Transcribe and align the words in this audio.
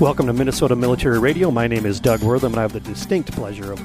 Welcome 0.00 0.28
to 0.28 0.32
Minnesota 0.32 0.76
Military 0.76 1.18
Radio. 1.18 1.50
My 1.50 1.66
name 1.66 1.84
is 1.84 1.98
Doug 1.98 2.22
Wortham, 2.22 2.52
and 2.52 2.60
I 2.60 2.62
have 2.62 2.72
the 2.72 2.78
distinct 2.78 3.32
pleasure 3.32 3.72
of 3.72 3.80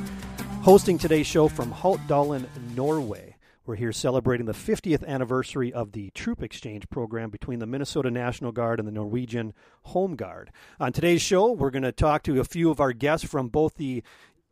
hosting 0.62 1.00
today's 1.00 1.26
show 1.26 1.48
from 1.48 1.74
Haltdalen, 1.74 2.46
Norway. 2.76 3.36
We're 3.66 3.78
here 3.78 3.92
celebrating 3.92 4.46
the 4.46 4.54
50th 4.54 5.04
anniversary 5.08 5.74
of 5.74 5.94
the 5.94 6.12
Troop 6.12 6.44
Exchange 6.44 6.88
program 6.92 7.32
between 7.32 7.58
the 7.58 7.66
Minnesota 7.66 8.12
National 8.12 8.52
Guard 8.52 8.78
and 8.78 8.88
the 8.88 8.92
Norwegian 8.92 9.56
Home 9.86 10.16
Guard. 10.16 10.52
On 10.80 10.94
today's 10.94 11.24
show, 11.24 11.52
we're 11.52 11.72
going 11.72 11.82
to 11.82 11.92
talk 11.92 12.22
to 12.24 12.40
a 12.40 12.44
few 12.44 12.70
of 12.70 12.80
our 12.80 12.94
guests 12.94 13.28
from 13.28 13.48
both 13.48 13.78
the 13.78 14.04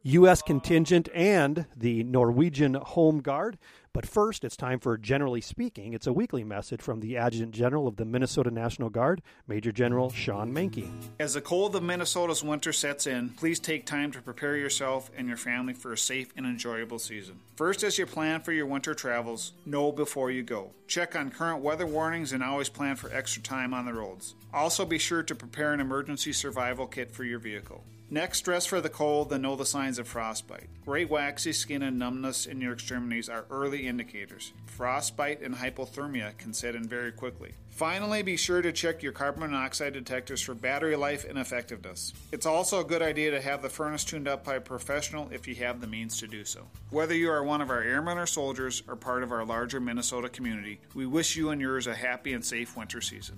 U.S. 0.01 0.41
contingent 0.41 1.09
and 1.13 1.67
the 1.77 2.03
Norwegian 2.03 2.73
Home 2.73 3.21
Guard. 3.21 3.59
But 3.93 4.05
first, 4.05 4.45
it's 4.45 4.55
time 4.55 4.79
for 4.79 4.97
Generally 4.97 5.41
Speaking. 5.41 5.93
It's 5.93 6.07
a 6.07 6.13
weekly 6.13 6.45
message 6.45 6.81
from 6.81 7.01
the 7.01 7.17
Adjutant 7.17 7.51
General 7.51 7.89
of 7.89 7.97
the 7.97 8.05
Minnesota 8.05 8.49
National 8.49 8.89
Guard, 8.89 9.21
Major 9.47 9.73
General 9.73 10.09
Shawn 10.09 10.53
Manke. 10.53 10.89
As 11.19 11.33
the 11.33 11.41
cold 11.41 11.75
of 11.75 11.83
Minnesota's 11.83 12.41
winter 12.41 12.71
sets 12.71 13.05
in, 13.05 13.31
please 13.31 13.59
take 13.59 13.85
time 13.85 14.09
to 14.13 14.21
prepare 14.21 14.55
yourself 14.55 15.11
and 15.17 15.27
your 15.27 15.35
family 15.35 15.73
for 15.73 15.91
a 15.91 15.97
safe 15.97 16.31
and 16.37 16.45
enjoyable 16.45 16.99
season. 16.99 17.39
First, 17.57 17.83
as 17.83 17.97
you 17.97 18.05
plan 18.05 18.39
for 18.39 18.53
your 18.53 18.65
winter 18.65 18.93
travels, 18.93 19.51
know 19.65 19.91
before 19.91 20.31
you 20.31 20.43
go. 20.43 20.71
Check 20.87 21.17
on 21.17 21.29
current 21.29 21.61
weather 21.61 21.85
warnings 21.85 22.31
and 22.31 22.41
always 22.41 22.69
plan 22.69 22.95
for 22.95 23.13
extra 23.13 23.43
time 23.43 23.73
on 23.73 23.85
the 23.85 23.93
roads. 23.93 24.35
Also, 24.53 24.85
be 24.85 24.99
sure 24.99 25.21
to 25.21 25.35
prepare 25.35 25.73
an 25.73 25.81
emergency 25.81 26.31
survival 26.31 26.87
kit 26.87 27.11
for 27.11 27.25
your 27.25 27.39
vehicle. 27.39 27.83
Next, 28.13 28.41
dress 28.41 28.65
for 28.65 28.81
the 28.81 28.89
cold 28.89 29.31
and 29.31 29.41
know 29.41 29.55
the 29.55 29.65
signs 29.65 29.97
of 29.97 30.05
frostbite. 30.05 30.67
Great 30.83 31.09
waxy 31.09 31.53
skin 31.53 31.81
and 31.81 31.97
numbness 31.97 32.45
in 32.45 32.59
your 32.59 32.73
extremities 32.73 33.29
are 33.29 33.45
early 33.49 33.87
indicators. 33.87 34.51
Frostbite 34.65 35.41
and 35.41 35.55
hypothermia 35.55 36.37
can 36.37 36.53
set 36.53 36.75
in 36.75 36.89
very 36.89 37.13
quickly. 37.13 37.53
Finally, 37.69 38.21
be 38.21 38.35
sure 38.35 38.61
to 38.61 38.73
check 38.73 39.01
your 39.01 39.13
carbon 39.13 39.49
monoxide 39.49 39.93
detectors 39.93 40.41
for 40.41 40.53
battery 40.53 40.97
life 40.97 41.23
and 41.23 41.39
effectiveness. 41.39 42.13
It's 42.33 42.45
also 42.45 42.81
a 42.81 42.83
good 42.83 43.01
idea 43.01 43.31
to 43.31 43.39
have 43.39 43.61
the 43.61 43.69
furnace 43.69 44.03
tuned 44.03 44.27
up 44.27 44.43
by 44.43 44.55
a 44.55 44.61
professional 44.61 45.29
if 45.31 45.47
you 45.47 45.55
have 45.55 45.79
the 45.79 45.87
means 45.87 46.19
to 46.19 46.27
do 46.27 46.43
so. 46.43 46.67
Whether 46.89 47.15
you 47.15 47.31
are 47.31 47.45
one 47.45 47.61
of 47.61 47.69
our 47.69 47.81
airmen 47.81 48.17
or 48.17 48.25
soldiers 48.25 48.83
or 48.89 48.97
part 48.97 49.23
of 49.23 49.31
our 49.31 49.45
larger 49.45 49.79
Minnesota 49.79 50.27
community, 50.27 50.81
we 50.93 51.05
wish 51.05 51.37
you 51.37 51.51
and 51.51 51.61
yours 51.61 51.87
a 51.87 51.95
happy 51.95 52.33
and 52.33 52.43
safe 52.43 52.75
winter 52.75 52.99
season. 52.99 53.37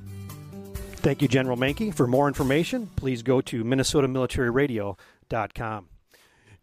Thank 1.03 1.21
you, 1.21 1.27
General 1.27 1.57
Manke. 1.57 1.93
For 1.93 2.07
more 2.07 2.29
information, 2.29 2.89
please 2.95 3.23
go 3.23 3.41
to 3.41 3.65
minnesotamilitaryradio.com. 3.65 5.89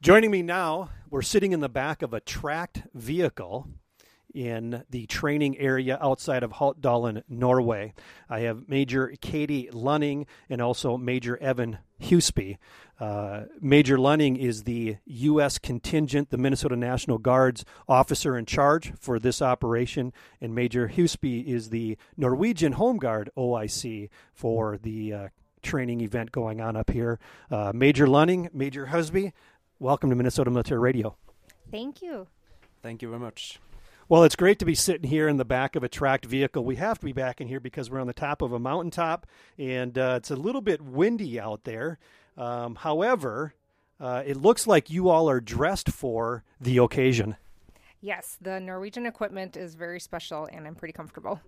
Joining 0.00 0.30
me 0.30 0.40
now, 0.40 0.88
we're 1.10 1.20
sitting 1.20 1.52
in 1.52 1.60
the 1.60 1.68
back 1.68 2.00
of 2.00 2.14
a 2.14 2.20
tracked 2.20 2.84
vehicle 2.94 3.68
in 4.32 4.82
the 4.88 5.04
training 5.04 5.58
area 5.58 5.98
outside 6.00 6.42
of 6.42 6.52
Haltdalen, 6.52 7.22
Norway. 7.28 7.92
I 8.30 8.40
have 8.40 8.66
Major 8.66 9.12
Katie 9.20 9.68
Lunning 9.74 10.24
and 10.48 10.62
also 10.62 10.96
Major 10.96 11.36
Evan 11.36 11.76
Husby. 12.00 12.56
Uh, 12.98 13.44
Major 13.60 13.96
Lunning 13.96 14.36
is 14.36 14.64
the 14.64 14.96
U.S. 15.06 15.58
contingent, 15.58 16.30
the 16.30 16.36
Minnesota 16.36 16.76
National 16.76 17.16
Guard's 17.16 17.64
officer 17.88 18.36
in 18.36 18.44
charge 18.44 18.92
for 18.98 19.18
this 19.18 19.40
operation, 19.40 20.12
and 20.40 20.54
Major 20.54 20.88
Husby 20.88 21.46
is 21.46 21.70
the 21.70 21.96
Norwegian 22.16 22.72
Home 22.72 22.98
Guard 22.98 23.30
OIC 23.38 24.10
for 24.34 24.76
the 24.76 25.12
uh, 25.12 25.28
training 25.62 26.02
event 26.02 26.32
going 26.32 26.60
on 26.60 26.76
up 26.76 26.90
here. 26.90 27.18
Uh, 27.50 27.72
Major 27.74 28.06
Lunning, 28.06 28.50
Major 28.52 28.88
Husby, 28.88 29.32
welcome 29.78 30.10
to 30.10 30.16
Minnesota 30.16 30.50
Military 30.50 30.80
Radio. 30.80 31.16
Thank 31.70 32.02
you. 32.02 32.26
Thank 32.82 33.00
you 33.00 33.08
very 33.08 33.20
much. 33.20 33.60
Well, 34.10 34.24
it's 34.24 34.34
great 34.34 34.58
to 34.58 34.64
be 34.64 34.74
sitting 34.74 35.08
here 35.08 35.28
in 35.28 35.36
the 35.36 35.44
back 35.44 35.76
of 35.76 35.84
a 35.84 35.88
tracked 35.88 36.24
vehicle. 36.24 36.64
We 36.64 36.74
have 36.74 36.98
to 36.98 37.06
be 37.06 37.12
back 37.12 37.40
in 37.40 37.46
here 37.46 37.60
because 37.60 37.88
we're 37.88 38.00
on 38.00 38.08
the 38.08 38.12
top 38.12 38.42
of 38.42 38.52
a 38.52 38.58
mountaintop, 38.58 39.24
and 39.56 39.96
uh, 39.96 40.14
it's 40.16 40.32
a 40.32 40.34
little 40.34 40.60
bit 40.60 40.82
windy 40.82 41.38
out 41.38 41.62
there. 41.62 42.00
Um, 42.36 42.74
however, 42.74 43.54
uh, 44.00 44.24
it 44.26 44.36
looks 44.36 44.66
like 44.66 44.90
you 44.90 45.10
all 45.10 45.30
are 45.30 45.40
dressed 45.40 45.90
for 45.90 46.42
the 46.60 46.78
occasion. 46.78 47.36
Yes, 48.00 48.36
the 48.40 48.58
Norwegian 48.58 49.06
equipment 49.06 49.56
is 49.56 49.76
very 49.76 50.00
special, 50.00 50.48
and 50.50 50.66
I'm 50.66 50.74
pretty 50.74 50.92
comfortable. 50.92 51.40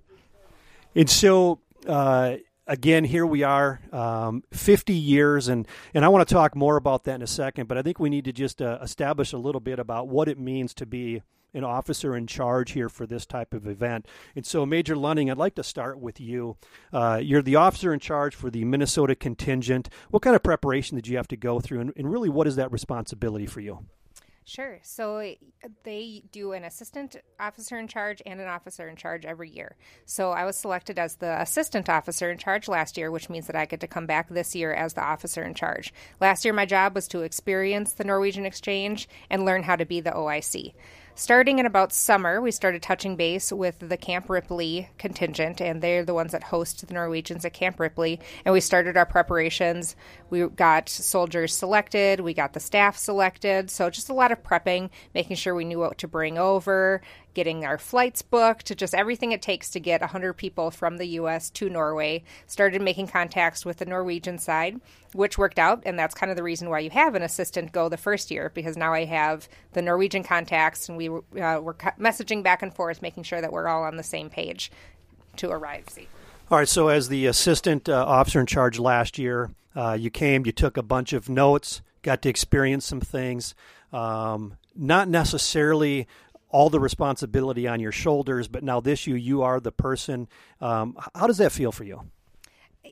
And 0.95 1.11
so, 1.11 1.59
uh, 1.89 2.37
again, 2.69 3.03
here 3.03 3.27
we 3.27 3.43
are, 3.43 3.81
um, 3.91 4.45
50 4.53 4.95
years, 4.95 5.49
and, 5.49 5.67
and 5.95 6.05
I 6.05 6.09
want 6.09 6.29
to 6.29 6.33
talk 6.33 6.55
more 6.55 6.77
about 6.77 7.03
that 7.05 7.17
in 7.17 7.23
a 7.23 7.27
second, 7.27 7.67
but 7.67 7.77
I 7.77 7.83
think 7.83 7.99
we 7.99 8.09
need 8.09 8.27
to 8.27 8.33
just 8.33 8.63
uh, 8.63 8.79
establish 8.81 9.33
a 9.33 9.39
little 9.39 9.61
bit 9.61 9.81
about 9.81 10.07
what 10.07 10.29
it 10.29 10.39
means 10.39 10.73
to 10.75 10.87
be 10.87 11.23
an 11.55 11.65
officer 11.65 12.17
in 12.17 12.27
charge 12.27 12.73
here 12.73 12.89
for 12.89 13.07
this 13.07 13.27
type 13.27 13.55
of 13.55 13.67
event. 13.67 14.07
And 14.35 14.47
so, 14.47 14.65
Major 14.67 14.97
Lunning, 14.97 15.31
I'd 15.31 15.37
like 15.37 15.55
to 15.57 15.65
start 15.65 15.99
with 15.99 16.21
you. 16.21 16.57
Uh, 16.93 17.21
you're 17.23 17.43
the 17.43 17.57
officer 17.57 17.93
in 17.93 18.01
charge 18.01 18.35
for 18.35 18.51
the 18.51 18.65
Minnesota 18.65 19.15
contingent. 19.15 19.89
What 20.11 20.23
kind 20.23 20.37
of 20.37 20.43
preparation 20.43 20.97
did 20.97 21.07
you 21.07 21.17
have 21.17 21.29
to 21.29 21.37
go 21.37 21.61
through, 21.61 21.81
and, 21.81 21.93
and 21.97 22.11
really, 22.11 22.29
what 22.29 22.47
is 22.47 22.57
that 22.57 22.73
responsibility 22.73 23.47
for 23.47 23.61
you? 23.61 23.87
Sure. 24.45 24.81
So 24.83 25.35
they 25.85 26.25
do 26.33 26.53
an 26.53 26.65
assistant 26.65 27.17
officer 27.39 27.79
in 27.79 27.87
charge 27.87 28.21
and 28.27 28.41
an 28.41 28.49
officer 28.49 28.89
in 28.89 28.97
charge 28.97 29.25
every 29.25 29.49
year. 29.49 29.77
So 30.05 30.31
I 30.31 30.45
was 30.45 30.57
selected 30.57 30.99
as 30.99 31.17
the 31.17 31.41
assistant 31.41 31.89
officer 31.89 32.31
in 32.31 32.39
charge 32.39 32.67
last 32.67 32.97
year, 32.97 33.11
which 33.11 33.31
means 33.31 33.47
that 33.47 33.55
I 33.55 33.67
get 33.67 33.81
to 33.81 33.87
come 33.87 34.07
back 34.07 34.29
this 34.29 34.55
year 34.55 34.75
as 34.75 34.95
the 34.95 35.03
officer 35.03 35.45
in 35.45 35.55
charge. 35.55 35.95
Last 36.21 36.45
year, 36.45 36.53
my 36.53 36.67
job 36.67 36.95
was 36.95 37.07
to 37.09 37.21
experience 37.21 37.93
the 37.93 38.05
Norwegian 38.05 38.45
exchange 38.45 39.09
and 39.31 39.45
learn 39.45 39.63
how 39.63 39.77
to 39.77 39.87
be 39.87 40.01
the 40.01 40.11
OIC. 40.11 40.75
Starting 41.15 41.59
in 41.59 41.67
about 41.67 41.93
summer, 41.93 42.41
we 42.41 42.51
started 42.51 42.83
touching 42.83 43.17
base 43.17 43.53
with 43.53 43.79
the 43.79 43.99
Camp 43.99 44.31
Ripley 44.31 44.89
contingent, 44.97 45.61
and 45.61 45.83
they're 45.83 46.07
the 46.07 46.15
ones 46.15 46.33
that 46.33 46.43
host 46.43 46.87
the 46.87 46.95
Norwegians 46.95 47.45
at 47.45 47.53
Camp 47.53 47.79
Ripley. 47.79 48.19
And 48.47 48.53
we 48.55 48.61
started 48.61 48.97
our 48.97 49.05
preparations. 49.05 49.95
We 50.31 50.49
got 50.49 50.89
soldiers 50.89 51.55
selected, 51.55 52.21
we 52.21 52.33
got 52.33 52.55
the 52.55 52.61
staff 52.61 52.97
selected. 52.97 53.71
So 53.71 53.91
just 53.91 54.09
a 54.09 54.15
lot 54.15 54.33
of 54.33 54.43
prepping, 54.43 54.89
making 55.15 55.37
sure 55.37 55.55
we 55.55 55.67
knew 55.67 55.79
what 55.79 55.99
to 55.99 56.09
bring 56.09 56.39
over, 56.39 57.03
getting 57.35 57.65
our 57.65 57.79
flights 57.79 58.23
booked, 58.23 58.77
just 58.77 58.95
everything 58.95 59.33
it 59.33 59.43
takes 59.43 59.71
to 59.71 59.81
get 59.81 60.01
100 60.01 60.35
people 60.35 60.71
from 60.71 60.97
the 60.97 61.07
U.S. 61.07 61.51
to 61.51 61.69
Norway. 61.69 62.25
Started 62.47 62.83
making 62.83 63.09
contacts 63.09 63.65
with 63.65 63.79
the 63.79 63.85
Norwegian 63.85 64.39
side, 64.39 64.81
which 65.13 65.39
worked 65.39 65.59
out, 65.59 65.83
and 65.85 65.99
that's 65.99 66.15
kind 66.15 66.31
of 66.31 66.37
the 66.37 66.43
reason 66.43 66.71
why 66.71 66.81
you 66.81 66.91
have 66.91 67.15
an 67.15 67.23
assistant 67.23 67.73
go 67.73 67.89
the 67.89 67.97
first 67.97 68.31
year 68.31 68.51
because 68.55 68.77
now 68.77 68.93
I 68.93 69.05
have 69.05 69.49
the 69.73 69.83
Norwegian 69.83 70.23
contacts, 70.23 70.89
and 70.89 70.97
we 70.97 71.09
uh, 71.09 71.61
were 71.61 71.77
messaging 71.99 72.43
back 72.43 72.63
and 72.63 72.75
forth, 72.75 73.03
making 73.03 73.23
sure 73.25 73.41
that 73.41 73.53
we're 73.53 73.69
all 73.69 73.85
on 73.85 73.97
the 73.97 74.03
same 74.03 74.31
page 74.31 74.71
to 75.37 75.51
arrive. 75.51 75.85
All 76.51 76.59
right, 76.59 76.69
so 76.69 76.89
as 76.89 77.09
the 77.09 77.27
assistant 77.27 77.89
uh, 77.89 78.05
officer 78.07 78.41
in 78.41 78.47
charge 78.47 78.79
last 78.79 79.19
year, 79.19 79.51
uh, 79.75 79.97
you 79.99 80.11
came, 80.11 80.45
you 80.45 80.53
took 80.53 80.77
a 80.77 80.83
bunch 80.83 81.13
of 81.13 81.29
notes, 81.29 81.81
got 82.03 82.23
to 82.23 82.29
experience 82.29 82.85
some 82.85 83.01
things. 83.01 83.55
Um, 83.93 84.57
not 84.75 85.09
necessarily 85.09 86.07
all 86.53 86.71
the 86.71 86.79
responsibility 86.79 87.67
on 87.67 87.81
your 87.81 87.93
shoulders, 87.93 88.47
but 88.47 88.63
now 88.63 88.79
this 88.79 89.07
you 89.07 89.17
you 89.17 89.43
are 89.43 89.59
the 89.59 89.73
person. 89.73 90.29
Um, 90.61 90.97
how 91.15 91.27
does 91.27 91.39
that 91.39 91.51
feel 91.51 91.73
for 91.73 91.85
you? 91.85 92.03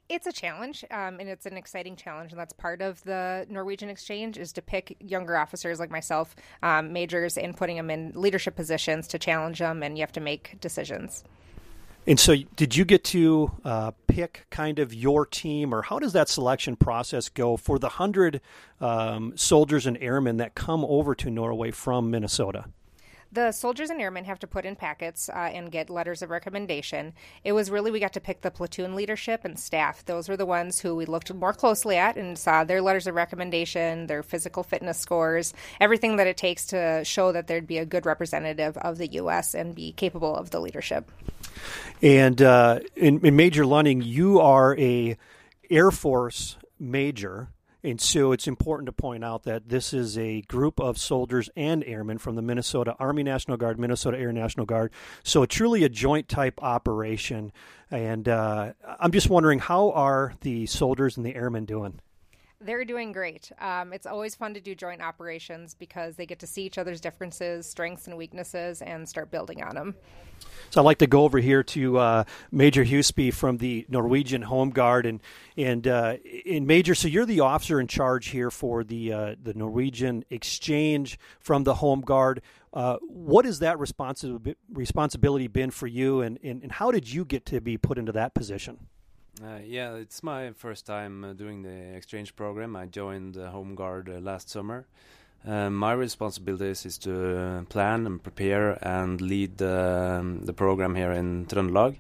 It's 0.09 0.27
a 0.27 0.33
challenge, 0.33 0.85
um, 0.91 1.21
and 1.21 1.29
it's 1.29 1.47
an 1.47 1.57
exciting 1.57 1.95
challenge, 1.95 2.33
and 2.33 2.41
that's 2.41 2.53
part 2.53 2.81
of 2.81 3.03
the 3.05 3.47
Norwegian 3.49 3.89
exchange 3.89 4.39
is 4.39 4.53
to 4.55 4.63
pick 4.63 4.97
younger 5.01 5.37
officers 5.37 5.79
like 5.79 5.91
myself, 5.91 6.35
um, 6.63 6.93
majors, 6.93 7.37
and 7.37 7.57
putting 7.57 7.77
them 7.77 7.91
in 7.91 8.13
leadership 8.15 8.57
positions 8.57 9.07
to 9.09 9.19
challenge 9.19 9.59
them, 9.59 9.83
and 9.83 9.97
you 9.97 10.03
have 10.03 10.13
to 10.13 10.21
make 10.21 10.61
decisions. 10.61 11.25
And 12.07 12.19
so, 12.19 12.35
did 12.57 12.77
you 12.77 12.85
get 12.85 13.05
to 13.05 13.53
uh, 13.65 13.91
pick 14.07 14.47
kind 14.51 14.79
of 14.79 14.95
your 14.95 15.27
team, 15.27 15.75
or 15.75 15.83
how 15.83 15.99
does 15.99 16.13
that 16.15 16.29
selection 16.29 16.77
process 16.77 17.29
go 17.29 17.57
for 17.57 17.79
the 17.79 17.91
hundred 17.91 18.41
um, 18.81 19.37
soldiers 19.37 19.87
and 19.87 19.99
airmen 19.99 20.39
that 20.39 20.55
come 20.55 20.85
over 20.85 21.15
to 21.17 21.31
Norway 21.31 21.73
from 21.73 22.11
Minnesota? 22.11 22.67
The 23.33 23.53
soldiers 23.53 23.91
and 23.91 24.01
airmen 24.01 24.25
have 24.25 24.41
to 24.41 24.49
put 24.49 24.65
in 24.65 24.75
packets 24.75 25.29
uh, 25.29 25.51
and 25.53 25.71
get 25.71 25.89
letters 25.89 26.21
of 26.21 26.31
recommendation. 26.31 27.13
It 27.45 27.53
was 27.53 27.71
really, 27.71 27.93
we 27.93 28.01
got 28.01 28.13
to 28.15 28.21
pick 28.21 28.41
the 28.41 28.51
platoon 28.51 28.97
leadership 28.97 29.45
and 29.45 29.57
staff. 29.57 30.05
Those 30.05 30.29
were 30.29 30.37
the 30.37 30.47
ones 30.47 30.81
who 30.81 30.97
we 30.97 31.07
looked 31.07 31.33
more 31.33 31.53
closely 31.53 31.97
at 31.97 32.17
and 32.17 32.37
saw 32.37 32.65
their 32.65 32.83
letters 32.83 33.07
of 33.07 33.15
recommendation, 33.15 34.09
their 34.09 34.25
physical 34.25 34.65
fitness 34.65 34.99
scores, 34.99 35.55
everything 35.81 36.17
that 36.17 36.27
it 36.27 36.37
takes 36.37 36.67
to 36.67 37.05
show 37.05 37.31
that 37.31 37.47
there'd 37.47 37.69
be 37.69 37.79
a 37.79 37.87
good 37.87 38.05
representative 38.05 38.77
of 38.79 38.99
the 38.99 39.07
U.S. 39.13 39.55
and 39.55 39.77
be 39.77 39.93
capable 39.93 40.35
of 40.35 40.51
the 40.51 40.61
leadership. 40.61 41.09
And 42.03 42.43
uh, 42.43 42.81
in, 42.97 43.25
in 43.25 43.37
Major 43.37 43.65
Lunning, 43.65 44.03
you 44.03 44.41
are 44.41 44.77
a 44.77 45.17
Air 45.71 45.93
Force 45.93 46.57
major 46.81 47.49
and 47.83 48.01
so 48.01 48.33
it's 48.33 48.47
important 48.47 48.87
to 48.87 48.93
point 48.93 49.25
out 49.25 49.45
that 49.45 49.69
this 49.69 49.95
is 49.95 50.19
a 50.19 50.43
group 50.43 50.81
of 50.81 50.99
soldiers 50.99 51.49
and 51.57 51.83
airmen 51.85 52.19
from 52.19 52.35
the 52.37 52.43
Minnesota 52.43 52.95
Army 52.99 53.23
National 53.23 53.57
Guard, 53.57 53.79
Minnesota 53.79 54.19
Air 54.19 54.33
National 54.33 54.67
Guard. 54.67 54.93
So 55.25 55.47
truly 55.47 55.85
a 55.85 55.89
joint 55.89 56.29
type 56.29 56.63
operation. 56.63 57.53
And 57.91 58.29
uh, 58.29 58.73
I'm 58.99 59.13
just 59.13 59.31
wondering, 59.31 59.59
how 59.59 59.93
are 59.93 60.35
the 60.43 60.67
soldiers 60.67 61.17
and 61.17 61.25
the 61.25 61.35
airmen 61.35 61.65
doing? 61.65 62.01
They're 62.63 62.85
doing 62.85 63.13
great. 63.13 63.51
Um, 63.59 63.93
it's 63.95 64.07
always 64.07 64.35
fun 64.35 64.53
to 64.55 64.61
do 64.61 64.75
joint 64.75 65.01
operations 65.01 65.75
because 65.75 66.17
they 66.17 66.27
get 66.27 66.39
to 66.41 66.47
see 66.47 66.63
each 66.65 66.77
other's 66.77 67.01
differences, 67.01 67.67
strengths, 67.67 68.07
and 68.07 68.19
weaknesses, 68.19 68.83
and 68.83 69.09
start 69.09 69.31
building 69.31 69.63
on 69.63 69.75
them. 69.75 69.95
So 70.69 70.81
I'd 70.81 70.85
like 70.85 70.99
to 70.99 71.07
go 71.07 71.25
over 71.25 71.39
here 71.39 71.63
to 71.63 71.99
uh, 71.99 72.25
Major 72.53 72.85
Husby 72.85 73.33
from 73.33 73.59
the 73.59 73.87
Norwegian 73.89 74.43
Home 74.43 74.71
Guard, 74.71 75.07
and 75.07 75.21
and 75.57 75.87
uh, 75.87 76.17
Major, 76.47 76.95
so 76.95 77.09
you're 77.09 77.27
the 77.27 77.41
officer 77.41 77.81
in 77.81 77.87
charge 77.87 78.29
here 78.29 78.51
for 78.51 78.85
the 78.85 79.13
uh, 79.13 79.35
the 79.43 79.55
Norwegian 79.55 80.25
exchange 80.31 81.19
from 81.41 81.65
the 81.65 81.77
Home 81.77 82.03
Guard. 82.03 82.43
Uh, 82.73 82.99
what 83.09 83.45
has 83.45 83.59
that 83.61 83.79
responsi- 83.79 84.55
responsibility 84.73 85.49
been 85.49 85.71
for 85.71 85.89
you, 85.89 86.21
and, 86.21 86.39
and, 86.45 86.63
and 86.63 86.73
how 86.73 86.93
did 86.93 87.13
you 87.13 87.25
get 87.25 87.45
to 87.47 87.61
be 87.61 87.77
put 87.77 87.99
into 87.99 88.13
that 88.13 88.33
position? 88.33 88.87
Uh, 89.43 89.59
yeah, 89.65 89.95
it's 89.95 90.23
my 90.23 90.53
first 90.53 90.85
time 90.85 91.25
uh, 91.25 91.33
doing 91.33 91.63
the 91.63 91.97
exchange 91.97 92.37
program. 92.37 92.77
I 92.77 92.85
joined 92.85 93.35
the 93.35 93.49
Home 93.49 93.75
Guard 93.75 94.11
uh, 94.11 94.21
last 94.21 94.51
summer. 94.51 94.87
Uh, 95.47 95.71
my 95.71 95.93
responsibilities 95.93 96.85
is 96.85 96.99
to 96.99 97.39
uh, 97.39 97.63
plan 97.71 98.07
and 98.07 98.23
prepare 98.23 98.73
and 98.87 99.19
lead 99.23 99.63
um, 99.63 100.45
the 100.45 100.53
program 100.53 100.95
here 100.95 101.13
in 101.13 101.47
Trøndelag. 101.47 101.97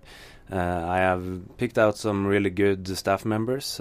Uh, 0.52 0.56
I 0.56 0.98
have 0.98 1.56
picked 1.56 1.78
out 1.78 1.96
some 1.96 2.26
really 2.26 2.50
good 2.50 2.86
staff 2.98 3.24
members, 3.24 3.80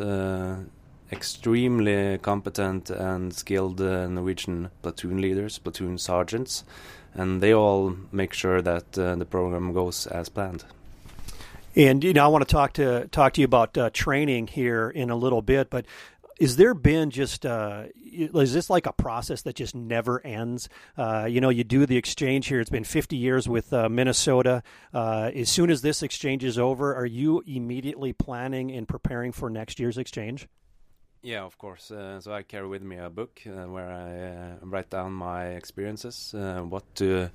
extremely 1.12 2.18
competent 2.20 2.90
and 2.92 3.34
skilled 3.34 3.82
Norwegian 3.82 4.70
platoon 4.82 5.20
leaders, 5.20 5.58
platoon 5.58 5.98
sergeants, 5.98 6.64
and 7.14 7.42
they 7.42 7.54
all 7.54 7.94
make 8.14 8.32
sure 8.34 8.62
that 8.62 8.94
the 8.94 9.28
program 9.30 9.74
goes 9.74 10.08
as 10.08 10.30
planned. 10.30 10.64
And 11.76 12.04
you 12.04 12.14
know, 12.14 12.26
I 12.26 12.28
want 12.28 12.48
to 12.48 12.52
talk 12.52 12.74
to 12.74 13.08
talk 13.10 13.34
to 13.34 13.42
you 13.42 13.46
about 13.46 13.78
uh, 13.78 13.90
training 13.92 14.48
here 14.48 14.90
in 14.90 15.10
a 15.10 15.16
little 15.16 15.42
bit, 15.42 15.70
but 15.70 15.86
is 16.40 16.56
there 16.56 16.74
been 16.74 17.12
just 17.12 17.46
uh, 17.46 17.84
is 18.04 18.54
this 18.54 18.70
like 18.70 18.86
a 18.86 18.94
process 18.94 19.42
that 19.44 19.56
just 19.56 19.76
never 19.76 20.26
ends? 20.26 20.70
Uh, 20.98 21.28
you 21.30 21.42
know, 21.42 21.50
you 21.50 21.64
do 21.64 21.86
the 21.86 21.98
exchange 21.98 22.48
here. 22.48 22.60
It's 22.60 22.70
been 22.70 22.84
50 22.84 23.16
years 23.16 23.48
with 23.48 23.72
uh, 23.74 23.90
Minnesota. 23.90 24.64
Uh, 24.94 25.32
as 25.36 25.50
soon 25.50 25.70
as 25.70 25.82
this 25.82 26.02
exchange 26.02 26.44
is 26.44 26.58
over, 26.58 26.96
are 26.96 27.06
you 27.06 27.44
immediately 27.46 28.14
planning 28.14 28.72
and 28.72 28.88
preparing 28.88 29.32
for 29.32 29.50
next 29.50 29.80
year's 29.80 29.98
exchange? 29.98 30.48
Yeah, 31.22 31.44
of 31.44 31.58
course. 31.58 31.92
Uh, 31.92 32.22
so 32.22 32.32
I 32.32 32.44
carry 32.44 32.68
with 32.68 32.82
me 32.82 32.98
a 32.98 33.10
book 33.10 33.42
uh, 33.46 33.68
where 33.68 33.90
I 33.90 34.66
write 34.66 34.90
down 34.90 35.12
my 35.12 35.48
experiences, 35.48 36.34
what 36.34 36.84
to 36.96 37.30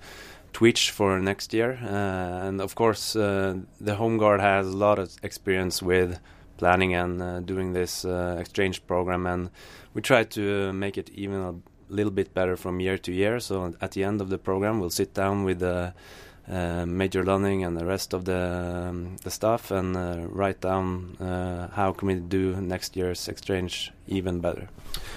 Twitch 0.54 0.90
for 0.90 1.18
next 1.20 1.52
year. 1.52 1.78
Uh, 1.82 2.46
and 2.46 2.60
of 2.62 2.74
course, 2.74 3.14
uh, 3.14 3.56
the 3.80 3.96
Home 3.96 4.16
Guard 4.16 4.40
has 4.40 4.66
a 4.66 4.76
lot 4.76 4.98
of 4.98 5.14
experience 5.22 5.82
with 5.82 6.18
planning 6.56 6.94
and 6.94 7.20
uh, 7.20 7.40
doing 7.40 7.74
this 7.74 8.04
exchange 8.04 8.86
program, 8.86 9.26
and 9.26 9.50
we 9.92 10.00
try 10.00 10.24
to 10.24 10.72
make 10.72 10.96
it 10.96 11.10
even 11.10 11.40
a 11.40 11.54
little 11.88 12.12
bit 12.12 12.32
better 12.32 12.56
from 12.56 12.80
year 12.80 12.96
to 12.98 13.12
year. 13.12 13.38
So 13.38 13.74
at 13.80 13.90
the 13.90 14.04
end 14.04 14.20
of 14.20 14.30
the 14.30 14.38
program, 14.38 14.80
we'll 14.80 14.90
sit 14.90 15.12
down 15.12 15.44
with 15.44 15.58
the 15.58 15.74
uh, 15.74 15.90
Major 16.48 17.24
Lunning 17.24 17.64
and 17.64 17.76
the 17.76 17.86
rest 17.86 18.12
of 18.12 18.24
the 18.24 18.88
um, 18.88 19.16
the 19.22 19.30
staff 19.30 19.70
and 19.70 19.96
uh, 19.96 20.26
write 20.28 20.60
down 20.60 21.16
uh, 21.16 21.68
how 21.72 21.92
can 21.92 22.08
we 22.08 22.14
do 22.16 22.60
next 22.60 22.96
year's 22.96 23.28
exchange 23.28 23.92
even 24.06 24.40
better. 24.40 24.68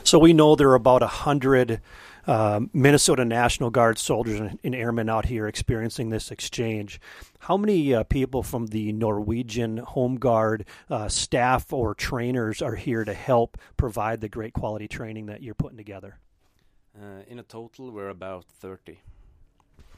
So 0.03 0.19
we 0.19 0.33
know 0.33 0.55
there 0.55 0.69
are 0.69 0.75
about 0.75 1.03
a 1.03 1.07
hundred 1.07 1.81
uh, 2.27 2.59
Minnesota 2.73 3.23
National 3.23 3.69
Guard 3.69 3.97
soldiers 3.97 4.39
and, 4.39 4.59
and, 4.63 4.75
airmen 4.75 5.09
out 5.09 5.25
here 5.25 5.47
experiencing 5.47 6.09
this 6.09 6.29
exchange. 6.29 6.99
How 7.39 7.55
many 7.55 7.93
uh, 7.93 8.03
people 8.03 8.43
from 8.43 8.67
the 8.67 8.91
Norwegian 8.91 9.77
Home 9.77 10.17
Guard 10.17 10.65
uh, 10.89 11.07
staff 11.07 11.71
or 11.71 11.95
trainers 11.95 12.61
are 12.61 12.75
here 12.75 13.05
to 13.05 13.13
help 13.13 13.57
provide 13.77 14.19
the 14.19 14.27
great 14.27 14.53
quality 14.53 14.89
training 14.89 15.27
that 15.27 15.41
you're 15.41 15.55
putting 15.55 15.77
together? 15.77 16.17
Uh, 16.99 17.21
in 17.27 17.39
a 17.39 17.43
total, 17.43 17.91
we're 17.91 18.09
about 18.09 18.43
30. 18.43 18.99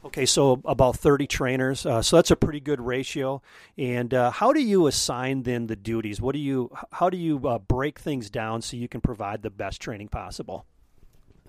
Okay, 0.02 0.24
so 0.24 0.60
about 0.64 0.96
30 0.96 1.26
trainers. 1.26 1.84
Uh, 1.84 2.00
so 2.00 2.16
that's 2.16 2.30
a 2.30 2.36
pretty 2.36 2.60
good 2.60 2.80
ratio. 2.80 3.42
And 3.76 4.14
uh, 4.14 4.30
how 4.30 4.52
do 4.52 4.60
you 4.60 4.86
assign 4.86 5.42
then 5.42 5.66
the 5.66 5.76
duties? 5.76 6.20
What 6.20 6.32
do 6.32 6.38
you, 6.38 6.70
how 6.92 7.10
do 7.10 7.18
you 7.18 7.38
uh, 7.46 7.58
break 7.58 7.98
things 7.98 8.30
down 8.30 8.62
so 8.62 8.76
you 8.76 8.88
can 8.88 9.02
provide 9.02 9.42
the 9.42 9.50
best 9.50 9.80
training 9.80 10.08
possible? 10.08 10.64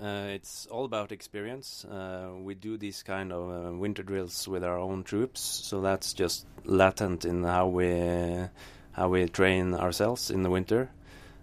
Uh, 0.02 0.28
it's 0.30 0.66
all 0.68 0.84
about 0.84 1.12
experience. 1.12 1.86
Uh, 1.86 2.32
we 2.42 2.56
do 2.56 2.76
these 2.76 3.04
kind 3.04 3.32
of 3.32 3.68
uh, 3.68 3.72
winter 3.72 4.04
drills 4.04 4.48
with 4.48 4.64
our 4.64 4.78
own 4.78 5.04
troops, 5.04 5.40
so 5.40 5.80
that's 5.80 6.12
just 6.14 6.46
latent 6.66 7.24
in 7.24 7.44
how 7.44 7.68
we 7.68 8.48
how 8.94 9.08
we 9.08 9.28
train 9.28 9.76
ourselves 9.76 10.32
in 10.32 10.42
the 10.42 10.50
winter. 10.50 10.90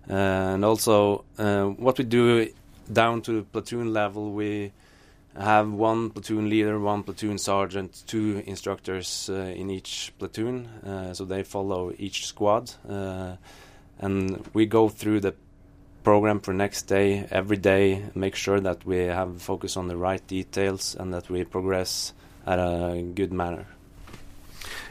And 0.09 0.65
also, 0.65 1.25
what 1.37 1.99
we 1.99 2.05
do 2.05 2.51
down 2.93 3.23
to 3.23 3.45
platoon 3.45 3.93
level, 3.93 4.33
we 4.33 4.73
have 5.39 5.71
one 5.73 6.11
platoon 6.11 6.49
leader, 6.51 6.79
one 6.81 7.03
platoon 7.03 7.39
sergeant, 7.39 8.03
two 8.07 8.43
instructors 8.47 9.31
uh, 9.33 9.35
in 9.35 9.71
each 9.71 10.13
platoon, 10.19 10.69
so 11.13 11.25
they 11.25 11.43
follow 11.43 11.93
each 11.99 12.27
squad, 12.27 12.73
and 12.85 14.45
we 14.53 14.67
go 14.67 14.89
through 14.89 15.21
the 15.21 15.35
program 16.05 16.41
for 16.41 16.55
next 16.55 16.83
day 16.83 17.27
every 17.31 17.57
day 17.57 18.03
make 18.15 18.35
sure 18.35 18.61
that 18.61 18.83
we 18.87 18.97
have 18.97 19.43
focus 19.43 19.77
on 19.77 19.89
the 19.89 19.97
right 19.97 20.27
details 20.27 20.97
and 20.99 21.13
that 21.13 21.29
we 21.29 21.45
progress 21.45 22.15
at 22.47 22.59
a 22.59 23.03
good 23.15 23.33
manner 23.33 23.67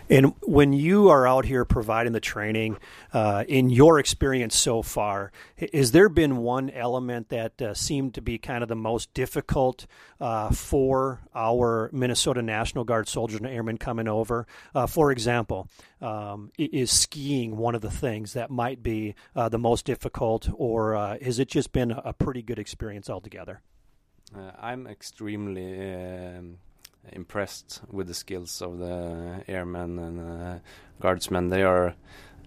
and 0.10 0.34
when 0.42 0.74
you 0.74 1.10
are 1.10 1.28
out 1.28 1.46
here 1.46 1.66
providing 1.66 2.14
the 2.14 2.20
training, 2.20 2.78
uh, 3.14 3.44
in 3.48 3.70
your 3.70 4.00
experience 4.00 4.56
so 4.56 4.82
far, 4.82 5.32
has 5.74 5.92
there 5.92 6.10
been 6.10 6.38
one 6.38 6.70
element 6.70 7.30
that 7.30 7.62
uh, 7.62 7.74
seemed 7.74 8.14
to 8.16 8.22
be 8.22 8.38
kind 8.38 8.64
of 8.64 8.70
the 8.70 8.76
most 8.76 9.14
difficult 9.14 9.86
uh, 10.20 10.50
for 10.52 11.22
our 11.36 11.90
Minnesota 11.94 12.42
National 12.42 12.84
Guard 12.84 13.08
soldiers 13.08 13.40
and 13.40 13.48
airmen 13.48 13.78
coming 13.78 14.08
over? 14.08 14.48
Uh, 14.74 14.88
for 14.88 15.12
example, 15.12 15.68
um, 16.02 16.52
is 16.58 16.92
skiing 16.92 17.58
one 17.58 17.76
of 17.76 17.82
the 17.82 17.92
things 17.92 18.34
that 18.34 18.50
might 18.50 18.82
be 18.82 19.16
uh, 19.36 19.50
the 19.50 19.60
most 19.60 19.86
difficult, 19.86 20.50
or 20.54 20.96
uh, 20.96 21.18
has 21.22 21.40
it 21.40 21.50
just 21.50 21.72
been 21.72 21.92
a 21.92 22.14
pretty 22.14 22.42
good 22.42 22.60
experience 22.60 23.10
altogether? 23.10 23.62
I'm 24.60 24.88
extremely 24.88 25.96
um 26.36 26.58
impressed 27.12 27.82
with 27.92 28.08
the 28.08 28.14
skills 28.14 28.62
of 28.62 28.80
the 28.80 29.44
airmen 29.48 30.00
and 30.00 30.20
uh, 30.20 30.60
guardsmen. 31.00 31.50
They 31.50 31.64
are 31.64 31.96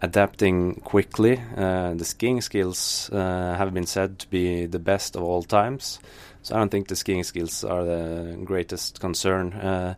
adapting 0.03 0.77
quickly. 0.77 1.41
Uh, 1.57 1.95
the 1.95 2.05
skiing 2.05 2.41
skills 2.41 3.11
uh, 3.13 3.55
have 3.57 3.75
been 3.75 3.87
said 3.87 4.19
to 4.21 4.29
be 4.29 4.67
the 4.67 4.79
best 4.79 5.17
of 5.17 5.23
all 5.23 5.43
times. 5.43 5.99
So 6.43 6.55
I 6.55 6.59
don't 6.59 6.71
think 6.71 6.89
the 6.89 6.97
skiing 6.97 7.25
skills 7.25 7.65
are 7.65 7.85
the 7.85 8.41
greatest 8.45 9.01
concern. 9.01 9.53
Uh, 9.53 9.95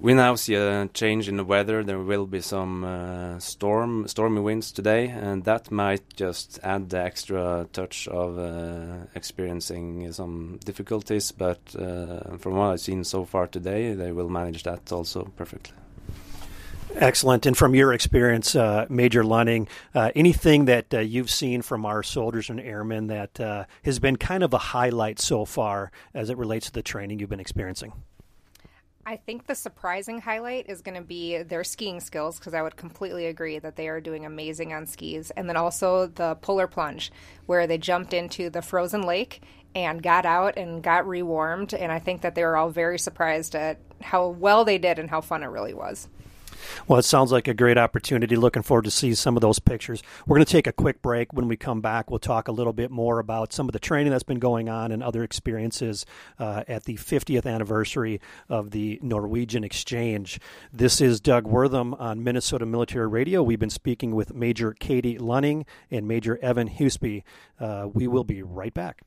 we 0.00 0.14
now 0.14 0.34
see 0.34 0.54
a 0.54 0.88
change 0.94 1.28
in 1.28 1.36
the 1.36 1.44
weather. 1.44 1.84
There 1.84 1.98
will 1.98 2.26
be 2.26 2.40
some 2.40 2.84
uh, 2.84 3.38
storm, 3.38 4.08
stormy 4.08 4.40
winds 4.40 4.72
today, 4.72 5.08
and 5.08 5.44
that 5.44 5.70
might 5.70 6.02
just 6.16 6.58
add 6.62 6.88
the 6.88 7.00
extra 7.00 7.68
touch 7.72 8.08
of 8.08 8.38
uh, 8.38 9.06
experiencing 9.14 10.10
some 10.12 10.58
difficulties. 10.64 11.32
But 11.32 11.60
uh, 11.78 12.38
from 12.38 12.54
what 12.54 12.72
I've 12.72 12.80
seen 12.80 13.04
so 13.04 13.26
far 13.26 13.46
today, 13.46 13.92
they 13.92 14.12
will 14.12 14.30
manage 14.30 14.62
that 14.62 14.90
also 14.90 15.24
perfectly. 15.36 15.76
Excellent. 16.94 17.46
And 17.46 17.56
from 17.56 17.74
your 17.74 17.92
experience, 17.92 18.56
uh, 18.56 18.86
Major 18.88 19.22
Lunning, 19.22 19.68
uh, 19.94 20.10
anything 20.16 20.64
that 20.64 20.92
uh, 20.92 20.98
you've 20.98 21.30
seen 21.30 21.62
from 21.62 21.86
our 21.86 22.02
soldiers 22.02 22.50
and 22.50 22.58
airmen 22.58 23.06
that 23.08 23.66
has 23.84 23.98
been 23.98 24.16
kind 24.16 24.42
of 24.42 24.54
a 24.54 24.58
highlight 24.58 25.20
so 25.20 25.44
far 25.44 25.92
as 26.14 26.30
it 26.30 26.38
relates 26.38 26.66
to 26.66 26.72
the 26.72 26.82
training 26.82 27.20
you've 27.20 27.30
been 27.30 27.38
experiencing? 27.38 27.92
I 29.10 29.16
think 29.16 29.48
the 29.48 29.56
surprising 29.56 30.20
highlight 30.20 30.68
is 30.68 30.82
going 30.82 30.94
to 30.94 31.02
be 31.02 31.42
their 31.42 31.64
skiing 31.64 31.98
skills 31.98 32.38
because 32.38 32.54
I 32.54 32.62
would 32.62 32.76
completely 32.76 33.26
agree 33.26 33.58
that 33.58 33.74
they 33.74 33.88
are 33.88 34.00
doing 34.00 34.24
amazing 34.24 34.72
on 34.72 34.86
skis. 34.86 35.32
And 35.32 35.48
then 35.48 35.56
also 35.56 36.06
the 36.06 36.36
polar 36.36 36.68
plunge, 36.68 37.10
where 37.46 37.66
they 37.66 37.76
jumped 37.76 38.14
into 38.14 38.50
the 38.50 38.62
frozen 38.62 39.02
lake 39.02 39.42
and 39.74 40.00
got 40.00 40.26
out 40.26 40.56
and 40.56 40.80
got 40.80 41.08
rewarmed. 41.08 41.74
And 41.74 41.90
I 41.90 41.98
think 41.98 42.20
that 42.20 42.36
they 42.36 42.44
were 42.44 42.56
all 42.56 42.70
very 42.70 43.00
surprised 43.00 43.56
at 43.56 43.80
how 44.00 44.28
well 44.28 44.64
they 44.64 44.78
did 44.78 45.00
and 45.00 45.10
how 45.10 45.22
fun 45.22 45.42
it 45.42 45.46
really 45.46 45.74
was. 45.74 46.08
Well, 46.86 46.98
it 46.98 47.04
sounds 47.04 47.32
like 47.32 47.48
a 47.48 47.54
great 47.54 47.78
opportunity. 47.78 48.36
Looking 48.36 48.62
forward 48.62 48.84
to 48.84 48.90
see 48.90 49.14
some 49.14 49.36
of 49.36 49.40
those 49.40 49.58
pictures. 49.58 50.02
We're 50.26 50.36
going 50.36 50.46
to 50.46 50.52
take 50.52 50.66
a 50.66 50.72
quick 50.72 51.02
break. 51.02 51.32
When 51.32 51.48
we 51.48 51.56
come 51.56 51.80
back, 51.80 52.10
we'll 52.10 52.18
talk 52.18 52.48
a 52.48 52.52
little 52.52 52.72
bit 52.72 52.90
more 52.90 53.18
about 53.18 53.52
some 53.52 53.68
of 53.68 53.72
the 53.72 53.78
training 53.78 54.10
that's 54.10 54.22
been 54.22 54.38
going 54.38 54.68
on 54.68 54.92
and 54.92 55.02
other 55.02 55.22
experiences 55.22 56.06
uh, 56.38 56.64
at 56.68 56.84
the 56.84 56.96
50th 56.96 57.46
anniversary 57.46 58.20
of 58.48 58.70
the 58.70 58.98
Norwegian 59.02 59.64
Exchange. 59.64 60.40
This 60.72 61.00
is 61.00 61.20
Doug 61.20 61.46
Wortham 61.46 61.94
on 61.94 62.22
Minnesota 62.22 62.66
Military 62.66 63.08
Radio. 63.08 63.42
We've 63.42 63.58
been 63.58 63.70
speaking 63.70 64.14
with 64.14 64.34
Major 64.34 64.72
Katie 64.72 65.18
Lunning 65.18 65.66
and 65.90 66.06
Major 66.06 66.38
Evan 66.42 66.68
Husby. 66.68 67.22
Uh, 67.58 67.88
we 67.92 68.06
will 68.06 68.24
be 68.24 68.42
right 68.42 68.74
back. 68.74 69.02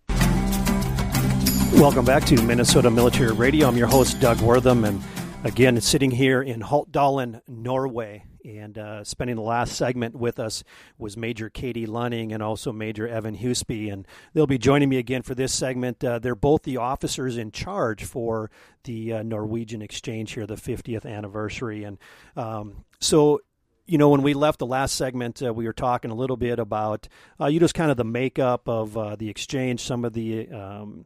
Welcome 1.74 2.06
back 2.06 2.24
to 2.26 2.42
Minnesota 2.44 2.92
Military 2.92 3.34
Radio. 3.34 3.68
I'm 3.68 3.76
your 3.76 3.88
host, 3.88 4.20
Doug 4.20 4.40
Wortham, 4.42 4.86
and 4.86 5.02
Again, 5.44 5.82
sitting 5.82 6.12
here 6.12 6.42
in 6.42 6.62
Haltdalen, 6.62 7.42
Norway, 7.50 8.24
And 8.46 8.78
uh, 8.78 9.04
spending 9.04 9.36
the 9.36 9.42
last 9.42 9.76
segment 9.76 10.16
with 10.16 10.40
us 10.40 10.64
was 10.98 11.18
Major 11.18 11.50
Katie 11.50 11.86
Lunning 11.86 12.32
and 12.32 12.42
also 12.42 12.72
Major 12.72 13.10
Evan 13.10 13.36
Huseby. 13.36 13.92
And 13.92 14.08
they'll 14.34 14.48
be 14.48 14.58
joining 14.58 14.88
me 14.88 15.00
again 15.00 15.22
for 15.22 15.36
this 15.36 15.54
segment. 15.54 16.02
Uh, 16.02 16.20
they're 16.20 16.34
both 16.34 16.64
the 16.64 16.78
officers 16.78 17.36
in 17.36 17.52
charge 17.52 18.06
for 18.06 18.52
the 18.86 19.14
uh, 19.14 19.24
Norwegian 19.24 19.82
Exchange 19.82 20.32
here, 20.32 20.48
the 20.48 20.56
50th 20.56 21.06
anniversary. 21.06 21.84
And 21.84 21.98
um, 22.38 22.86
so 23.02 23.42
you 23.86 23.98
know, 23.98 24.08
when 24.08 24.22
we 24.22 24.34
left 24.34 24.60
the 24.60 24.66
last 24.66 24.96
segment, 24.96 25.44
uh, 25.44 25.54
we 25.54 25.66
were 25.66 25.74
talking 25.74 26.10
a 26.10 26.16
little 26.16 26.38
bit 26.38 26.58
about 26.58 27.10
uh, 27.38 27.48
you 27.48 27.60
just 27.60 27.74
kind 27.74 27.92
of 27.92 27.98
the 27.98 28.06
makeup 28.06 28.70
of 28.70 28.98
uh, 28.98 29.18
the 29.18 29.30
exchange, 29.30 29.82
some 29.82 30.06
of 30.06 30.14
the 30.14 30.50
um, 30.52 31.04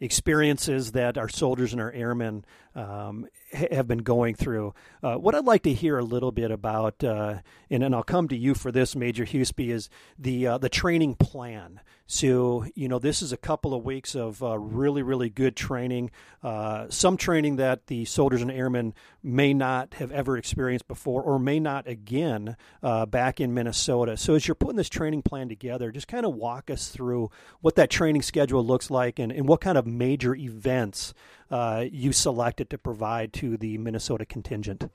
experiences 0.00 0.92
that 0.92 1.16
our 1.18 1.28
soldiers 1.28 1.72
and 1.72 1.80
our 1.80 1.92
airmen 1.92 2.44
um, 2.74 3.26
have 3.52 3.86
been 3.86 3.98
going 3.98 4.34
through. 4.34 4.74
Uh, 5.02 5.14
what 5.14 5.34
I'd 5.34 5.44
like 5.44 5.62
to 5.62 5.72
hear 5.72 5.98
a 5.98 6.04
little 6.04 6.32
bit 6.32 6.50
about, 6.50 7.02
uh, 7.04 7.36
and, 7.70 7.82
and 7.82 7.94
I'll 7.94 8.02
come 8.02 8.28
to 8.28 8.36
you 8.36 8.54
for 8.54 8.72
this, 8.72 8.96
Major 8.96 9.24
Huseby, 9.24 9.70
is 9.70 9.88
the 10.18 10.46
uh, 10.46 10.58
the 10.58 10.68
training 10.68 11.14
plan. 11.14 11.80
So 12.06 12.66
you 12.74 12.88
know, 12.88 12.98
this 12.98 13.22
is 13.22 13.32
a 13.32 13.36
couple 13.36 13.74
of 13.74 13.84
weeks 13.84 14.14
of 14.14 14.42
uh, 14.42 14.58
really, 14.58 15.02
really 15.02 15.30
good 15.30 15.56
training. 15.56 16.10
Uh, 16.42 16.86
some 16.90 17.16
training 17.16 17.56
that 17.56 17.86
the 17.86 18.04
soldiers 18.04 18.42
and 18.42 18.50
airmen 18.50 18.92
may 19.22 19.54
not 19.54 19.94
have 19.94 20.12
ever 20.12 20.36
experienced 20.36 20.88
before, 20.88 21.22
or 21.22 21.38
may 21.38 21.60
not 21.60 21.86
again 21.86 22.56
uh, 22.82 23.06
back 23.06 23.40
in 23.40 23.54
Minnesota. 23.54 24.16
So 24.16 24.34
as 24.34 24.46
you're 24.46 24.54
putting 24.54 24.76
this 24.76 24.90
training 24.90 25.22
plan 25.22 25.48
together, 25.48 25.90
just 25.90 26.08
kind 26.08 26.26
of 26.26 26.34
walk 26.34 26.70
us 26.70 26.88
through 26.88 27.30
what 27.60 27.76
that 27.76 27.88
training 27.88 28.22
schedule 28.22 28.64
looks 28.64 28.90
like, 28.90 29.18
and, 29.18 29.32
and 29.32 29.48
what 29.48 29.60
kind 29.60 29.78
of 29.78 29.86
major 29.86 30.34
events 30.34 31.14
uh, 31.54 31.84
you 31.92 32.12
selected 32.12 32.68
to 32.68 32.76
provide 32.76 33.32
to 33.32 33.56
the 33.56 33.78
Minnesota 33.78 34.26
contingent. 34.26 34.90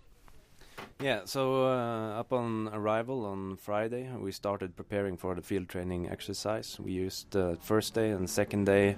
Yeah, 1.02 1.22
so 1.24 1.66
uh, 1.66 2.20
upon 2.20 2.68
arrival 2.74 3.26
on 3.26 3.56
Friday, 3.56 4.10
we 4.20 4.34
started 4.34 4.76
preparing 4.76 5.16
for 5.16 5.34
the 5.34 5.42
field 5.42 5.70
training 5.70 6.10
exercise. 6.10 6.78
We 6.78 6.92
used 6.92 7.32
the 7.32 7.52
uh, 7.52 7.56
first 7.62 7.94
day 7.94 8.10
and 8.10 8.30
second 8.30 8.66
day 8.66 8.98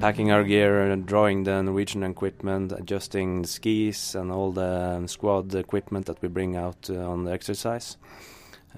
packing 0.00 0.30
our 0.30 0.44
gear, 0.44 0.94
drawing 0.96 1.44
the 1.44 1.62
Norwegian 1.62 2.02
equipment, 2.02 2.72
adjusting 2.72 3.42
the 3.42 3.48
skis 3.48 4.14
and 4.14 4.30
all 4.30 4.52
the 4.52 5.06
squad 5.06 5.54
equipment 5.54 6.04
that 6.04 6.20
we 6.20 6.28
bring 6.28 6.56
out 6.56 6.90
uh, 6.90 6.96
on 6.96 7.24
the 7.24 7.32
exercise. 7.32 7.96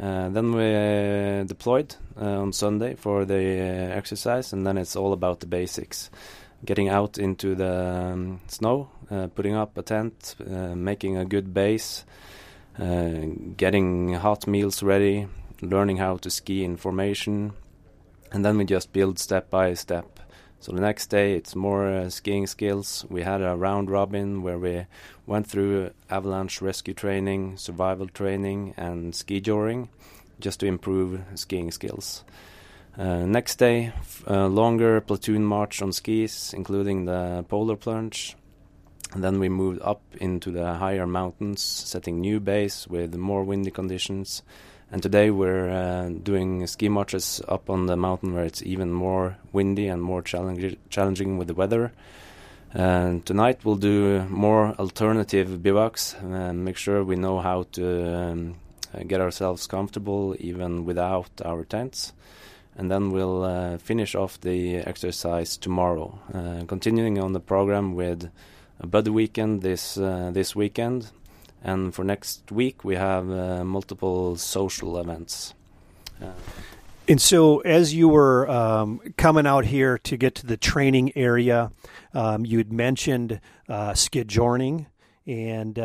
Uh, 0.00 0.28
then 0.28 0.52
we 0.52 0.74
uh, 0.74 1.42
deployed 1.44 1.96
uh, 2.16 2.40
on 2.40 2.52
Sunday 2.52 2.94
for 2.94 3.24
the 3.24 3.34
exercise, 3.34 4.52
and 4.52 4.64
then 4.64 4.78
it's 4.78 4.94
all 4.94 5.12
about 5.12 5.40
the 5.40 5.46
basics 5.46 6.10
getting 6.64 6.88
out 6.88 7.18
into 7.18 7.54
the 7.54 8.12
um, 8.12 8.40
snow, 8.46 8.88
uh, 9.10 9.26
putting 9.28 9.54
up 9.54 9.76
a 9.76 9.82
tent, 9.82 10.36
uh, 10.40 10.74
making 10.74 11.16
a 11.16 11.24
good 11.24 11.52
base, 11.52 12.04
uh, 12.78 13.26
getting 13.56 14.14
hot 14.14 14.46
meals 14.46 14.82
ready, 14.82 15.26
learning 15.60 15.96
how 15.96 16.16
to 16.16 16.30
ski 16.30 16.64
in 16.64 16.76
formation, 16.76 17.52
and 18.32 18.44
then 18.44 18.56
we 18.56 18.64
just 18.64 18.92
build 18.92 19.18
step 19.18 19.50
by 19.50 19.74
step. 19.74 20.20
So 20.60 20.70
the 20.70 20.80
next 20.80 21.08
day 21.08 21.34
it's 21.34 21.56
more 21.56 21.88
uh, 21.88 22.08
skiing 22.08 22.46
skills. 22.46 23.04
We 23.10 23.22
had 23.22 23.42
a 23.42 23.56
round 23.56 23.90
robin 23.90 24.42
where 24.42 24.58
we 24.58 24.86
went 25.26 25.48
through 25.48 25.90
avalanche 26.08 26.62
rescue 26.62 26.94
training, 26.94 27.56
survival 27.56 28.06
training, 28.06 28.74
and 28.76 29.12
ski 29.12 29.40
joring, 29.40 29.88
just 30.38 30.60
to 30.60 30.66
improve 30.66 31.20
skiing 31.34 31.72
skills. 31.72 32.22
Uh, 32.98 33.24
next 33.24 33.56
day, 33.56 33.90
uh, 34.28 34.46
longer 34.46 35.00
platoon 35.00 35.42
march 35.42 35.80
on 35.80 35.92
skis, 35.92 36.52
including 36.54 37.06
the 37.06 37.42
polar 37.48 37.76
plunge. 37.76 38.36
And 39.14 39.24
then 39.24 39.38
we 39.40 39.48
moved 39.48 39.80
up 39.82 40.02
into 40.20 40.50
the 40.50 40.74
higher 40.74 41.06
mountains, 41.06 41.62
setting 41.62 42.20
new 42.20 42.38
base 42.38 42.86
with 42.86 43.14
more 43.14 43.44
windy 43.44 43.70
conditions. 43.70 44.42
And 44.90 45.02
today 45.02 45.30
we're 45.30 45.70
uh, 45.70 46.10
doing 46.10 46.66
ski 46.66 46.90
marches 46.90 47.40
up 47.48 47.70
on 47.70 47.86
the 47.86 47.96
mountain 47.96 48.34
where 48.34 48.44
it's 48.44 48.62
even 48.62 48.92
more 48.92 49.38
windy 49.52 49.88
and 49.88 50.02
more 50.02 50.20
challenge 50.20 50.76
challenging 50.90 51.38
with 51.38 51.48
the 51.48 51.54
weather. 51.54 51.92
And 52.74 53.24
tonight 53.24 53.64
we'll 53.64 53.76
do 53.76 54.24
more 54.28 54.74
alternative 54.78 55.62
bivouacs 55.62 56.14
and 56.22 56.62
make 56.62 56.76
sure 56.76 57.02
we 57.02 57.16
know 57.16 57.40
how 57.40 57.64
to 57.72 58.14
um, 58.16 58.54
get 59.06 59.22
ourselves 59.22 59.66
comfortable 59.66 60.36
even 60.38 60.84
without 60.84 61.30
our 61.42 61.64
tents 61.64 62.12
and 62.76 62.90
then 62.90 63.10
we'll 63.10 63.44
uh, 63.44 63.78
finish 63.78 64.14
off 64.14 64.40
the 64.40 64.76
exercise 64.76 65.56
tomorrow. 65.56 66.18
Uh, 66.32 66.64
continuing 66.66 67.18
on 67.18 67.32
the 67.32 67.40
program 67.40 67.94
with 67.94 68.30
a 68.80 68.86
buddy 68.86 69.10
weekend 69.10 69.62
this 69.62 69.98
uh, 69.98 70.30
this 70.32 70.56
weekend, 70.56 71.10
and 71.62 71.94
for 71.94 72.04
next 72.04 72.50
week 72.50 72.84
we 72.84 72.96
have 72.96 73.30
uh, 73.30 73.64
multiple 73.64 74.36
social 74.36 74.98
events. 74.98 75.54
Uh, 76.20 76.30
and 77.08 77.20
so, 77.20 77.58
as 77.60 77.92
you 77.92 78.08
were 78.08 78.48
um, 78.48 79.00
coming 79.16 79.46
out 79.46 79.64
here 79.66 79.98
to 79.98 80.16
get 80.16 80.36
to 80.36 80.46
the 80.46 80.56
training 80.56 81.12
area, 81.16 81.72
um, 82.14 82.46
you 82.46 82.58
had 82.58 82.72
mentioned 82.72 83.40
uh. 83.68 84.86
And 85.24 85.76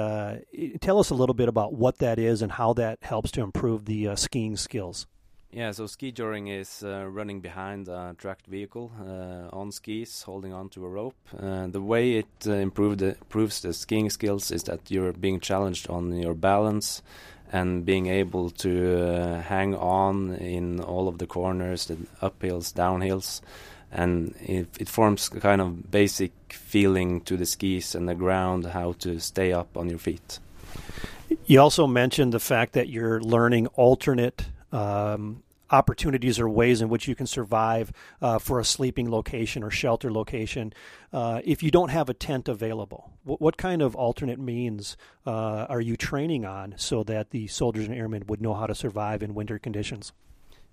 tell 0.81 0.99
us 0.99 1.11
a 1.11 1.15
little 1.15 1.35
bit 1.35 1.47
about 1.47 1.73
what 1.73 1.99
that 1.99 2.17
is 2.17 2.41
and 2.41 2.51
how 2.51 2.73
that 2.73 2.99
helps 3.01 3.31
to 3.31 3.41
improve 3.41 3.85
the 3.85 4.15
skiing 4.15 4.57
skills. 4.57 5.05
Yeah, 5.51 5.71
so 5.71 5.87
ski 5.87 6.11
joring 6.11 6.47
is 6.47 6.83
uh, 6.83 7.05
running 7.05 7.39
behind 7.39 7.87
a 7.87 8.15
tracked 8.17 8.47
vehicle 8.47 8.91
uh, 8.99 9.55
on 9.55 9.71
skis, 9.71 10.21
holding 10.23 10.51
on 10.53 10.69
to 10.69 10.85
a 10.85 10.89
rope. 10.89 11.15
Uh, 11.37 11.67
the 11.67 11.81
way 11.81 12.15
it 12.15 12.27
uh, 12.45 12.51
improved, 12.51 13.01
improves 13.01 13.61
the 13.61 13.73
skiing 13.73 14.09
skills 14.09 14.51
is 14.51 14.63
that 14.63 14.91
you're 14.91 15.13
being 15.13 15.39
challenged 15.39 15.89
on 15.89 16.11
your 16.17 16.33
balance 16.33 17.01
and 17.53 17.85
being 17.85 18.07
able 18.07 18.49
to 18.49 19.01
uh, 19.01 19.41
hang 19.41 19.73
on 19.73 20.35
in 20.35 20.81
all 20.81 21.07
of 21.07 21.17
the 21.17 21.25
corners, 21.25 21.85
the 21.85 21.95
uphills, 22.21 22.73
downhills, 22.73 23.39
and 23.89 24.35
it, 24.41 24.67
it 24.79 24.89
forms 24.89 25.29
a 25.33 25.39
kind 25.39 25.61
of 25.61 25.89
basic 25.89 26.33
feeling 26.49 27.21
to 27.21 27.37
the 27.37 27.45
skis 27.45 27.95
and 27.95 28.09
the 28.09 28.15
ground 28.15 28.65
how 28.65 28.91
to 28.99 29.17
stay 29.19 29.53
up 29.53 29.77
on 29.77 29.89
your 29.89 29.99
feet. 29.99 30.39
You 31.45 31.61
also 31.61 31.87
mentioned 31.87 32.33
the 32.33 32.39
fact 32.39 32.73
that 32.73 32.89
you're 32.89 33.21
learning 33.21 33.67
alternate 33.67 34.45
um, 34.71 35.43
opportunities 35.69 36.39
or 36.39 36.47
ways 36.49 36.81
in 36.81 36.89
which 36.89 37.07
you 37.07 37.15
can 37.15 37.27
survive 37.27 37.91
uh, 38.21 38.39
for 38.39 38.59
a 38.59 38.65
sleeping 38.65 39.09
location 39.09 39.63
or 39.63 39.69
shelter 39.69 40.11
location 40.11 40.73
uh, 41.13 41.41
if 41.43 41.61
you 41.61 41.71
don't 41.71 41.89
have 41.89 42.09
a 42.09 42.13
tent 42.13 42.47
available? 42.47 43.11
What, 43.23 43.41
what 43.41 43.57
kind 43.57 43.81
of 43.81 43.95
alternate 43.95 44.39
means 44.39 44.97
uh, 45.25 45.65
are 45.69 45.81
you 45.81 45.97
training 45.97 46.45
on 46.45 46.73
so 46.77 47.03
that 47.03 47.31
the 47.31 47.47
soldiers 47.47 47.85
and 47.85 47.95
airmen 47.95 48.23
would 48.27 48.41
know 48.41 48.53
how 48.53 48.67
to 48.67 48.75
survive 48.75 49.21
in 49.21 49.33
winter 49.33 49.59
conditions? 49.59 50.13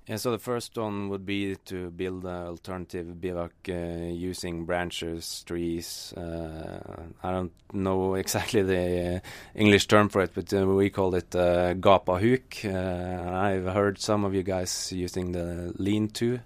Yeah, 0.07 0.17
so 0.17 0.33
the 0.33 0.39
first 0.39 0.77
one 0.77 1.09
would 1.09 1.25
be 1.25 1.57
to 1.65 1.89
build 1.89 2.27
an 2.27 2.49
alternative 2.49 3.19
bivouac 3.23 3.53
uh, 3.71 3.73
using 3.73 4.67
branches, 4.67 5.43
trees. 5.47 6.13
Uh, 6.15 7.05
I 7.23 7.31
don't 7.31 7.53
know 7.73 8.15
exactly 8.15 8.61
the 8.61 9.17
uh, 9.17 9.21
English 9.55 9.87
term 9.87 10.11
for 10.11 10.21
it, 10.21 10.33
but 10.35 10.53
uh, 10.53 10.67
we 10.67 10.91
call 10.91 11.15
it 11.15 11.35
uh, 11.35 11.73
gapahuk. 11.73 12.67
Uh, 12.67 13.35
I've 13.35 13.65
heard 13.65 13.99
some 13.99 14.27
of 14.27 14.35
you 14.35 14.43
guys 14.43 14.93
using 14.93 15.33
the 15.33 15.73
lean-to. 15.79 16.39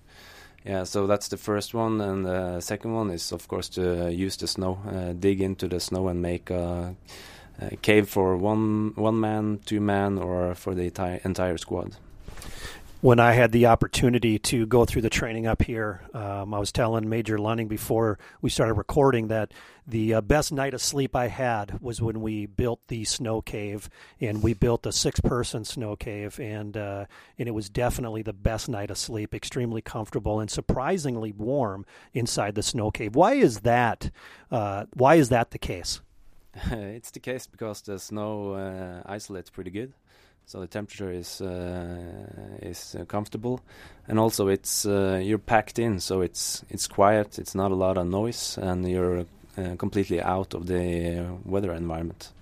Yeah, 0.65 0.85
so 0.85 1.09
that's 1.09 1.27
the 1.27 1.37
first 1.37 1.75
one, 1.75 2.00
and 2.00 2.25
the 2.27 2.61
second 2.61 2.95
one 2.95 3.11
is, 3.11 3.33
of 3.33 3.49
course, 3.49 3.69
to 3.71 4.12
use 4.12 4.37
the 4.37 4.47
snow, 4.47 4.79
uh, 4.87 5.15
dig 5.15 5.41
into 5.41 5.67
the 5.67 5.81
snow 5.81 6.07
and 6.07 6.23
make 6.23 6.50
a, 6.50 6.95
a 7.61 7.75
cave 7.77 8.09
for 8.09 8.37
one 8.37 8.93
one 8.95 9.19
man, 9.19 9.59
two 9.65 9.81
man, 9.81 10.17
or 10.17 10.55
for 10.55 10.77
the 10.77 10.85
entire 11.25 11.59
squad 11.59 11.97
when 13.00 13.21
I 13.21 13.33
had 13.33 13.52
the 13.52 13.67
opportunity 13.67 14.40
to 14.40 14.67
go 14.67 14.85
through 14.85 15.02
the 15.02 15.11
training 15.11 15.47
up 15.47 15.62
here, 15.62 16.02
um, 16.14 16.52
I 16.52 16.59
was 16.59 16.73
telling 16.73 17.09
Major 17.09 17.38
Lunning 17.38 17.69
before 17.69 18.19
we 18.40 18.50
started 18.50 18.75
recording 18.75 19.28
that 19.28 19.52
the 19.87 20.14
uh, 20.14 20.21
best 20.21 20.50
night 20.50 20.75
of 20.75 20.83
sleep 20.83 21.14
I 21.14 21.28
had 21.28 21.81
was 21.81 22.02
when 22.02 22.21
we 22.21 22.47
built 22.47 22.81
the 22.88 23.05
snow 23.05 23.40
cave, 23.40 23.88
and 24.21 24.43
we 24.43 24.52
built 24.52 24.85
a 24.85 24.90
six-person 24.90 25.64
snow 25.64 25.95
cave, 25.95 26.40
and 26.40 26.76
uh, 26.76 27.05
and 27.38 27.49
it 27.49 27.52
was 27.52 27.71
definitely 27.71 28.23
the 28.23 28.33
best 28.33 28.69
night 28.69 28.90
of 28.90 28.99
sleep. 28.99 29.33
Extremely 29.33 29.81
comfortable 29.81 30.40
and 30.40 30.50
surprisingly 30.50 31.31
warm 31.31 31.87
inside 32.14 32.57
the 32.57 32.62
snow 32.62 32.90
cave. 32.90 33.14
Why 33.14 33.35
is 33.35 33.61
that? 33.61 34.11
Uh, 34.50 34.87
why 34.95 35.14
is 35.14 35.28
that 35.28 35.52
the 35.52 35.59
case? 35.59 36.00
it's 36.71 37.12
the 37.12 37.21
case 37.21 37.47
because 37.47 37.81
the 37.83 38.00
snow 38.00 38.55
uh, 38.55 39.02
isolates 39.07 39.50
pretty 39.50 39.71
good 39.71 39.93
so 40.49 40.61
the 40.61 40.67
temperature 40.67 41.11
is 41.12 41.43
uh, 41.43 41.99
is 42.62 42.97
uh, 42.99 43.05
comfortable, 43.05 43.61
and 44.09 44.19
also 44.19 44.49
it's 44.49 44.87
uh, 44.87 45.21
you're 45.23 45.37
packed 45.37 45.78
in, 45.78 46.00
so 46.00 46.23
it's 46.23 46.64
it's 46.71 46.87
quiet. 46.87 47.38
It's 47.38 47.55
not 47.55 47.71
a 47.71 47.75
lot 47.75 47.99
of 47.99 48.07
noise, 48.07 48.57
and 48.57 48.88
you're 48.88 49.26
uh, 49.59 49.76
completely 49.76 50.23
out 50.23 50.55
of 50.55 50.67
the 50.67 51.38
weather 51.45 51.75
environment. 51.75 52.33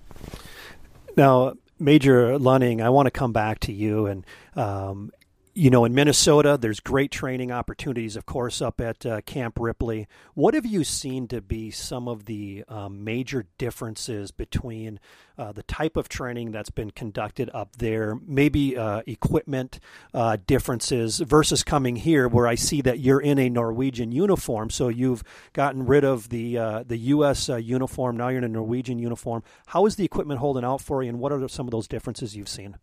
Now, 1.17 1.55
Major 1.81 2.39
Lunning, 2.39 2.81
I 2.81 2.91
want 2.91 3.07
to 3.07 3.11
come 3.11 3.33
back 3.33 3.59
to 3.61 3.73
you, 3.73 4.07
and 4.07 4.25
um, 4.55 5.11
you 5.57 5.71
know, 5.71 5.87
in 5.87 5.95
Minnesota, 5.95 6.59
there's 6.61 6.81
great 6.81 7.11
training 7.11 7.51
opportunities, 7.51 8.15
of 8.15 8.27
course, 8.27 8.61
up 8.61 8.79
at 8.79 9.07
uh, 9.07 9.23
Camp 9.23 9.59
Ripley. 9.59 10.07
What 10.35 10.53
have 10.53 10.67
you 10.67 10.85
seen 10.85 11.29
to 11.29 11.41
be 11.41 11.71
some 11.71 12.09
of 12.09 12.27
the 12.27 12.63
um, 12.69 13.05
major 13.05 13.47
differences 13.57 14.31
between 14.31 15.01
uh, 15.39 15.53
the 15.53 15.63
type 15.63 15.97
of 15.97 16.11
training 16.11 16.53
that's 16.53 16.69
been 16.69 16.91
conducted 16.91 17.49
up 17.55 17.77
there, 17.77 18.19
maybe 18.27 18.77
uh, 18.77 19.01
equipment 19.07 19.81
uh, 20.13 20.37
differences 20.47 21.21
versus 21.21 21.63
coming 21.63 21.97
here, 21.97 22.29
where 22.29 22.47
I 22.47 22.55
see 22.55 22.83
that 22.83 23.01
you're 23.01 23.21
in 23.21 23.39
a 23.39 23.49
Norwegian 23.49 24.13
uniform, 24.13 24.69
so 24.69 24.89
you've 24.89 25.25
gotten 25.55 25.87
rid 25.87 26.05
of 26.05 26.29
the 26.29 26.59
uh, 26.59 26.83
the 26.87 26.99
U.S. 26.99 27.49
Uh, 27.49 27.57
uniform, 27.57 28.19
now 28.19 28.29
you're 28.29 28.39
in 28.39 28.45
a 28.45 28.49
Norwegian 28.49 28.99
uniform. 28.99 29.43
How 29.69 29.87
is 29.87 29.97
the 29.97 30.05
equipment 30.05 30.41
holding 30.41 30.65
out 30.65 30.83
for 30.83 31.03
you, 31.03 31.09
and 31.09 31.19
what 31.19 31.33
are 31.33 31.49
some 31.49 31.67
of 31.67 31.71
those 31.71 31.89
differences 31.89 32.37
you've 32.37 32.49
seen? 32.49 32.77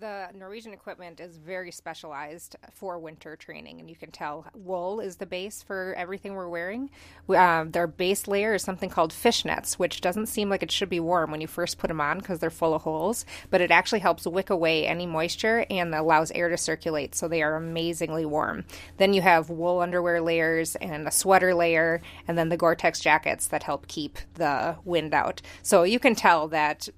The 0.00 0.28
Norwegian 0.32 0.72
equipment 0.72 1.18
is 1.18 1.38
very 1.38 1.72
specialized 1.72 2.54
for 2.72 3.00
winter 3.00 3.34
training, 3.34 3.80
and 3.80 3.90
you 3.90 3.96
can 3.96 4.12
tell 4.12 4.46
wool 4.54 5.00
is 5.00 5.16
the 5.16 5.26
base 5.26 5.60
for 5.60 5.92
everything 5.96 6.34
we're 6.34 6.48
wearing. 6.48 6.90
Um, 7.28 7.72
their 7.72 7.88
base 7.88 8.28
layer 8.28 8.54
is 8.54 8.62
something 8.62 8.90
called 8.90 9.12
fishnets, 9.12 9.74
which 9.74 10.00
doesn't 10.00 10.26
seem 10.26 10.50
like 10.50 10.62
it 10.62 10.70
should 10.70 10.88
be 10.88 11.00
warm 11.00 11.32
when 11.32 11.40
you 11.40 11.48
first 11.48 11.78
put 11.78 11.88
them 11.88 12.00
on 12.00 12.18
because 12.18 12.38
they're 12.38 12.48
full 12.48 12.74
of 12.74 12.82
holes, 12.82 13.26
but 13.50 13.60
it 13.60 13.72
actually 13.72 13.98
helps 13.98 14.24
wick 14.24 14.50
away 14.50 14.86
any 14.86 15.04
moisture 15.04 15.66
and 15.68 15.92
allows 15.92 16.30
air 16.30 16.48
to 16.48 16.56
circulate, 16.56 17.16
so 17.16 17.26
they 17.26 17.42
are 17.42 17.56
amazingly 17.56 18.24
warm. 18.24 18.64
Then 18.98 19.14
you 19.14 19.22
have 19.22 19.50
wool 19.50 19.80
underwear 19.80 20.20
layers 20.20 20.76
and 20.76 21.08
a 21.08 21.10
sweater 21.10 21.54
layer, 21.54 22.02
and 22.28 22.38
then 22.38 22.50
the 22.50 22.56
Gore 22.56 22.76
Tex 22.76 23.00
jackets 23.00 23.48
that 23.48 23.64
help 23.64 23.88
keep 23.88 24.18
the 24.34 24.76
wind 24.84 25.12
out. 25.12 25.42
So 25.64 25.82
you 25.82 25.98
can 25.98 26.14
tell 26.14 26.46
that 26.48 26.88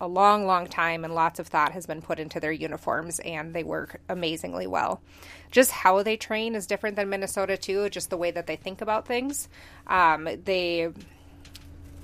a 0.00 0.08
long, 0.08 0.46
long 0.46 0.66
time 0.66 1.04
and 1.04 1.14
lots 1.14 1.38
of 1.38 1.48
thought 1.48 1.72
has 1.72 1.84
been 1.84 2.00
put 2.00 2.18
into 2.18 2.40
their 2.40 2.45
uniforms 2.52 3.18
and 3.20 3.54
they 3.54 3.64
work 3.64 4.00
amazingly 4.08 4.66
well. 4.66 5.00
Just 5.50 5.70
how 5.70 6.02
they 6.02 6.16
train 6.16 6.54
is 6.54 6.66
different 6.66 6.96
than 6.96 7.08
Minnesota 7.08 7.56
too. 7.56 7.88
Just 7.90 8.10
the 8.10 8.16
way 8.16 8.30
that 8.30 8.46
they 8.46 8.56
think 8.56 8.80
about 8.80 9.06
things. 9.06 9.48
Um, 9.86 10.28
they 10.44 10.92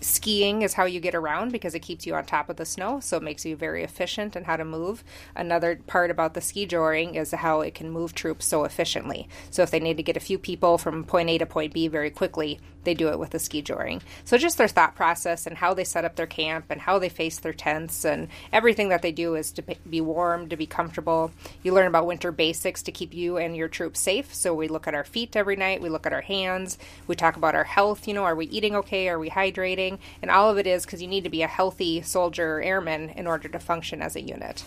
skiing 0.02 0.62
is 0.62 0.74
how 0.74 0.84
you 0.84 1.00
get 1.00 1.14
around 1.14 1.52
because 1.52 1.74
it 1.74 1.80
keeps 1.80 2.06
you 2.06 2.14
on 2.14 2.24
top 2.24 2.48
of 2.48 2.56
the 2.56 2.64
snow, 2.64 3.00
so 3.00 3.16
it 3.16 3.22
makes 3.22 3.44
you 3.44 3.56
very 3.56 3.82
efficient 3.82 4.36
in 4.36 4.44
how 4.44 4.56
to 4.56 4.64
move. 4.64 5.04
Another 5.34 5.76
part 5.86 6.10
about 6.10 6.34
the 6.34 6.40
ski 6.40 6.66
joring 6.66 7.14
is 7.14 7.30
how 7.30 7.60
it 7.60 7.74
can 7.74 7.90
move 7.90 8.14
troops 8.14 8.46
so 8.46 8.64
efficiently. 8.64 9.28
So 9.50 9.62
if 9.62 9.70
they 9.70 9.80
need 9.80 9.96
to 9.96 10.02
get 10.02 10.16
a 10.16 10.20
few 10.20 10.38
people 10.38 10.78
from 10.78 11.04
point 11.04 11.30
A 11.30 11.38
to 11.38 11.46
point 11.46 11.72
B 11.72 11.88
very 11.88 12.10
quickly, 12.10 12.58
they 12.84 12.94
do 12.94 13.08
it 13.08 13.18
with 13.18 13.34
a 13.34 13.38
ski 13.38 13.62
joring. 13.62 14.02
So 14.24 14.38
just 14.38 14.58
their 14.58 14.68
thought 14.68 14.94
process 14.94 15.46
and 15.46 15.56
how 15.56 15.74
they 15.74 15.84
set 15.84 16.04
up 16.04 16.16
their 16.16 16.26
camp 16.26 16.66
and 16.70 16.80
how 16.80 16.98
they 16.98 17.08
face 17.08 17.38
their 17.38 17.52
tents 17.52 18.04
and 18.04 18.28
everything 18.52 18.88
that 18.90 19.02
they 19.02 19.12
do 19.12 19.34
is 19.34 19.52
to 19.52 19.62
be 19.88 20.00
warm, 20.00 20.48
to 20.48 20.56
be 20.56 20.66
comfortable. 20.66 21.30
You 21.62 21.72
learn 21.72 21.86
about 21.86 22.06
winter 22.06 22.32
basics 22.32 22.82
to 22.84 22.92
keep 22.92 23.14
you 23.14 23.36
and 23.36 23.56
your 23.56 23.68
troops 23.68 24.00
safe. 24.00 24.34
So 24.34 24.54
we 24.54 24.68
look 24.68 24.86
at 24.86 24.94
our 24.94 25.04
feet 25.04 25.36
every 25.36 25.56
night, 25.56 25.82
we 25.82 25.88
look 25.88 26.06
at 26.06 26.12
our 26.12 26.20
hands, 26.20 26.78
we 27.06 27.16
talk 27.16 27.36
about 27.36 27.54
our 27.54 27.64
health, 27.64 28.08
you 28.08 28.14
know, 28.14 28.24
are 28.24 28.34
we 28.34 28.46
eating 28.46 28.76
okay, 28.76 29.08
are 29.08 29.18
we 29.18 29.30
hydrating? 29.30 29.98
And 30.20 30.30
all 30.30 30.50
of 30.50 30.58
it 30.58 30.66
is 30.66 30.84
because 30.84 31.02
you 31.02 31.08
need 31.08 31.24
to 31.24 31.30
be 31.30 31.42
a 31.42 31.48
healthy 31.48 32.02
soldier 32.02 32.58
or 32.58 32.62
airman 32.62 33.10
in 33.10 33.26
order 33.26 33.48
to 33.48 33.58
function 33.58 34.02
as 34.02 34.16
a 34.16 34.20
unit. 34.20 34.64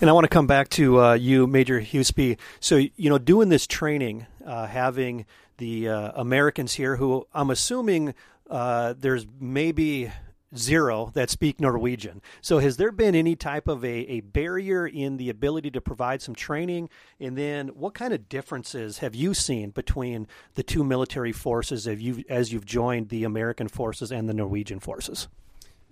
And 0.00 0.08
I 0.08 0.14
want 0.14 0.24
to 0.24 0.28
come 0.28 0.46
back 0.46 0.70
to 0.70 0.98
uh, 0.98 1.12
you, 1.12 1.46
Major 1.46 1.80
Huseby. 1.80 2.38
So, 2.58 2.76
you 2.76 3.10
know, 3.10 3.18
doing 3.18 3.50
this 3.50 3.66
training, 3.66 4.26
uh, 4.46 4.66
having 4.66 5.26
the 5.60 5.88
uh, 5.88 6.12
Americans 6.16 6.74
here 6.74 6.96
who 6.96 7.28
I'm 7.32 7.50
assuming 7.50 8.14
uh, 8.50 8.94
there's 8.98 9.26
maybe 9.38 10.10
zero 10.56 11.12
that 11.14 11.30
speak 11.30 11.60
Norwegian. 11.60 12.20
So, 12.40 12.58
has 12.58 12.76
there 12.76 12.90
been 12.90 13.14
any 13.14 13.36
type 13.36 13.68
of 13.68 13.84
a, 13.84 13.88
a 13.88 14.20
barrier 14.20 14.86
in 14.86 15.16
the 15.16 15.30
ability 15.30 15.70
to 15.72 15.80
provide 15.80 16.22
some 16.22 16.34
training? 16.34 16.88
And 17.20 17.38
then, 17.38 17.68
what 17.68 17.94
kind 17.94 18.12
of 18.12 18.28
differences 18.28 18.98
have 18.98 19.14
you 19.14 19.34
seen 19.34 19.70
between 19.70 20.26
the 20.54 20.62
two 20.62 20.82
military 20.82 21.32
forces 21.32 21.86
as 21.86 22.02
you've, 22.02 22.24
as 22.28 22.52
you've 22.52 22.66
joined 22.66 23.10
the 23.10 23.22
American 23.22 23.68
forces 23.68 24.10
and 24.10 24.28
the 24.28 24.34
Norwegian 24.34 24.80
forces? 24.80 25.28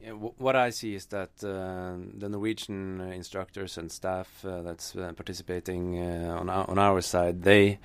Yeah, 0.02 0.12
what 0.12 0.54
I 0.54 0.70
see 0.70 0.94
is 0.94 1.06
that 1.06 1.30
uh, 1.42 1.96
the 2.16 2.28
Norwegian 2.28 3.00
instructors 3.00 3.78
and 3.78 3.90
staff 3.90 4.44
uh, 4.44 4.62
that's 4.62 4.94
uh, 4.94 5.12
participating 5.14 6.00
uh, 6.00 6.36
on 6.40 6.48
our, 6.48 6.70
on 6.70 6.78
our 6.78 7.00
side, 7.00 7.42
they 7.42 7.80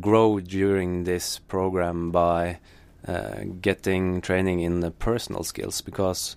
grow 0.00 0.40
during 0.40 1.04
this 1.04 1.38
program 1.38 2.10
by 2.10 2.58
uh, 3.06 3.44
getting 3.60 4.20
training 4.20 4.60
in 4.60 4.80
the 4.80 4.90
personal 4.90 5.42
skills 5.42 5.80
because 5.80 6.36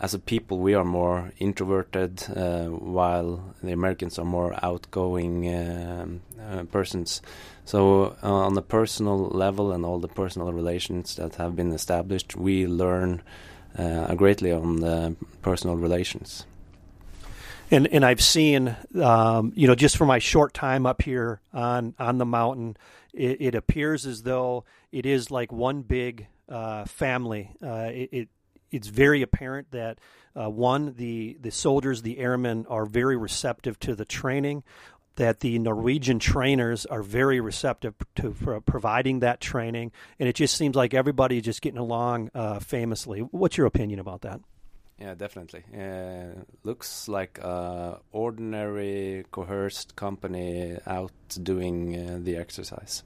as 0.00 0.12
a 0.12 0.18
people 0.18 0.58
we 0.58 0.74
are 0.74 0.84
more 0.84 1.32
introverted 1.38 2.22
uh, 2.36 2.66
while 2.66 3.54
the 3.62 3.72
Americans 3.72 4.18
are 4.18 4.24
more 4.24 4.54
outgoing 4.62 5.54
um, 5.54 6.20
uh, 6.50 6.64
persons. 6.64 7.22
So 7.64 8.16
uh, 8.22 8.30
on 8.30 8.54
the 8.54 8.62
personal 8.62 9.28
level 9.28 9.72
and 9.72 9.84
all 9.84 10.00
the 10.00 10.08
personal 10.08 10.52
relations 10.52 11.14
that 11.16 11.36
have 11.36 11.54
been 11.54 11.72
established, 11.72 12.36
we 12.36 12.66
learn 12.66 13.22
uh, 13.78 14.14
greatly 14.16 14.52
on 14.52 14.80
the 14.80 15.16
personal 15.40 15.76
relations. 15.76 16.46
And 17.72 17.86
and 17.86 18.04
I've 18.04 18.20
seen, 18.20 18.76
um, 19.00 19.54
you 19.56 19.66
know, 19.66 19.74
just 19.74 19.96
for 19.96 20.04
my 20.04 20.18
short 20.18 20.52
time 20.52 20.84
up 20.84 21.00
here 21.00 21.40
on 21.54 21.94
on 21.98 22.18
the 22.18 22.26
mountain, 22.26 22.76
it, 23.14 23.40
it 23.40 23.54
appears 23.54 24.04
as 24.04 24.24
though 24.24 24.64
it 24.92 25.06
is 25.06 25.30
like 25.30 25.50
one 25.50 25.80
big 25.80 26.26
uh, 26.50 26.84
family. 26.84 27.50
Uh, 27.62 27.88
it, 27.90 28.08
it, 28.12 28.28
it's 28.70 28.88
very 28.88 29.22
apparent 29.22 29.70
that 29.70 29.98
uh, 30.38 30.50
one 30.50 30.92
the 30.96 31.38
the 31.40 31.50
soldiers, 31.50 32.02
the 32.02 32.18
airmen, 32.18 32.66
are 32.68 32.84
very 32.84 33.16
receptive 33.16 33.80
to 33.80 33.94
the 33.94 34.04
training. 34.04 34.64
That 35.16 35.40
the 35.40 35.58
Norwegian 35.58 36.18
trainers 36.18 36.84
are 36.84 37.02
very 37.02 37.40
receptive 37.40 37.94
to 38.16 38.32
providing 38.66 39.20
that 39.20 39.40
training, 39.40 39.92
and 40.18 40.28
it 40.28 40.34
just 40.34 40.58
seems 40.58 40.76
like 40.76 40.92
everybody 40.92 41.38
is 41.38 41.44
just 41.44 41.62
getting 41.62 41.78
along 41.78 42.30
uh, 42.34 42.58
famously. 42.60 43.20
What's 43.20 43.56
your 43.56 43.66
opinion 43.66 43.98
about 43.98 44.22
that? 44.22 44.40
Yeah, 45.02 45.14
definitely. 45.14 45.64
Uh, 45.76 46.44
looks 46.62 47.08
like 47.08 47.38
a 47.38 47.98
ordinary 48.12 49.24
coerced 49.32 49.96
company 49.96 50.78
out 50.86 51.10
doing 51.42 51.96
uh, 51.96 52.18
the 52.22 52.36
exercise. 52.36 53.02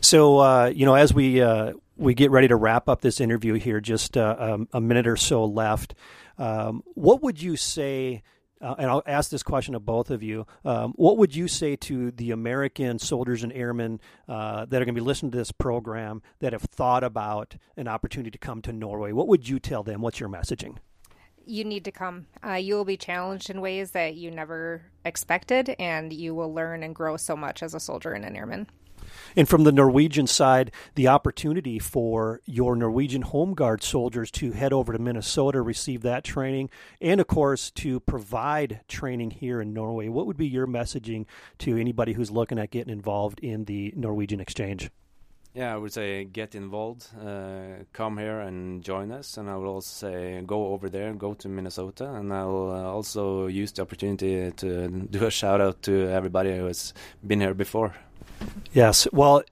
So, 0.00 0.38
uh, 0.38 0.72
you 0.74 0.86
know, 0.86 0.94
as 0.94 1.12
we 1.12 1.42
uh, 1.42 1.74
we 1.98 2.14
get 2.14 2.30
ready 2.30 2.48
to 2.48 2.56
wrap 2.56 2.88
up 2.88 3.02
this 3.02 3.20
interview 3.20 3.54
here, 3.54 3.82
just 3.82 4.16
uh, 4.16 4.34
um, 4.38 4.68
a 4.72 4.80
minute 4.80 5.06
or 5.06 5.18
so 5.18 5.44
left. 5.44 5.94
Um, 6.38 6.82
what 6.94 7.22
would 7.22 7.42
you 7.42 7.56
say? 7.56 8.22
Uh, 8.60 8.74
and 8.78 8.90
I'll 8.90 9.02
ask 9.06 9.30
this 9.30 9.42
question 9.42 9.74
of 9.74 9.84
both 9.84 10.10
of 10.10 10.22
you. 10.22 10.46
Um, 10.64 10.92
what 10.96 11.18
would 11.18 11.34
you 11.34 11.46
say 11.46 11.76
to 11.76 12.10
the 12.10 12.30
American 12.30 12.98
soldiers 12.98 13.42
and 13.42 13.52
airmen 13.52 14.00
uh, 14.28 14.64
that 14.64 14.80
are 14.80 14.84
going 14.84 14.94
to 14.94 15.00
be 15.00 15.06
listening 15.06 15.32
to 15.32 15.38
this 15.38 15.52
program 15.52 16.22
that 16.38 16.52
have 16.52 16.62
thought 16.62 17.04
about 17.04 17.56
an 17.76 17.86
opportunity 17.88 18.30
to 18.30 18.38
come 18.38 18.62
to 18.62 18.72
Norway? 18.72 19.12
What 19.12 19.28
would 19.28 19.48
you 19.48 19.58
tell 19.58 19.82
them? 19.82 20.00
What's 20.00 20.20
your 20.20 20.28
messaging? 20.28 20.78
You 21.44 21.64
need 21.64 21.84
to 21.84 21.92
come. 21.92 22.26
Uh, 22.44 22.54
you 22.54 22.74
will 22.74 22.84
be 22.84 22.96
challenged 22.96 23.50
in 23.50 23.60
ways 23.60 23.92
that 23.92 24.16
you 24.16 24.30
never 24.30 24.82
expected, 25.04 25.76
and 25.78 26.12
you 26.12 26.34
will 26.34 26.52
learn 26.52 26.82
and 26.82 26.94
grow 26.94 27.16
so 27.16 27.36
much 27.36 27.62
as 27.62 27.74
a 27.74 27.78
soldier 27.78 28.12
and 28.12 28.24
an 28.24 28.36
airman. 28.36 28.66
And 29.34 29.48
from 29.48 29.64
the 29.64 29.72
Norwegian 29.72 30.26
side, 30.26 30.72
the 30.94 31.08
opportunity 31.08 31.78
for 31.78 32.40
your 32.44 32.76
Norwegian 32.76 33.22
Home 33.22 33.54
Guard 33.54 33.82
soldiers 33.82 34.30
to 34.32 34.52
head 34.52 34.72
over 34.72 34.92
to 34.92 34.98
Minnesota, 34.98 35.60
receive 35.62 36.02
that 36.02 36.24
training, 36.24 36.70
and 37.00 37.20
of 37.20 37.26
course 37.26 37.70
to 37.72 38.00
provide 38.00 38.80
training 38.88 39.30
here 39.30 39.60
in 39.60 39.72
Norway. 39.72 40.08
What 40.08 40.26
would 40.26 40.36
be 40.36 40.46
your 40.46 40.66
messaging 40.66 41.26
to 41.58 41.76
anybody 41.76 42.12
who's 42.12 42.30
looking 42.30 42.58
at 42.58 42.70
getting 42.70 42.92
involved 42.92 43.40
in 43.40 43.64
the 43.64 43.92
Norwegian 43.96 44.40
exchange? 44.40 44.90
Yeah, 45.56 45.72
I 45.72 45.78
would 45.78 45.90
say 45.90 46.24
get 46.24 46.54
involved, 46.54 47.08
uh, 47.18 47.84
come 47.94 48.18
here 48.18 48.40
and 48.40 48.84
join 48.84 49.10
us, 49.10 49.38
and 49.38 49.48
I 49.48 49.56
would 49.56 49.66
also 49.66 50.06
say 50.06 50.42
go 50.46 50.66
over 50.66 50.90
there, 50.90 51.14
go 51.14 51.32
to 51.32 51.48
Minnesota, 51.48 52.12
and 52.12 52.30
I'll 52.30 52.70
uh, 52.70 52.82
also 52.82 53.46
use 53.46 53.72
the 53.72 53.80
opportunity 53.80 54.52
to 54.52 54.88
do 54.88 55.24
a 55.24 55.30
shout 55.30 55.62
out 55.62 55.80
to 55.84 56.10
everybody 56.10 56.54
who 56.54 56.66
has 56.66 56.92
been 57.26 57.40
here 57.40 57.54
before. 57.54 57.94
Yes. 58.72 59.06
Well, 59.12 59.42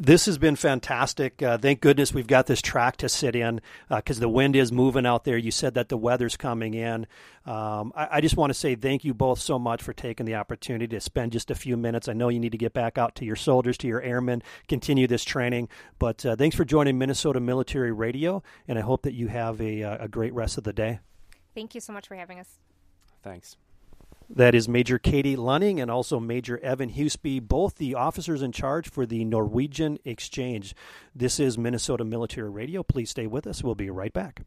this 0.00 0.24
has 0.24 0.38
been 0.38 0.56
fantastic. 0.56 1.42
Uh, 1.42 1.58
thank 1.58 1.80
goodness 1.80 2.14
we've 2.14 2.26
got 2.26 2.46
this 2.46 2.62
track 2.62 2.96
to 2.96 3.08
sit 3.08 3.36
in 3.36 3.60
because 3.90 4.16
uh, 4.16 4.20
the 4.20 4.28
wind 4.30 4.56
is 4.56 4.72
moving 4.72 5.04
out 5.04 5.24
there. 5.24 5.36
You 5.36 5.50
said 5.50 5.74
that 5.74 5.90
the 5.90 5.96
weather's 5.98 6.38
coming 6.38 6.72
in. 6.72 7.06
Um, 7.44 7.92
I, 7.94 8.08
I, 8.12 8.20
just 8.22 8.36
want 8.36 8.48
to 8.50 8.54
say 8.54 8.74
thank 8.74 9.04
you 9.04 9.12
both 9.12 9.40
so 9.40 9.58
much 9.58 9.82
for 9.82 9.92
taking 9.92 10.24
the 10.24 10.36
opportunity 10.36 10.88
to 10.88 11.00
spend 11.00 11.32
just 11.32 11.50
a 11.50 11.54
few 11.54 11.76
minutes. 11.76 12.08
I 12.08 12.14
know 12.14 12.30
you 12.30 12.40
need 12.40 12.52
to 12.52 12.58
get 12.58 12.72
back 12.72 12.96
out 12.96 13.14
to 13.16 13.26
your 13.26 13.36
soldiers, 13.36 13.76
to 13.78 13.86
your 13.86 14.00
airmen, 14.00 14.42
continue 14.68 15.06
this 15.06 15.24
training. 15.24 15.68
But 15.98 16.24
uh, 16.24 16.34
thanks 16.34 16.56
for 16.56 16.64
joining 16.64 16.96
Minnesota 16.96 17.40
Military 17.40 17.92
Radio, 17.92 18.42
and 18.66 18.78
I 18.78 18.82
hope 18.82 19.02
that 19.02 19.12
you 19.12 19.28
have 19.28 19.60
a, 19.60 19.82
uh, 19.82 20.04
a 20.04 20.08
great 20.08 20.32
rest 20.32 20.56
of 20.56 20.64
the 20.64 20.72
day. 20.72 21.00
Thank 21.54 21.74
you 21.74 21.80
so 21.80 21.92
much 21.92 22.08
for 22.08 22.14
having 22.14 22.40
us. 22.40 22.58
Thanks. 23.22 23.56
That 24.32 24.54
is 24.54 24.68
Major 24.68 24.96
Katie 24.96 25.34
Lunning 25.34 25.80
and 25.80 25.90
also 25.90 26.20
Major 26.20 26.56
Evan 26.60 26.92
Huseby, 26.92 27.42
both 27.42 27.74
the 27.74 27.96
officers 27.96 28.42
in 28.42 28.52
charge 28.52 28.88
for 28.88 29.04
the 29.04 29.24
Norwegian 29.24 29.98
Exchange. 30.04 30.72
This 31.12 31.40
is 31.40 31.58
Minnesota 31.58 32.04
Military 32.04 32.48
Radio. 32.48 32.84
Please 32.84 33.10
stay 33.10 33.26
with 33.26 33.44
us. 33.44 33.64
We'll 33.64 33.74
be 33.74 33.90
right 33.90 34.12
back. 34.12 34.42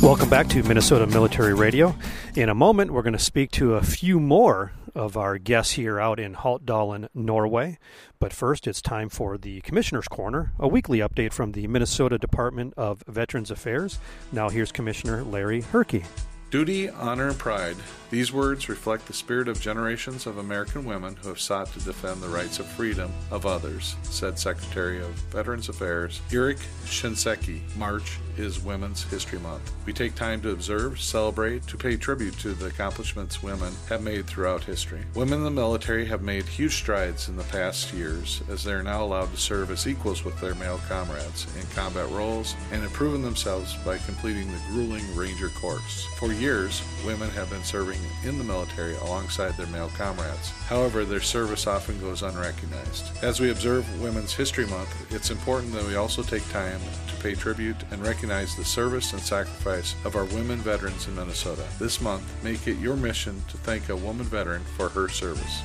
Welcome 0.00 0.30
back 0.30 0.48
to 0.48 0.62
Minnesota 0.62 1.06
Military 1.06 1.52
Radio. 1.52 1.94
In 2.34 2.48
a 2.48 2.54
moment, 2.54 2.92
we're 2.92 3.02
going 3.02 3.12
to 3.12 3.18
speak 3.18 3.50
to 3.52 3.74
a 3.74 3.82
few 3.82 4.18
more 4.18 4.72
of 4.94 5.18
our 5.18 5.36
guests 5.36 5.74
here 5.74 6.00
out 6.00 6.18
in 6.18 6.34
Haltdalen, 6.34 7.08
Norway. 7.12 7.78
But 8.18 8.32
first, 8.32 8.66
it's 8.66 8.80
time 8.80 9.10
for 9.10 9.36
the 9.36 9.60
Commissioner's 9.60 10.08
Corner, 10.08 10.54
a 10.58 10.66
weekly 10.66 11.00
update 11.00 11.34
from 11.34 11.52
the 11.52 11.66
Minnesota 11.66 12.16
Department 12.16 12.72
of 12.78 13.04
Veterans 13.06 13.50
Affairs. 13.50 13.98
Now, 14.32 14.48
here's 14.48 14.72
Commissioner 14.72 15.22
Larry 15.22 15.60
Herke. 15.60 16.04
Duty, 16.50 16.88
honor, 16.88 17.28
and 17.28 17.38
pride. 17.38 17.76
These 18.10 18.32
words 18.32 18.68
reflect 18.68 19.06
the 19.06 19.12
spirit 19.12 19.48
of 19.48 19.60
generations 19.60 20.26
of 20.26 20.38
American 20.38 20.84
women 20.84 21.16
who 21.16 21.28
have 21.28 21.40
sought 21.40 21.72
to 21.72 21.80
defend 21.80 22.20
the 22.20 22.28
rights 22.28 22.60
of 22.60 22.66
freedom 22.66 23.10
of 23.32 23.44
others, 23.44 23.96
said 24.02 24.38
Secretary 24.38 25.00
of 25.00 25.10
Veterans 25.32 25.68
Affairs 25.68 26.20
Eric 26.32 26.58
Shinseki. 26.84 27.60
March 27.76 28.18
is 28.36 28.62
Women's 28.62 29.04
History 29.04 29.38
Month. 29.38 29.72
We 29.86 29.92
take 29.92 30.14
time 30.14 30.40
to 30.42 30.50
observe, 30.50 31.00
celebrate, 31.00 31.66
to 31.68 31.76
pay 31.76 31.96
tribute 31.96 32.38
to 32.40 32.54
the 32.54 32.66
accomplishments 32.66 33.42
women 33.42 33.72
have 33.88 34.02
made 34.02 34.26
throughout 34.26 34.64
history. 34.64 35.02
Women 35.14 35.38
in 35.38 35.44
the 35.44 35.50
military 35.50 36.04
have 36.06 36.22
made 36.22 36.44
huge 36.44 36.74
strides 36.74 37.28
in 37.28 37.36
the 37.36 37.44
past 37.44 37.92
years 37.92 38.42
as 38.48 38.64
they 38.64 38.72
are 38.72 38.82
now 38.82 39.04
allowed 39.04 39.30
to 39.32 39.36
serve 39.36 39.70
as 39.70 39.86
equals 39.86 40.24
with 40.24 40.40
their 40.40 40.54
male 40.56 40.80
comrades 40.88 41.46
in 41.56 41.66
combat 41.74 42.10
roles 42.10 42.54
and 42.72 42.82
have 42.82 42.92
proven 42.92 43.22
themselves 43.22 43.74
by 43.84 43.98
completing 43.98 44.50
the 44.50 44.60
grueling 44.68 45.04
Ranger 45.14 45.48
Course. 45.50 46.06
For 46.18 46.32
years, 46.32 46.82
women 47.06 47.30
have 47.30 47.50
been 47.50 47.64
serving 47.64 48.00
in 48.24 48.38
the 48.38 48.44
military 48.44 48.96
alongside 48.96 49.56
their 49.56 49.66
male 49.68 49.90
comrades. 49.96 50.50
However, 50.68 51.04
their 51.04 51.20
service 51.20 51.66
often 51.66 52.00
goes 52.00 52.22
unrecognized. 52.22 53.04
As 53.22 53.40
we 53.40 53.50
observe 53.50 54.02
Women's 54.02 54.34
History 54.34 54.66
Month, 54.66 55.12
it's 55.12 55.30
important 55.30 55.72
that 55.74 55.86
we 55.86 55.96
also 55.96 56.22
take 56.22 56.48
time 56.50 56.80
to 57.08 57.16
pay 57.22 57.34
tribute 57.34 57.76
and 57.90 58.02
recognize 58.02 58.23
the 58.28 58.64
service 58.64 59.12
and 59.12 59.20
sacrifice 59.20 59.94
of 60.04 60.16
our 60.16 60.24
women 60.24 60.58
veterans 60.58 61.06
in 61.08 61.14
Minnesota. 61.14 61.64
This 61.78 62.00
month, 62.00 62.24
make 62.42 62.66
it 62.66 62.78
your 62.78 62.96
mission 62.96 63.42
to 63.48 63.56
thank 63.58 63.88
a 63.88 63.96
woman 63.96 64.24
veteran 64.24 64.62
for 64.76 64.88
her 64.88 65.08
service. 65.08 65.62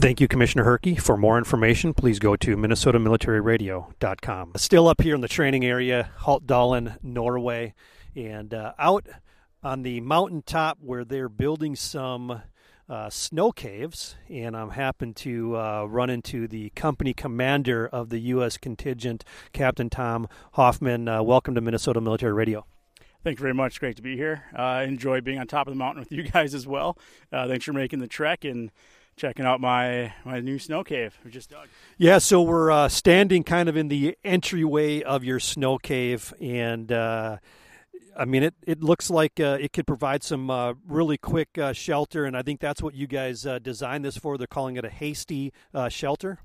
Thank 0.00 0.20
you, 0.20 0.28
Commissioner 0.28 0.64
Herke. 0.64 0.98
For 0.98 1.16
more 1.16 1.38
information, 1.38 1.94
please 1.94 2.18
go 2.18 2.36
to 2.36 2.56
minnesotamilitaryradio.com. 2.56 4.52
Still 4.56 4.88
up 4.88 5.00
here 5.00 5.14
in 5.14 5.20
the 5.20 5.28
training 5.28 5.64
area, 5.64 6.10
Haltdalen, 6.20 7.02
Norway, 7.02 7.74
and 8.14 8.52
uh, 8.54 8.72
out 8.78 9.06
on 9.62 9.82
the 9.82 10.00
mountaintop 10.00 10.78
where 10.80 11.04
they're 11.04 11.28
building 11.28 11.76
some 11.76 12.42
uh, 12.90 13.08
snow 13.08 13.52
caves, 13.52 14.16
and 14.28 14.56
I'm 14.56 14.70
happen 14.70 15.14
to 15.14 15.56
uh, 15.56 15.84
run 15.84 16.10
into 16.10 16.48
the 16.48 16.70
company 16.70 17.14
commander 17.14 17.86
of 17.86 18.10
the 18.10 18.18
U.S. 18.18 18.58
contingent, 18.58 19.24
Captain 19.52 19.88
Tom 19.88 20.28
Hoffman. 20.54 21.06
Uh, 21.06 21.22
welcome 21.22 21.54
to 21.54 21.60
Minnesota 21.60 22.00
Military 22.00 22.32
Radio. 22.32 22.66
Thank 23.22 23.38
you 23.38 23.42
very 23.42 23.54
much. 23.54 23.78
Great 23.78 23.96
to 23.96 24.02
be 24.02 24.16
here. 24.16 24.44
I 24.56 24.82
enjoy 24.82 25.20
being 25.20 25.38
on 25.38 25.46
top 25.46 25.68
of 25.68 25.72
the 25.72 25.78
mountain 25.78 26.00
with 26.00 26.10
you 26.10 26.22
guys 26.32 26.52
as 26.52 26.66
well. 26.66 26.98
Uh, 27.32 27.46
thanks 27.46 27.64
for 27.64 27.72
making 27.72 28.00
the 28.00 28.08
trek 28.08 28.44
and 28.44 28.72
checking 29.16 29.44
out 29.44 29.60
my 29.60 30.14
my 30.24 30.40
new 30.40 30.58
snow 30.58 30.82
cave 30.82 31.18
we 31.24 31.30
just 31.30 31.50
dug. 31.50 31.68
Yeah, 31.98 32.18
so 32.18 32.42
we're 32.42 32.70
uh, 32.70 32.88
standing 32.88 33.44
kind 33.44 33.68
of 33.68 33.76
in 33.76 33.88
the 33.88 34.16
entryway 34.24 35.02
of 35.02 35.22
your 35.22 35.38
snow 35.38 35.78
cave, 35.78 36.34
and 36.40 36.90
uh, 36.90 37.36
I 38.20 38.26
mean, 38.26 38.42
it, 38.42 38.54
it 38.66 38.82
looks 38.82 39.08
like 39.08 39.40
uh, 39.40 39.56
it 39.58 39.72
could 39.72 39.86
provide 39.86 40.22
some 40.22 40.50
uh, 40.50 40.74
really 40.86 41.16
quick 41.16 41.56
uh, 41.56 41.72
shelter, 41.72 42.26
and 42.26 42.36
I 42.36 42.42
think 42.42 42.60
that's 42.60 42.82
what 42.82 42.94
you 42.94 43.06
guys 43.06 43.46
uh, 43.46 43.58
designed 43.58 44.04
this 44.04 44.18
for. 44.18 44.36
They're 44.36 44.46
calling 44.46 44.76
it 44.76 44.84
a 44.84 44.90
hasty 44.90 45.54
uh, 45.72 45.88
shelter. 45.88 46.40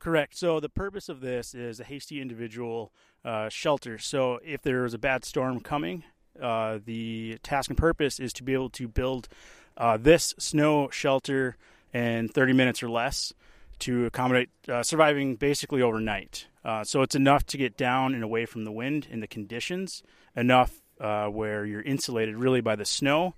Correct. 0.00 0.36
So 0.36 0.58
the 0.58 0.68
purpose 0.68 1.08
of 1.08 1.20
this 1.20 1.54
is 1.54 1.78
a 1.78 1.84
hasty 1.84 2.20
individual 2.20 2.92
uh, 3.24 3.48
shelter. 3.48 3.96
So 3.96 4.40
if 4.44 4.62
there 4.62 4.84
is 4.84 4.92
a 4.92 4.98
bad 4.98 5.24
storm 5.24 5.60
coming, 5.60 6.02
the 6.34 7.38
task 7.44 7.70
and 7.70 7.78
purpose 7.78 8.18
is 8.18 8.32
to 8.32 8.42
be 8.42 8.52
able 8.52 8.70
to 8.70 8.88
build 8.88 9.28
this 10.00 10.34
snow 10.36 10.90
shelter 10.90 11.56
in 11.94 12.28
30 12.28 12.54
minutes 12.54 12.82
or 12.82 12.90
less 12.90 13.32
to 13.80 14.06
accommodate 14.06 14.50
surviving 14.82 15.36
basically 15.36 15.80
overnight. 15.80 16.46
so 16.82 17.02
it's 17.02 17.14
enough 17.14 17.44
to 17.46 17.56
get 17.56 17.76
down 17.76 18.14
and 18.14 18.24
away 18.24 18.46
from 18.46 18.64
the 18.64 18.72
wind 18.72 19.06
and 19.12 19.22
the 19.22 19.28
conditions, 19.28 20.02
enough 20.34 20.80
uh, 21.00 21.26
where 21.26 21.64
you're 21.64 21.82
insulated 21.82 22.36
really 22.36 22.60
by 22.60 22.76
the 22.76 22.84
snow 22.84 23.34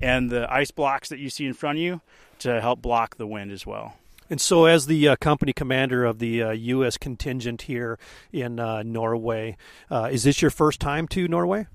and 0.00 0.30
the 0.30 0.52
ice 0.52 0.70
blocks 0.70 1.08
that 1.08 1.18
you 1.18 1.30
see 1.30 1.46
in 1.46 1.54
front 1.54 1.78
of 1.78 1.82
you 1.82 2.00
to 2.40 2.60
help 2.60 2.82
block 2.82 3.16
the 3.16 3.26
wind 3.26 3.50
as 3.50 3.66
well. 3.66 3.94
And 4.28 4.40
so, 4.40 4.64
as 4.64 4.86
the 4.86 5.08
uh, 5.08 5.16
company 5.16 5.52
commander 5.52 6.04
of 6.04 6.18
the 6.18 6.42
uh, 6.42 6.50
U.S. 6.50 6.96
contingent 6.96 7.62
here 7.62 7.96
in 8.32 8.58
uh, 8.58 8.82
Norway, 8.82 9.56
uh, 9.88 10.08
is 10.10 10.24
this 10.24 10.42
your 10.42 10.50
first 10.50 10.80
time 10.80 11.06
to 11.08 11.28
Norway? 11.28 11.68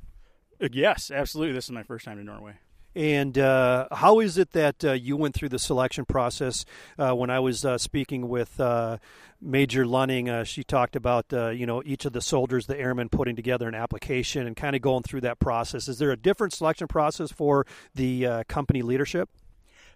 Uh, 0.61 0.67
yes, 0.71 1.11
absolutely. 1.11 1.53
This 1.53 1.65
is 1.65 1.71
my 1.71 1.83
first 1.83 2.03
time 2.03 2.17
to 2.17 2.23
Norway. 2.23 2.55
And 2.95 3.37
uh, 3.37 3.87
how 3.91 4.19
is 4.19 4.37
it 4.37 4.51
that 4.51 4.83
uh, 4.83 4.91
you 4.91 5.15
went 5.15 5.33
through 5.33 5.49
the 5.49 5.59
selection 5.59 6.05
process? 6.05 6.65
Uh, 6.99 7.13
when 7.13 7.29
I 7.29 7.39
was 7.39 7.63
uh, 7.63 7.77
speaking 7.77 8.27
with 8.27 8.59
uh, 8.59 8.97
Major 9.39 9.85
Lunning, 9.85 10.29
uh, 10.29 10.43
she 10.43 10.63
talked 10.63 10.95
about 10.95 11.25
you 11.31 11.65
know 11.65 11.81
each 11.85 12.05
of 12.05 12.13
the 12.13 12.21
soldiers, 12.21 12.67
the 12.67 12.77
airmen, 12.77 13.09
putting 13.09 13.35
together 13.35 13.67
an 13.67 13.75
application 13.75 14.45
and 14.45 14.55
kind 14.55 14.75
of 14.75 14.81
going 14.81 15.03
through 15.03 15.21
that 15.21 15.39
process. 15.39 15.87
Is 15.87 15.99
there 15.99 16.11
a 16.11 16.17
different 16.17 16.53
selection 16.53 16.87
process 16.87 17.31
for 17.31 17.65
the 17.95 18.43
company 18.47 18.81
leadership? 18.81 19.29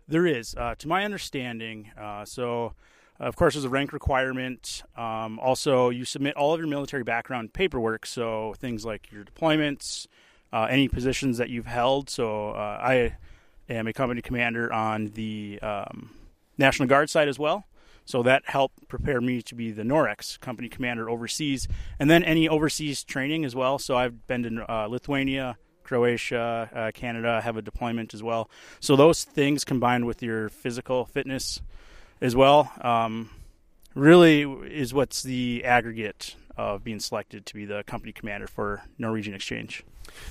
There 0.07 0.25
is, 0.25 0.51
to 0.51 0.87
my 0.87 1.03
understanding. 1.03 1.91
so. 2.25 2.73
Of 3.17 3.37
course, 3.37 3.53
there's 3.53 3.63
a 3.63 3.69
rank 3.69 3.93
requirement. 3.93 4.83
Um, 4.97 5.39
also, 5.39 5.89
you 5.89 6.03
submit 6.03 6.35
all 6.35 6.53
of 6.53 6.59
your 6.59 6.67
military 6.67 7.05
background 7.05 7.53
paperwork, 7.53 8.05
so 8.05 8.53
things 8.57 8.83
like 8.83 9.09
your 9.09 9.23
deployments, 9.23 10.07
uh, 10.53 10.67
any 10.69 10.87
positions 10.87 11.37
that 11.37 11.49
you've 11.49 11.65
held. 11.65 12.09
So 12.09 12.51
uh, 12.51 12.79
I 12.81 13.15
am 13.69 13.87
a 13.87 13.93
company 13.93 14.21
commander 14.21 14.71
on 14.71 15.07
the 15.07 15.59
um, 15.61 16.11
National 16.57 16.87
Guard 16.87 17.09
side 17.09 17.27
as 17.27 17.39
well. 17.39 17.65
So 18.05 18.21
that 18.21 18.43
helped 18.45 18.87
prepare 18.87 19.19
me 19.19 19.41
to 19.41 19.55
be 19.55 19.71
the 19.71 19.81
NOREX 19.81 20.39
company 20.39 20.69
commander 20.69 21.09
overseas, 21.09 21.67
and 21.99 22.09
then 22.09 22.23
any 22.23 22.47
overseas 22.47 23.03
training 23.03 23.43
as 23.43 23.55
well. 23.55 23.79
So 23.79 23.97
I've 23.97 24.27
been 24.27 24.43
to 24.43 24.71
uh, 24.71 24.85
Lithuania, 24.87 25.57
Croatia, 25.83 26.69
uh, 26.73 26.91
Canada, 26.93 27.41
have 27.41 27.57
a 27.57 27.63
deployment 27.63 28.13
as 28.13 28.21
well. 28.21 28.49
So 28.79 28.95
those 28.95 29.23
things 29.23 29.63
combined 29.63 30.05
with 30.05 30.21
your 30.21 30.49
physical 30.49 31.05
fitness 31.05 31.61
as 32.21 32.35
well, 32.35 32.71
um, 32.81 33.31
really 33.95 34.43
is 34.43 34.93
what's 34.93 35.23
the 35.23 35.63
aggregate 35.65 36.35
of 36.55 36.83
being 36.83 36.99
selected 36.99 37.45
to 37.47 37.53
be 37.55 37.65
the 37.65 37.83
company 37.83 38.13
commander 38.13 38.47
for 38.47 38.83
Norwegian 38.97 39.33
Exchange. 39.33 39.83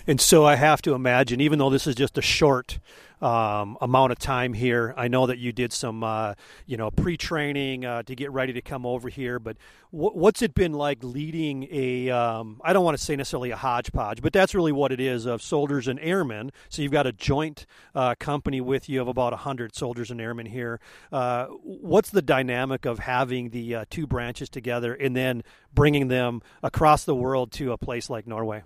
And 0.06 0.20
so 0.20 0.44
I 0.44 0.56
have 0.56 0.82
to 0.82 0.94
imagine, 0.94 1.40
even 1.40 1.58
though 1.58 1.70
this 1.70 1.86
is 1.86 1.94
just 1.94 2.18
a 2.18 2.22
short 2.22 2.78
um, 3.22 3.78
amount 3.80 4.12
of 4.12 4.18
time 4.18 4.52
here, 4.52 4.92
I 4.98 5.08
know 5.08 5.26
that 5.26 5.38
you 5.38 5.50
did 5.50 5.72
some, 5.72 6.04
uh, 6.04 6.34
you 6.66 6.76
know, 6.76 6.90
pre-training 6.90 7.84
uh, 7.86 8.02
to 8.02 8.14
get 8.14 8.30
ready 8.32 8.52
to 8.52 8.60
come 8.60 8.84
over 8.84 9.08
here. 9.08 9.38
But 9.38 9.56
w- 9.92 10.10
what's 10.12 10.42
it 10.42 10.54
been 10.54 10.74
like 10.74 11.02
leading 11.02 11.66
a? 11.70 12.10
Um, 12.10 12.60
I 12.62 12.74
don't 12.74 12.84
want 12.84 12.98
to 12.98 13.02
say 13.02 13.16
necessarily 13.16 13.50
a 13.50 13.56
hodgepodge, 13.56 14.20
but 14.20 14.34
that's 14.34 14.54
really 14.54 14.72
what 14.72 14.92
it 14.92 15.00
is 15.00 15.24
of 15.24 15.40
soldiers 15.40 15.88
and 15.88 15.98
airmen. 16.00 16.52
So 16.68 16.82
you've 16.82 16.92
got 16.92 17.06
a 17.06 17.12
joint 17.12 17.64
uh, 17.94 18.14
company 18.18 18.60
with 18.60 18.90
you 18.90 19.00
of 19.00 19.08
about 19.08 19.32
hundred 19.32 19.74
soldiers 19.74 20.10
and 20.10 20.20
airmen 20.20 20.46
here. 20.46 20.80
Uh, 21.10 21.46
what's 21.62 22.10
the 22.10 22.22
dynamic 22.22 22.84
of 22.84 22.98
having 22.98 23.50
the 23.50 23.74
uh, 23.74 23.84
two 23.88 24.06
branches 24.06 24.50
together 24.50 24.92
and 24.92 25.16
then 25.16 25.42
bringing 25.72 26.08
them 26.08 26.42
across 26.62 27.04
the 27.04 27.14
world 27.14 27.52
to 27.52 27.72
a 27.72 27.78
place 27.78 28.10
like 28.10 28.26
Norway? 28.26 28.64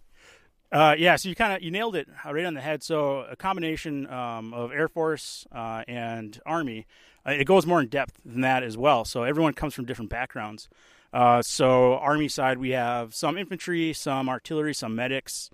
Uh, 0.70 0.94
yeah, 0.98 1.16
so 1.16 1.28
you 1.28 1.34
kind 1.34 1.54
of 1.54 1.62
you 1.62 1.70
nailed 1.70 1.96
it 1.96 2.08
right 2.24 2.44
on 2.44 2.54
the 2.54 2.60
head. 2.60 2.82
So 2.82 3.20
a 3.20 3.36
combination 3.36 4.06
um, 4.10 4.52
of 4.52 4.70
Air 4.72 4.88
Force 4.88 5.46
uh, 5.52 5.82
and 5.88 6.38
Army. 6.44 6.86
Uh, 7.26 7.32
it 7.32 7.44
goes 7.44 7.66
more 7.66 7.80
in 7.80 7.88
depth 7.88 8.20
than 8.24 8.42
that 8.42 8.62
as 8.62 8.76
well. 8.76 9.04
So 9.04 9.22
everyone 9.22 9.54
comes 9.54 9.74
from 9.74 9.86
different 9.86 10.10
backgrounds. 10.10 10.68
Uh, 11.12 11.40
so 11.40 11.94
Army 11.94 12.28
side, 12.28 12.58
we 12.58 12.70
have 12.70 13.14
some 13.14 13.38
infantry, 13.38 13.92
some 13.92 14.28
artillery, 14.28 14.74
some 14.74 14.94
medics. 14.94 15.50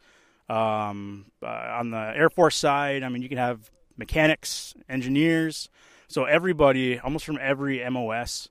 Um, 0.48 1.26
uh, 1.42 1.46
on 1.46 1.90
the 1.90 2.12
Air 2.14 2.28
Force 2.28 2.56
side, 2.56 3.02
I 3.02 3.08
mean, 3.08 3.22
you 3.22 3.28
can 3.28 3.38
have 3.38 3.70
mechanics, 3.96 4.74
engineers. 4.88 5.70
So 6.08 6.24
everybody, 6.24 6.98
almost 6.98 7.24
from 7.24 7.38
every 7.40 7.88
MOS 7.88 8.50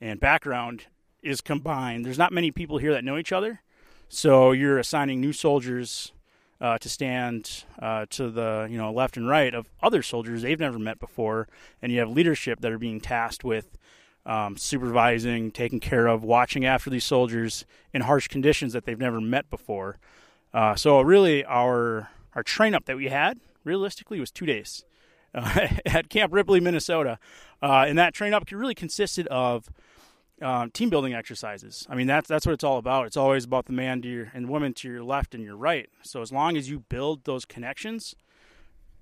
and 0.00 0.18
background, 0.18 0.86
is 1.22 1.40
combined. 1.40 2.04
There's 2.04 2.18
not 2.18 2.32
many 2.32 2.50
people 2.50 2.78
here 2.78 2.92
that 2.92 3.04
know 3.04 3.18
each 3.18 3.32
other. 3.32 3.60
So 4.08 4.52
you're 4.52 4.78
assigning 4.78 5.20
new 5.20 5.34
soldiers 5.34 6.12
uh, 6.60 6.78
to 6.78 6.88
stand 6.88 7.64
uh, 7.80 8.06
to 8.10 8.30
the 8.30 8.66
you 8.70 8.78
know 8.78 8.92
left 8.92 9.16
and 9.16 9.28
right 9.28 9.54
of 9.54 9.70
other 9.82 10.02
soldiers 10.02 10.42
they've 10.42 10.58
never 10.58 10.78
met 10.78 10.98
before, 10.98 11.46
and 11.82 11.92
you 11.92 11.98
have 12.00 12.08
leadership 12.08 12.60
that 12.60 12.72
are 12.72 12.78
being 12.78 13.00
tasked 13.00 13.44
with 13.44 13.76
um, 14.24 14.56
supervising, 14.56 15.50
taking 15.50 15.78
care 15.78 16.06
of, 16.06 16.24
watching 16.24 16.64
after 16.64 16.90
these 16.90 17.04
soldiers 17.04 17.64
in 17.92 18.02
harsh 18.02 18.28
conditions 18.28 18.72
that 18.72 18.84
they've 18.84 18.98
never 18.98 19.20
met 19.20 19.48
before. 19.50 19.98
Uh, 20.52 20.74
so 20.74 21.00
really, 21.00 21.44
our 21.44 22.08
our 22.34 22.42
train 22.42 22.74
up 22.74 22.86
that 22.86 22.96
we 22.96 23.08
had 23.08 23.38
realistically 23.62 24.18
was 24.18 24.30
two 24.30 24.46
days 24.46 24.84
at 25.34 26.08
Camp 26.08 26.32
Ripley, 26.32 26.60
Minnesota, 26.60 27.18
uh, 27.62 27.84
and 27.86 27.98
that 27.98 28.14
train 28.14 28.32
up 28.32 28.50
really 28.50 28.74
consisted 28.74 29.26
of 29.28 29.68
um, 30.42 30.70
team 30.70 30.90
building 30.90 31.14
exercises. 31.14 31.86
I 31.88 31.94
mean, 31.94 32.06
that's 32.06 32.28
that's 32.28 32.46
what 32.46 32.52
it's 32.52 32.64
all 32.64 32.78
about. 32.78 33.06
It's 33.06 33.16
always 33.16 33.44
about 33.44 33.66
the 33.66 33.72
man 33.72 34.02
to 34.02 34.08
your 34.08 34.30
and 34.34 34.48
woman 34.48 34.74
to 34.74 34.88
your 34.88 35.02
left 35.02 35.34
and 35.34 35.42
your 35.42 35.56
right. 35.56 35.88
So 36.02 36.22
as 36.22 36.32
long 36.32 36.56
as 36.56 36.68
you 36.70 36.80
build 36.80 37.24
those 37.24 37.44
connections, 37.44 38.14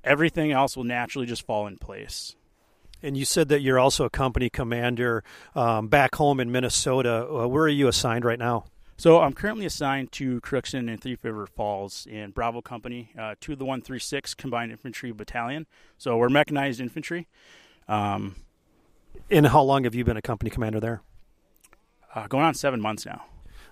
everything 0.04 0.52
else 0.52 0.76
will 0.76 0.84
naturally 0.84 1.26
just 1.26 1.44
fall 1.44 1.66
in 1.66 1.76
place. 1.76 2.36
And 3.02 3.16
you 3.16 3.24
said 3.24 3.48
that 3.48 3.60
you're 3.60 3.78
also 3.78 4.04
a 4.04 4.10
company 4.10 4.48
commander 4.48 5.22
um, 5.54 5.88
back 5.88 6.14
home 6.14 6.40
in 6.40 6.50
Minnesota. 6.50 7.26
Uh, 7.28 7.46
where 7.46 7.64
are 7.64 7.68
you 7.68 7.88
assigned 7.88 8.24
right 8.24 8.38
now? 8.38 8.64
So 8.98 9.20
I'm 9.20 9.34
currently 9.34 9.66
assigned 9.66 10.10
to 10.12 10.40
Crookston 10.40 10.88
and 10.90 10.98
Thief 10.98 11.22
River 11.22 11.46
Falls 11.46 12.06
in 12.10 12.30
Bravo 12.30 12.62
Company, 12.62 13.10
uh, 13.18 13.34
to 13.42 13.54
the 13.54 13.64
136 13.64 14.32
Combined 14.32 14.72
Infantry 14.72 15.12
Battalion. 15.12 15.66
So 15.98 16.16
we're 16.16 16.30
mechanized 16.30 16.80
infantry. 16.80 17.28
Um, 17.88 18.36
and 19.30 19.46
how 19.48 19.62
long 19.62 19.84
have 19.84 19.94
you 19.94 20.02
been 20.02 20.16
a 20.16 20.22
company 20.22 20.50
commander 20.50 20.80
there? 20.80 21.02
Uh, 22.16 22.26
going 22.28 22.44
on 22.44 22.54
seven 22.54 22.80
months 22.80 23.04
now. 23.04 23.26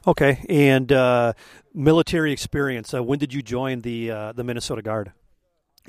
Okay, 0.07 0.45
and 0.51 0.93
uh, 0.93 1.33
military 1.73 2.31
experience. 2.31 2.93
Uh, 2.93 3.03
when 3.03 3.19
did 3.19 3.33
you 3.33 3.41
join 3.41 3.81
the 3.81 4.11
uh, 4.11 4.33
the 4.33 4.45
Minnesota 4.45 4.83
Guard? 4.83 5.13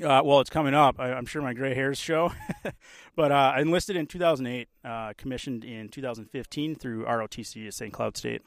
Uh, 0.02 0.22
well, 0.24 0.40
it's 0.40 0.50
coming 0.50 0.74
up. 0.74 0.98
I, 0.98 1.10
am 1.10 1.26
sure 1.26 1.42
my 1.42 1.54
gray 1.54 1.74
hairs 1.74 1.98
show. 1.98 2.32
but 3.16 3.32
uh, 3.32 3.52
I 3.56 3.60
enlisted 3.60 3.96
in 3.96 4.06
2008, 4.06 4.68
uh, 4.84 5.12
commissioned 5.16 5.64
in 5.64 5.88
2015 5.88 6.74
through 6.74 7.04
ROTC 7.04 7.66
at 7.66 7.74
St. 7.74 7.92
Cloud 7.92 8.16
State. 8.16 8.42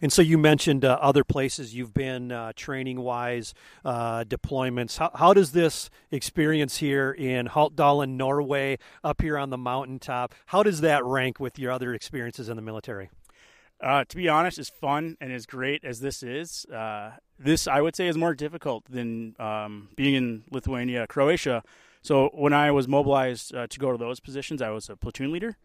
And 0.00 0.10
so 0.10 0.22
you 0.22 0.38
mentioned 0.38 0.86
uh, 0.86 0.98
other 1.00 1.24
places 1.24 1.74
you've 1.74 1.92
been 1.92 2.32
uh, 2.32 2.52
training 2.56 3.00
wise, 3.00 3.52
uh, 3.84 4.24
deployments. 4.24 4.96
How, 4.96 5.10
how, 5.14 5.34
does 5.34 5.52
this 5.52 5.90
experience 6.10 6.78
here 6.78 7.12
in 7.12 7.48
Haltdalen, 7.48 8.16
Norway, 8.16 8.78
up 9.04 9.20
here 9.20 9.36
on 9.36 9.50
the 9.50 9.58
mountaintop, 9.58 10.34
how 10.46 10.62
does 10.62 10.80
that 10.80 11.04
rank 11.04 11.38
with 11.38 11.58
your 11.58 11.70
other 11.70 11.92
experiences 11.94 12.48
in 12.48 12.56
the 12.56 12.62
military? 12.62 13.10
Uh, 13.80 14.04
to 14.04 14.16
be 14.16 14.28
honest, 14.28 14.58
as 14.58 14.68
fun 14.68 15.16
and 15.20 15.32
as 15.32 15.46
great 15.46 15.84
as 15.84 16.00
this 16.00 16.22
is, 16.22 16.64
uh, 16.66 17.12
this 17.38 17.68
I 17.68 17.80
would 17.80 17.94
say 17.94 18.08
is 18.08 18.16
more 18.16 18.34
difficult 18.34 18.84
than 18.90 19.36
um, 19.38 19.88
being 19.94 20.14
in 20.14 20.44
Lithuania, 20.50 21.06
Croatia. 21.06 21.62
So 22.02 22.30
when 22.34 22.52
I 22.52 22.70
was 22.72 22.88
mobilized 22.88 23.54
uh, 23.54 23.66
to 23.68 23.78
go 23.78 23.92
to 23.92 23.98
those 23.98 24.18
positions, 24.18 24.60
I 24.60 24.70
was 24.70 24.88
a 24.88 24.96
platoon 24.96 25.30
leader. 25.30 25.56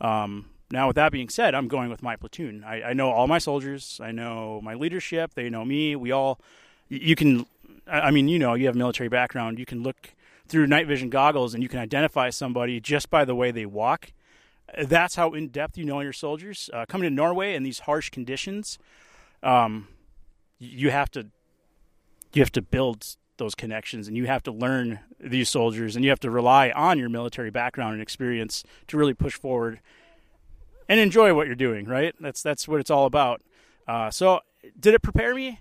Um, 0.00 0.46
now, 0.70 0.86
with 0.86 0.96
that 0.96 1.12
being 1.12 1.28
said, 1.28 1.54
I'm 1.54 1.68
going 1.68 1.90
with 1.90 2.02
my 2.02 2.16
platoon. 2.16 2.64
I, 2.64 2.82
I, 2.82 2.92
know 2.92 3.10
all 3.10 3.26
my 3.26 3.38
soldiers. 3.38 4.00
I 4.02 4.12
know 4.12 4.60
my 4.62 4.74
leadership. 4.74 5.34
They 5.34 5.50
know 5.50 5.64
me. 5.64 5.96
We 5.96 6.12
all, 6.12 6.40
you 6.88 7.16
can, 7.16 7.44
I 7.86 8.10
mean, 8.10 8.28
you 8.28 8.38
know, 8.38 8.54
you 8.54 8.66
have 8.66 8.76
military 8.76 9.08
background. 9.08 9.58
You 9.58 9.66
can 9.66 9.82
look 9.82 10.14
through 10.46 10.68
night 10.68 10.86
vision 10.86 11.10
goggles 11.10 11.54
and 11.54 11.62
you 11.62 11.68
can 11.68 11.80
identify 11.80 12.30
somebody 12.30 12.80
just 12.80 13.10
by 13.10 13.24
the 13.24 13.34
way 13.34 13.50
they 13.50 13.66
walk 13.66 14.12
that's 14.84 15.14
how 15.14 15.32
in 15.32 15.48
depth 15.48 15.76
you 15.76 15.84
know 15.84 16.00
your 16.00 16.12
soldiers. 16.12 16.70
Uh, 16.72 16.84
coming 16.88 17.08
to 17.08 17.14
Norway 17.14 17.54
in 17.54 17.62
these 17.62 17.80
harsh 17.80 18.10
conditions, 18.10 18.78
um, 19.42 19.88
you 20.58 20.90
have 20.90 21.10
to 21.12 21.28
you 22.32 22.42
have 22.42 22.52
to 22.52 22.62
build 22.62 23.16
those 23.38 23.54
connections, 23.54 24.06
and 24.06 24.16
you 24.16 24.26
have 24.26 24.42
to 24.44 24.52
learn 24.52 25.00
these 25.18 25.48
soldiers, 25.48 25.96
and 25.96 26.04
you 26.04 26.10
have 26.10 26.20
to 26.20 26.30
rely 26.30 26.70
on 26.70 26.98
your 26.98 27.08
military 27.08 27.50
background 27.50 27.94
and 27.94 28.02
experience 28.02 28.62
to 28.88 28.96
really 28.96 29.14
push 29.14 29.34
forward 29.34 29.80
and 30.88 31.00
enjoy 31.00 31.34
what 31.34 31.46
you're 31.46 31.56
doing. 31.56 31.86
Right? 31.86 32.14
That's 32.20 32.42
that's 32.42 32.68
what 32.68 32.80
it's 32.80 32.90
all 32.90 33.06
about. 33.06 33.42
Uh, 33.88 34.10
so, 34.10 34.40
did 34.78 34.94
it 34.94 35.02
prepare 35.02 35.34
me? 35.34 35.60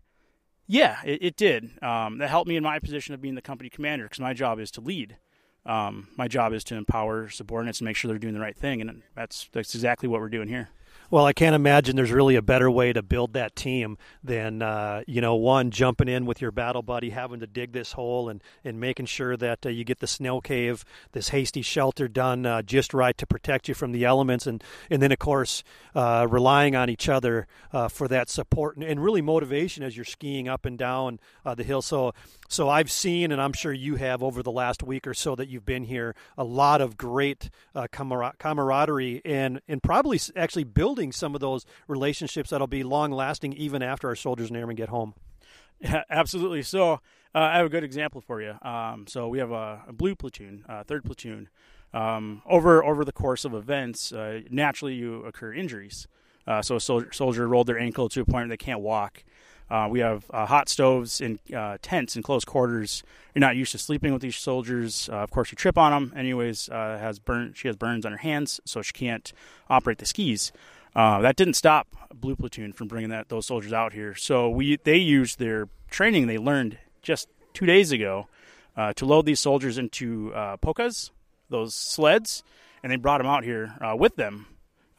Yeah, 0.67 0.97
it, 1.03 1.23
it 1.23 1.35
did. 1.35 1.81
Um, 1.81 2.19
that 2.19 2.29
helped 2.29 2.47
me 2.47 2.55
in 2.55 2.61
my 2.61 2.77
position 2.77 3.15
of 3.15 3.21
being 3.21 3.33
the 3.33 3.41
company 3.41 3.71
commander 3.71 4.05
because 4.05 4.19
my 4.19 4.33
job 4.33 4.59
is 4.59 4.69
to 4.71 4.81
lead. 4.81 5.17
Um, 5.65 6.07
my 6.17 6.27
job 6.27 6.53
is 6.53 6.63
to 6.65 6.75
empower 6.75 7.29
subordinates 7.29 7.79
and 7.79 7.85
make 7.85 7.95
sure 7.95 8.09
they're 8.09 8.17
doing 8.17 8.33
the 8.33 8.39
right 8.39 8.55
thing, 8.55 8.81
and 8.81 9.03
that's 9.15 9.49
that's 9.51 9.75
exactly 9.75 10.07
what 10.07 10.21
we're 10.21 10.29
doing 10.29 10.47
here. 10.47 10.69
Well, 11.11 11.25
I 11.25 11.33
can't 11.33 11.55
imagine 11.55 11.95
there's 11.95 12.11
really 12.11 12.35
a 12.35 12.41
better 12.43 12.69
way 12.69 12.93
to 12.93 13.01
build 13.01 13.33
that 13.33 13.55
team 13.55 13.97
than 14.23 14.61
uh, 14.61 15.01
you 15.07 15.21
know 15.21 15.33
one 15.33 15.71
jumping 15.71 16.07
in 16.07 16.27
with 16.27 16.39
your 16.39 16.51
battle 16.51 16.83
buddy, 16.83 17.09
having 17.09 17.39
to 17.39 17.47
dig 17.47 17.71
this 17.71 17.93
hole 17.93 18.29
and 18.29 18.43
and 18.63 18.79
making 18.79 19.07
sure 19.07 19.35
that 19.35 19.65
uh, 19.65 19.69
you 19.69 19.83
get 19.83 20.01
the 20.01 20.07
snow 20.07 20.39
cave, 20.39 20.85
this 21.13 21.29
hasty 21.29 21.63
shelter 21.63 22.07
done 22.07 22.45
uh, 22.45 22.61
just 22.61 22.93
right 22.93 23.17
to 23.17 23.25
protect 23.25 23.67
you 23.67 23.73
from 23.73 23.91
the 23.91 24.05
elements, 24.05 24.45
and 24.45 24.63
and 24.91 25.01
then 25.01 25.11
of 25.11 25.17
course 25.17 25.63
uh, 25.95 26.27
relying 26.29 26.75
on 26.75 26.91
each 26.91 27.09
other 27.09 27.47
uh, 27.73 27.87
for 27.87 28.07
that 28.07 28.29
support 28.29 28.75
and, 28.75 28.85
and, 28.85 29.03
really 29.03 29.21
motivation 29.21 29.81
as 29.83 29.97
you're 29.97 30.05
skiing 30.05 30.47
up 30.47 30.63
and 30.63 30.77
down 30.77 31.19
uh, 31.43 31.55
the 31.55 31.63
hill. 31.63 31.81
So 31.81 32.13
so 32.47 32.69
I've 32.69 32.91
seen, 32.91 33.31
and 33.31 33.41
I'm 33.41 33.53
sure 33.53 33.73
you 33.73 33.95
have 33.95 34.21
over 34.21 34.43
the 34.43 34.51
last 34.51 34.83
week 34.83 35.07
or 35.07 35.15
so 35.15 35.35
that 35.35 35.47
you've 35.47 35.65
been 35.65 35.85
here, 35.85 36.13
a 36.37 36.43
lot 36.43 36.81
of 36.81 36.97
great 36.97 37.49
camaraderie 37.91 39.23
and 39.25 39.59
and 39.67 39.81
probably 39.81 40.19
actually 40.35 40.65
building 40.65 40.98
building 40.99 41.13
some 41.13 41.33
of 41.33 41.39
those 41.39 41.65
relationships 41.87 42.49
that'll 42.49 42.67
be 42.67 42.83
long 42.83 43.09
lasting 43.09 43.53
even 43.53 43.81
after 43.81 44.09
our 44.09 44.15
soldiers 44.15 44.49
and 44.49 44.57
airmen 44.57 44.75
get 44.75 44.89
home. 44.89 45.13
Yeah, 45.81 46.03
absolutely. 46.09 46.61
So 46.63 46.95
uh, 47.33 47.37
I 47.39 47.55
have 47.55 47.65
a 47.65 47.69
good 47.69 47.85
example 47.85 48.19
for 48.19 48.41
you. 48.41 48.53
Um, 48.61 49.05
so 49.07 49.29
we 49.29 49.39
have 49.39 49.51
a, 49.51 49.81
a 49.87 49.93
blue 49.93 50.13
platoon, 50.13 50.65
uh, 50.67 50.83
third 50.83 51.05
platoon. 51.05 51.47
Um, 51.93 52.41
over 52.45 52.83
over 52.83 53.05
the 53.05 53.13
course 53.13 53.45
of 53.45 53.53
events, 53.53 54.11
uh, 54.11 54.41
naturally 54.51 54.95
you 54.95 55.23
occur 55.23 55.53
injuries. 55.53 56.05
Uh, 56.45 56.61
so 56.61 56.75
a 56.75 56.81
soldier, 56.81 57.13
soldier, 57.13 57.47
rolled 57.47 57.67
their 57.67 57.79
ankle 57.79 58.09
to 58.09 58.19
a 58.19 58.25
point 58.25 58.47
where 58.47 58.47
they 58.49 58.57
can't 58.57 58.81
walk. 58.81 59.23
Uh, 59.69 59.87
we 59.89 59.99
have 59.99 60.25
uh, 60.31 60.45
hot 60.45 60.67
stoves 60.67 61.21
in 61.21 61.39
uh, 61.55 61.77
tents 61.81 62.15
in 62.15 62.23
close 62.23 62.43
quarters. 62.43 63.03
You're 63.35 63.41
not 63.41 63.55
used 63.55 63.71
to 63.73 63.77
sleeping 63.77 64.13
with 64.13 64.21
these 64.21 64.35
soldiers. 64.35 65.09
Uh, 65.11 65.17
of 65.17 65.29
course, 65.29 65.51
you 65.51 65.55
trip 65.55 65.77
on 65.77 65.91
them. 65.91 66.13
Anyways, 66.17 66.67
has 66.67 67.19
burn. 67.19 67.53
She 67.55 67.67
has 67.67 67.75
burns 67.77 68.05
on 68.05 68.11
her 68.11 68.17
hands, 68.17 68.59
so 68.65 68.81
she 68.81 68.93
can't 68.93 69.31
operate 69.69 69.99
the 69.99 70.05
skis. 70.05 70.51
Uh, 70.95 71.21
that 71.21 71.35
didn't 71.35 71.53
stop 71.53 71.87
Blue 72.13 72.35
Platoon 72.35 72.73
from 72.73 72.87
bringing 72.87 73.09
that 73.09 73.29
those 73.29 73.45
soldiers 73.45 73.73
out 73.73 73.93
here. 73.93 74.15
So 74.15 74.49
we 74.49 74.77
they 74.83 74.97
used 74.97 75.39
their 75.39 75.67
training 75.89 76.27
they 76.27 76.37
learned 76.37 76.77
just 77.01 77.29
two 77.53 77.65
days 77.65 77.91
ago 77.91 78.27
uh, 78.75 78.93
to 78.93 79.05
load 79.05 79.25
these 79.25 79.39
soldiers 79.39 79.77
into 79.77 80.33
uh, 80.33 80.57
pulkas, 80.57 81.11
those 81.49 81.73
sleds, 81.73 82.43
and 82.83 82.91
they 82.91 82.95
brought 82.95 83.19
them 83.19 83.27
out 83.27 83.43
here 83.43 83.75
uh, 83.81 83.95
with 83.95 84.15
them 84.15 84.47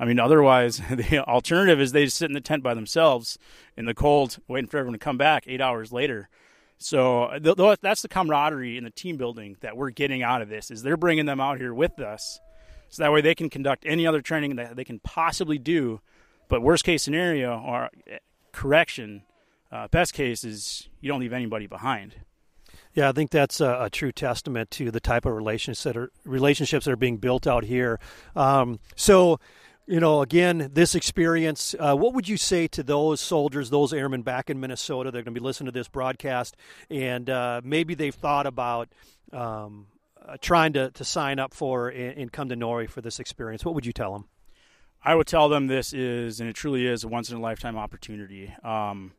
I 0.00 0.06
mean, 0.06 0.18
otherwise, 0.18 0.78
the 0.90 1.18
alternative 1.18 1.78
is 1.78 1.92
they 1.92 2.06
just 2.06 2.16
sit 2.16 2.30
in 2.30 2.34
the 2.34 2.40
tent 2.40 2.62
by 2.62 2.72
themselves 2.72 3.38
in 3.76 3.84
the 3.84 3.94
cold, 3.94 4.38
waiting 4.48 4.68
for 4.68 4.78
everyone 4.78 4.98
to 4.98 5.04
come 5.04 5.18
back 5.18 5.44
eight 5.46 5.60
hours 5.60 5.92
later. 5.92 6.30
So 6.78 7.38
th- 7.44 7.78
that's 7.82 8.00
the 8.00 8.08
camaraderie 8.08 8.78
and 8.78 8.86
the 8.86 8.90
team 8.90 9.18
building 9.18 9.58
that 9.60 9.76
we're 9.76 9.90
getting 9.90 10.22
out 10.22 10.40
of 10.40 10.48
this. 10.48 10.70
Is 10.70 10.82
they're 10.82 10.96
bringing 10.96 11.26
them 11.26 11.38
out 11.38 11.58
here 11.58 11.74
with 11.74 12.00
us, 12.00 12.40
so 12.90 13.02
that 13.02 13.12
way 13.12 13.20
they 13.20 13.34
can 13.34 13.48
conduct 13.48 13.84
any 13.86 14.06
other 14.06 14.20
training 14.20 14.56
that 14.56 14.76
they 14.76 14.84
can 14.84 14.98
possibly 15.00 15.58
do. 15.58 16.00
But 16.48 16.62
worst 16.62 16.84
case 16.84 17.02
scenario 17.02 17.58
or 17.58 17.90
eh, 18.06 18.18
correction, 18.52 19.22
uh, 19.72 19.88
best 19.88 20.12
case 20.12 20.44
is 20.44 20.88
you 21.00 21.08
don't 21.08 21.20
leave 21.20 21.32
anybody 21.32 21.66
behind. 21.66 22.16
Yeah, 22.92 23.08
I 23.08 23.12
think 23.12 23.30
that's 23.30 23.60
a, 23.60 23.82
a, 23.82 23.90
true 23.90 24.10
testament 24.10 24.72
to 24.72 24.90
the 24.90 24.98
type 24.98 25.24
of 25.24 25.32
relationships 25.32 25.84
that 25.84 25.96
are 25.96 26.10
relationships 26.24 26.86
that 26.86 26.90
are 26.90 26.96
being 26.96 27.18
built 27.18 27.46
out 27.46 27.62
here. 27.64 28.00
Um, 28.34 28.80
so 28.96 29.38
you 29.90 29.98
know, 29.98 30.22
again, 30.22 30.70
this 30.72 30.94
experience, 30.94 31.74
uh, 31.78 31.96
what 31.96 32.14
would 32.14 32.28
you 32.28 32.36
say 32.36 32.68
to 32.68 32.82
those 32.84 33.20
soldiers, 33.20 33.70
those 33.70 33.92
airmen 33.92 34.22
back 34.22 34.48
in 34.48 34.60
Minnesota? 34.60 35.10
They're 35.10 35.22
going 35.22 35.34
to 35.34 35.40
be 35.40 35.44
listening 35.44 35.66
to 35.66 35.72
this 35.72 35.88
broadcast, 35.88 36.56
and 36.88 37.28
uh, 37.28 37.60
maybe 37.64 37.94
they've 37.94 38.14
thought 38.14 38.46
about 38.46 38.88
um, 39.32 39.86
uh, 40.26 40.36
trying 40.40 40.72
to, 40.74 40.90
to 40.90 41.04
sign 41.04 41.38
up 41.38 41.54
for 41.54 41.88
and, 41.88 42.18
and, 42.18 42.32
come 42.32 42.48
to 42.48 42.56
Norway 42.56 42.86
for 42.86 43.00
this 43.00 43.18
experience. 43.18 43.64
What 43.64 43.74
would 43.74 43.86
you 43.86 43.92
tell 43.92 44.12
them? 44.12 44.26
I 45.02 45.14
would 45.14 45.26
tell 45.26 45.48
them 45.48 45.66
this 45.66 45.92
is, 45.92 46.40
and 46.40 46.48
it 46.48 46.54
truly 46.54 46.86
is, 46.86 47.04
a 47.04 47.08
once 47.08 47.30
in 47.30 47.38
a 47.38 47.40
lifetime 47.40 47.76
opportunity. 47.76 48.54
Um, 48.62 49.12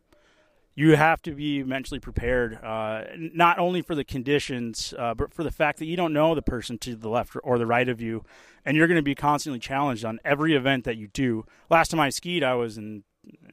you 0.76 0.96
have 0.96 1.22
to 1.24 1.32
be 1.32 1.64
mentally 1.64 2.00
prepared, 2.00 2.64
uh, 2.64 3.04
not 3.18 3.60
only 3.60 3.82
for 3.82 3.94
the 3.94 4.04
conditions, 4.04 4.94
uh, 4.98 5.14
but 5.14 5.34
for 5.34 5.44
the 5.44 5.52
fact 5.52 5.80
that 5.80 5.86
you 5.86 5.98
don't 5.98 6.14
know 6.14 6.34
the 6.34 6.42
person 6.42 6.78
to 6.80 6.96
the 6.96 7.10
left 7.10 7.36
or 7.44 7.58
the 7.58 7.66
right 7.66 7.90
of 7.90 8.00
you, 8.00 8.24
and 8.64 8.78
you're 8.78 8.88
going 8.88 8.96
to 8.96 9.02
be 9.02 9.16
constantly 9.16 9.60
challenged 9.60 10.06
on 10.06 10.20
every 10.24 10.56
event 10.56 10.86
that 10.86 10.98
you 10.98 11.08
do. 11.08 11.46
Last 11.70 11.90
time 11.90 12.00
I 12.00 12.10
skied, 12.10 12.44
I 12.44 12.54
was 12.54 12.78
in 12.78 13.04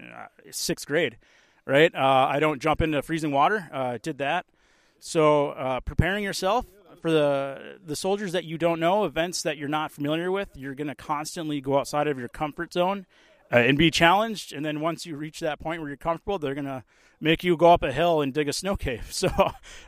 uh, 0.00 0.26
sixth 0.50 0.86
grade, 0.86 1.18
right? 1.66 1.92
Uh, 1.94 2.28
I 2.30 2.38
don't 2.38 2.62
jump 2.62 2.82
into 2.82 3.02
freezing 3.02 3.32
water. 3.32 3.68
Uh, 3.72 3.98
did 4.00 4.18
that. 4.18 4.46
So 5.00 5.50
uh, 5.50 5.80
preparing 5.80 6.24
yourself 6.24 6.66
for 7.00 7.10
the 7.10 7.78
the 7.84 7.96
soldiers 7.96 8.32
that 8.32 8.44
you 8.44 8.58
don't 8.58 8.80
know, 8.80 9.04
events 9.04 9.42
that 9.42 9.56
you're 9.56 9.68
not 9.68 9.90
familiar 9.90 10.30
with, 10.30 10.50
you're 10.56 10.74
going 10.74 10.88
to 10.88 10.94
constantly 10.94 11.60
go 11.60 11.78
outside 11.78 12.06
of 12.06 12.18
your 12.18 12.28
comfort 12.28 12.72
zone 12.72 13.06
uh, 13.52 13.56
and 13.56 13.78
be 13.78 13.90
challenged. 13.90 14.52
And 14.52 14.64
then 14.64 14.80
once 14.80 15.06
you 15.06 15.16
reach 15.16 15.40
that 15.40 15.60
point 15.60 15.80
where 15.80 15.88
you're 15.88 15.96
comfortable, 15.96 16.38
they're 16.38 16.54
going 16.54 16.64
to 16.66 16.84
make 17.20 17.42
you 17.42 17.56
go 17.56 17.72
up 17.72 17.82
a 17.82 17.92
hill 17.92 18.20
and 18.20 18.32
dig 18.32 18.48
a 18.48 18.52
snow 18.52 18.76
cave. 18.76 19.08
So 19.18 19.28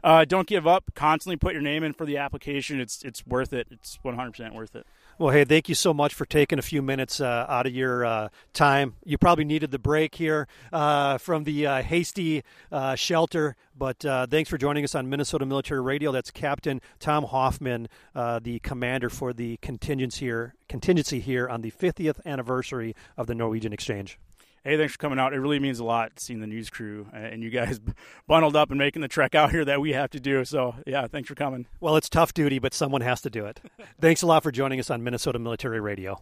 uh, 0.03 0.25
don't 0.25 0.49
give 0.49 0.67
up. 0.67 0.93
Constantly 0.95 1.37
put 1.37 1.53
your 1.53 1.63
name 1.63 1.85
in 1.85 1.93
for 1.93 2.05
the 2.05 2.17
application. 2.17 2.81
It's 2.81 3.03
it's 3.03 3.25
worth 3.27 3.53
it. 3.53 3.69
It's 3.71 3.99
100% 4.05 4.55
worth 4.55 4.75
it. 4.75 4.87
Well, 5.21 5.35
hey, 5.35 5.45
thank 5.45 5.69
you 5.69 5.75
so 5.75 5.93
much 5.93 6.15
for 6.15 6.25
taking 6.25 6.59
a 6.59 6.63
few 6.63 6.81
minutes 6.81 7.21
uh, 7.21 7.45
out 7.47 7.67
of 7.67 7.75
your 7.75 8.07
uh, 8.07 8.29
time. 8.55 8.95
You 9.05 9.19
probably 9.19 9.45
needed 9.45 9.71
the 9.71 9.79
break 9.79 10.15
here 10.15 10.49
uh, 10.73 11.19
from 11.19 11.45
the 11.45 11.67
uh, 11.67 11.83
hasty 11.83 12.43
uh, 12.73 12.95
shelter, 12.95 13.55
but 13.77 14.03
uh, 14.03 14.27
thanks 14.27 14.49
for 14.49 14.57
joining 14.57 14.83
us 14.83 14.95
on 14.95 15.11
Minnesota 15.11 15.45
Military 15.45 15.83
Radio. 15.83 16.11
That's 16.11 16.31
Captain 16.31 16.81
Tom 17.01 17.25
Hoffman, 17.25 17.89
the 18.15 18.61
commander 18.63 19.11
for 19.11 19.35
the 19.35 19.59
contingency 19.59 20.25
here, 20.25 20.55
contingency 20.71 21.21
here 21.21 21.47
on 21.47 21.61
the 21.61 21.71
50th 21.71 22.25
anniversary 22.25 22.97
of 23.19 23.27
the 23.27 23.35
Norwegian 23.35 23.75
Exchange. 23.75 24.19
Hey, 24.63 24.77
thanks 24.77 24.93
for 24.93 24.99
coming 24.99 25.19
out. 25.19 25.33
It 25.33 25.41
really 25.41 25.59
means 25.59 25.79
a 25.79 25.85
lot 25.85 26.21
seeing 26.21 26.41
the 26.41 26.47
news 26.47 26.69
crew 26.69 27.07
and 27.15 27.43
you 27.43 27.49
guys 27.49 27.81
bundled 28.29 28.57
up 28.57 28.69
and 28.69 28.79
making 28.79 29.01
the 29.01 29.09
trek 29.09 29.35
out 29.35 29.53
here 29.53 29.65
that 29.65 29.81
we 29.81 29.95
have 29.95 30.11
to 30.11 30.21
do. 30.21 30.45
So, 30.45 30.75
yeah, 30.87 31.07
thanks 31.07 31.31
for 31.31 31.35
coming. 31.35 31.65
Well, 31.81 31.97
it's 31.97 32.11
tough 32.11 32.35
duty, 32.35 32.59
but 32.59 32.75
someone 32.75 33.01
has 33.01 33.23
to 33.23 33.31
do 33.31 33.47
it. 33.47 33.59
thanks 34.03 34.21
a 34.21 34.27
lot 34.27 34.43
for 34.43 34.53
joining 34.53 34.79
us 34.79 34.91
on 34.91 35.03
Minnesota 35.03 35.39
Military 35.39 35.81
Radio. 35.81 36.21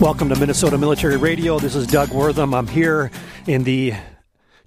Welcome 0.00 0.28
to 0.30 0.36
Minnesota 0.40 0.76
Military 0.76 1.16
Radio. 1.16 1.60
This 1.60 1.76
is 1.76 1.86
Doug 1.86 2.10
Wortham. 2.10 2.52
I'm 2.52 2.66
here 2.66 3.12
in 3.46 3.62
the 3.62 3.94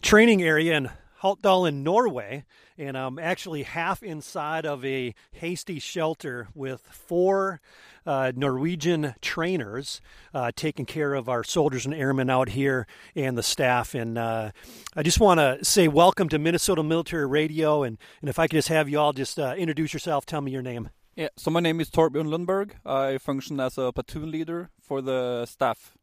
training 0.01 0.41
area 0.41 0.77
in 0.77 0.89
Haltdalen, 1.21 1.83
Norway, 1.83 2.45
and 2.77 2.97
I'm 2.97 3.19
actually 3.19 3.63
half 3.63 4.03
inside 4.03 4.65
of 4.65 4.83
a 4.85 5.13
hasty 5.31 5.79
shelter 5.79 6.47
with 6.53 6.81
four 6.81 7.61
uh, 8.05 8.31
Norwegian 8.35 9.15
trainers 9.21 10.01
uh, 10.33 10.51
taking 10.55 10.85
care 10.85 11.13
of 11.13 11.29
our 11.29 11.43
soldiers 11.43 11.85
and 11.85 11.93
airmen 11.93 12.29
out 12.29 12.49
here 12.49 12.87
and 13.15 13.37
the 13.37 13.43
staff. 13.43 13.93
And 13.93 14.17
uh, 14.17 14.51
I 14.95 15.03
just 15.03 15.19
want 15.19 15.39
to 15.39 15.63
say 15.63 15.87
welcome 15.87 16.29
to 16.29 16.39
Minnesota 16.39 16.83
Military 16.83 17.27
Radio. 17.27 17.83
And, 17.83 17.97
and 18.21 18.29
if 18.29 18.39
I 18.39 18.47
could 18.47 18.57
just 18.57 18.69
have 18.69 18.89
you 18.89 18.99
all 18.99 19.13
just 19.13 19.39
uh, 19.39 19.55
introduce 19.57 19.93
yourself, 19.93 20.25
tell 20.25 20.41
me 20.41 20.51
your 20.51 20.61
name. 20.61 20.89
Yeah, 21.15 21.27
so 21.35 21.51
my 21.51 21.59
name 21.59 21.81
is 21.81 21.89
Torbjörn 21.89 22.27
Lundberg. 22.27 22.71
I 22.85 23.17
function 23.17 23.59
as 23.59 23.77
a 23.77 23.91
platoon 23.91 24.31
leader 24.31 24.69
for 24.81 25.01
the 25.01 25.45
staff. 25.45 25.97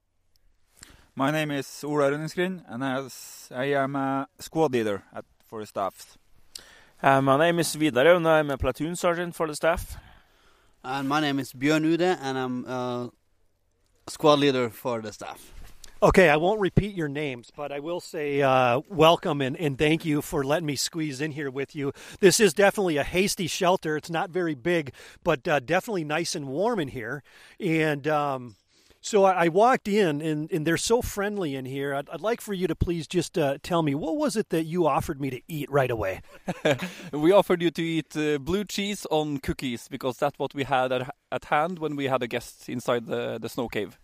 My 1.16 1.30
name 1.30 1.50
is 1.50 1.82
Ola 1.82 2.10
Rønningsgren, 2.10 2.62
and 2.68 2.84
as 2.84 3.48
I 3.50 3.64
am 3.72 3.96
a 3.96 4.28
squad 4.38 4.72
leader 4.72 5.02
at, 5.12 5.24
for 5.46 5.60
the 5.60 5.66
staff. 5.66 6.17
Uh, 7.00 7.22
my 7.22 7.38
name 7.38 7.60
is 7.60 7.72
Vidar, 7.76 8.16
and 8.16 8.26
I'm 8.26 8.50
a 8.50 8.58
platoon 8.58 8.96
sergeant 8.96 9.36
for 9.36 9.46
the 9.46 9.54
staff. 9.54 9.96
And 10.82 11.08
my 11.08 11.20
name 11.20 11.38
is 11.38 11.52
Björn 11.52 11.84
Ude, 11.84 12.00
and 12.00 12.36
I'm 12.36 12.64
a 12.64 13.12
squad 14.08 14.40
leader 14.40 14.68
for 14.68 15.00
the 15.00 15.12
staff. 15.12 15.54
Okay, 16.02 16.28
I 16.28 16.36
won't 16.36 16.58
repeat 16.58 16.96
your 16.96 17.06
names, 17.06 17.52
but 17.56 17.70
I 17.70 17.78
will 17.78 18.00
say 18.00 18.42
uh, 18.42 18.80
welcome 18.88 19.40
and, 19.40 19.56
and 19.56 19.78
thank 19.78 20.04
you 20.04 20.20
for 20.22 20.42
letting 20.42 20.66
me 20.66 20.74
squeeze 20.74 21.20
in 21.20 21.30
here 21.30 21.52
with 21.52 21.76
you. 21.76 21.92
This 22.18 22.40
is 22.40 22.52
definitely 22.52 22.96
a 22.96 23.04
hasty 23.04 23.46
shelter. 23.46 23.96
It's 23.96 24.10
not 24.10 24.30
very 24.30 24.56
big, 24.56 24.92
but 25.22 25.46
uh, 25.46 25.60
definitely 25.60 26.04
nice 26.04 26.34
and 26.34 26.48
warm 26.48 26.80
in 26.80 26.88
here. 26.88 27.22
And 27.60 28.08
um, 28.08 28.56
so 29.00 29.24
I, 29.24 29.48
walked 29.48 29.88
in, 29.88 30.20
and, 30.20 30.50
and 30.50 30.66
they're 30.66 30.76
so 30.76 31.02
friendly 31.02 31.54
in 31.54 31.64
here. 31.64 31.94
I'd, 31.94 32.08
I'd 32.10 32.20
like 32.20 32.40
for 32.40 32.52
you 32.52 32.66
to 32.66 32.74
please 32.74 33.06
just 33.06 33.38
uh, 33.38 33.58
tell 33.62 33.82
me 33.82 33.94
what 33.94 34.16
was 34.16 34.36
it 34.36 34.48
that 34.50 34.64
you 34.64 34.86
offered 34.86 35.20
me 35.20 35.30
to 35.30 35.40
eat 35.48 35.70
right 35.70 35.90
away? 35.90 36.20
we 37.12 37.32
offered 37.32 37.62
you 37.62 37.70
to 37.70 37.82
eat 37.82 38.16
uh, 38.16 38.38
blue 38.38 38.64
cheese 38.64 39.06
on 39.10 39.38
cookies 39.38 39.88
because 39.88 40.16
that's 40.18 40.38
what 40.38 40.54
we 40.54 40.64
had 40.64 40.92
at, 40.92 41.14
at 41.30 41.44
hand 41.46 41.78
when 41.78 41.96
we 41.96 42.06
had 42.06 42.22
a 42.22 42.26
guest 42.26 42.68
inside 42.68 43.06
the, 43.06 43.38
the 43.38 43.48
snow 43.48 43.68
cave. 43.68 43.98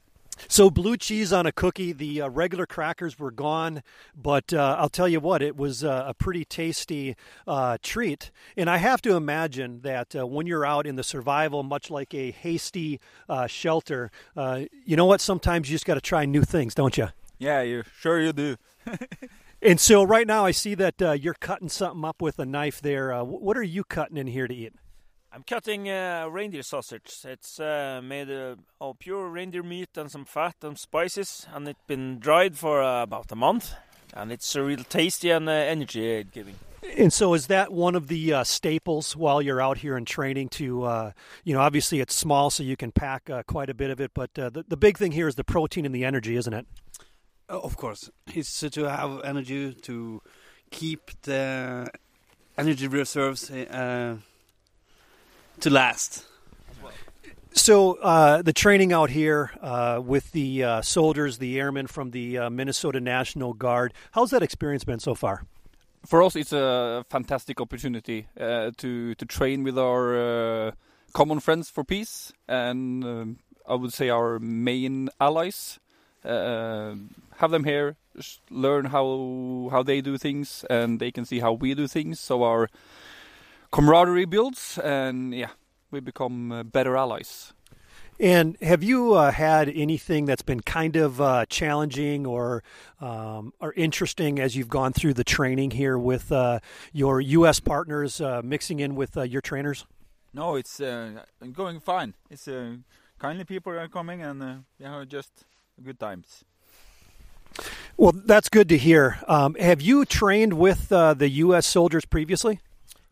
So 0.48 0.70
blue 0.70 0.96
cheese 0.96 1.32
on 1.32 1.46
a 1.46 1.52
cookie. 1.52 1.92
The 1.92 2.22
uh, 2.22 2.28
regular 2.28 2.66
crackers 2.66 3.18
were 3.18 3.30
gone, 3.30 3.82
but 4.16 4.52
uh, 4.52 4.76
I'll 4.78 4.88
tell 4.88 5.08
you 5.08 5.20
what, 5.20 5.42
it 5.42 5.56
was 5.56 5.84
uh, 5.84 6.04
a 6.06 6.14
pretty 6.14 6.44
tasty 6.44 7.16
uh, 7.46 7.78
treat. 7.82 8.30
And 8.56 8.68
I 8.68 8.78
have 8.78 9.02
to 9.02 9.14
imagine 9.16 9.80
that 9.82 10.14
uh, 10.14 10.26
when 10.26 10.46
you're 10.46 10.66
out 10.66 10.86
in 10.86 10.96
the 10.96 11.02
survival, 11.02 11.62
much 11.62 11.90
like 11.90 12.14
a 12.14 12.30
hasty 12.30 13.00
uh, 13.28 13.46
shelter, 13.46 14.10
you 14.36 14.96
know 14.96 15.06
what? 15.06 15.20
Sometimes 15.20 15.70
you 15.70 15.74
just 15.74 15.86
got 15.86 15.94
to 15.94 16.00
try 16.00 16.24
new 16.24 16.42
things, 16.42 16.74
don't 16.74 16.96
you? 16.96 17.08
Yeah, 17.38 17.62
you 17.62 17.84
sure 17.98 18.20
you 18.20 18.32
do. 18.32 18.56
and 19.62 19.80
so 19.80 20.02
right 20.02 20.26
now, 20.26 20.44
I 20.44 20.50
see 20.50 20.74
that 20.74 21.20
you're 21.20 21.34
cutting 21.34 21.68
something 21.68 22.04
up 22.04 22.20
with 22.20 22.38
a 22.38 22.44
knife 22.44 22.80
there. 22.80 23.18
what 23.24 23.56
are 23.56 23.62
you 23.62 23.84
cutting 23.84 24.16
in 24.16 24.26
here 24.26 24.46
to 24.46 24.54
eat? 24.54 24.72
I'm 25.34 25.42
cutting 25.42 25.90
uh, 25.90 26.28
reindeer 26.30 26.62
sausage. 26.62 27.12
It's 27.24 27.58
uh, 27.58 28.00
made 28.04 28.30
uh, 28.30 28.54
of 28.80 29.00
pure 29.00 29.28
reindeer 29.28 29.64
meat 29.64 29.88
and 29.96 30.08
some 30.08 30.24
fat 30.24 30.54
and 30.62 30.78
spices, 30.78 31.48
and 31.52 31.66
it's 31.66 31.82
been 31.88 32.20
dried 32.20 32.56
for 32.56 32.80
uh, 32.80 33.02
about 33.02 33.32
a 33.32 33.34
month. 33.34 33.74
And 34.12 34.30
it's 34.30 34.54
a 34.54 34.62
real 34.62 34.84
tasty 34.84 35.30
and 35.30 35.48
uh, 35.48 35.52
energy 35.52 36.22
giving. 36.22 36.54
And 36.96 37.12
so, 37.12 37.34
is 37.34 37.48
that 37.48 37.72
one 37.72 37.96
of 37.96 38.06
the 38.06 38.32
uh, 38.32 38.44
staples 38.44 39.16
while 39.16 39.42
you're 39.42 39.60
out 39.60 39.78
here 39.78 39.96
in 39.96 40.04
training? 40.04 40.50
To 40.50 41.12
you 41.42 41.52
know, 41.52 41.60
obviously 41.60 41.98
it's 41.98 42.14
small, 42.14 42.50
so 42.50 42.62
you 42.62 42.76
can 42.76 42.92
pack 42.92 43.28
quite 43.48 43.70
a 43.70 43.74
bit 43.74 43.90
of 43.90 44.00
it. 44.00 44.12
But 44.14 44.34
the 44.34 44.64
the 44.68 44.76
big 44.76 44.98
thing 44.98 45.10
here 45.10 45.26
is 45.26 45.34
the 45.34 45.42
protein 45.42 45.84
and 45.84 45.92
the 45.92 46.04
energy, 46.04 46.36
isn't 46.36 46.54
it? 46.54 46.64
Of 47.48 47.76
course, 47.76 48.08
it's 48.32 48.60
to 48.60 48.84
have 48.84 49.20
energy 49.24 49.74
to 49.74 50.22
keep 50.70 51.10
the 51.22 51.90
energy 52.56 52.86
reserves 52.86 53.50
to 55.60 55.70
last. 55.70 56.24
So 57.56 57.94
uh, 57.94 58.42
the 58.42 58.52
training 58.52 58.92
out 58.92 59.10
here 59.10 59.52
uh, 59.62 60.00
with 60.04 60.32
the 60.32 60.64
uh, 60.64 60.82
soldiers, 60.82 61.38
the 61.38 61.58
airmen 61.60 61.86
from 61.86 62.10
the 62.10 62.38
uh, 62.38 62.50
Minnesota 62.50 63.00
National 63.00 63.54
Guard, 63.54 63.94
how's 64.10 64.30
that 64.30 64.42
experience 64.42 64.82
been 64.82 64.98
so 64.98 65.14
far? 65.14 65.44
For 66.04 66.20
us, 66.22 66.34
it's 66.34 66.52
a 66.52 67.06
fantastic 67.08 67.60
opportunity 67.60 68.26
uh, 68.38 68.72
to 68.78 69.14
to 69.14 69.24
train 69.24 69.62
with 69.62 69.78
our 69.78 70.16
uh, 70.16 70.72
common 71.12 71.40
friends 71.40 71.70
for 71.70 71.84
peace, 71.84 72.32
and 72.48 73.04
um, 73.04 73.38
I 73.66 73.74
would 73.74 73.92
say 73.92 74.10
our 74.10 74.38
main 74.40 75.08
allies. 75.20 75.78
have 76.24 77.50
them 77.50 77.64
here, 77.64 77.96
learn 78.50 78.86
how 78.86 79.68
how 79.70 79.82
they 79.82 80.00
do 80.02 80.18
things, 80.18 80.64
and 80.68 80.98
they 80.98 81.12
can 81.12 81.24
see 81.24 81.38
how 81.38 81.52
we 81.52 81.74
do 81.74 81.86
things. 81.86 82.20
So 82.20 82.42
our 82.42 82.68
camaraderie 83.74 84.24
builds, 84.24 84.78
and 84.78 85.34
yeah, 85.34 85.50
we 85.90 85.98
become 85.98 86.52
uh, 86.52 86.62
better 86.62 86.96
allies. 86.96 87.52
And 88.20 88.56
have 88.62 88.84
you 88.84 89.14
uh, 89.14 89.32
had 89.32 89.68
anything 89.68 90.26
that's 90.26 90.42
been 90.42 90.60
kind 90.60 90.94
of 90.94 91.20
uh, 91.20 91.46
challenging 91.46 92.24
or 92.24 92.62
um, 93.00 93.52
or 93.58 93.72
interesting 93.72 94.38
as 94.38 94.54
you've 94.54 94.68
gone 94.68 94.92
through 94.92 95.14
the 95.14 95.24
training 95.24 95.72
here 95.72 95.98
with 95.98 96.30
uh, 96.30 96.60
your 96.92 97.20
U.S. 97.20 97.58
partners 97.58 98.20
uh, 98.20 98.40
mixing 98.44 98.78
in 98.78 98.94
with 98.94 99.16
uh, 99.16 99.22
your 99.22 99.40
trainers? 99.40 99.84
No, 100.32 100.54
it's 100.54 100.78
going 100.78 101.80
fine. 101.80 102.14
It's 102.30 102.48
kindly 103.18 103.44
people 103.44 103.72
are 103.72 103.88
coming 103.88 104.22
and 104.22 104.64
yeah, 104.78 105.04
just 105.08 105.44
good 105.82 105.98
times. 105.98 106.44
Well, 107.96 108.12
that's 108.14 108.48
good 108.48 108.68
to 108.68 108.78
hear. 108.78 109.18
Um, 109.26 109.56
have 109.56 109.80
you 109.82 110.04
trained 110.04 110.52
with 110.52 110.90
the 110.90 111.28
U.S. 111.28 111.66
soldiers 111.66 112.04
previously? 112.04 112.60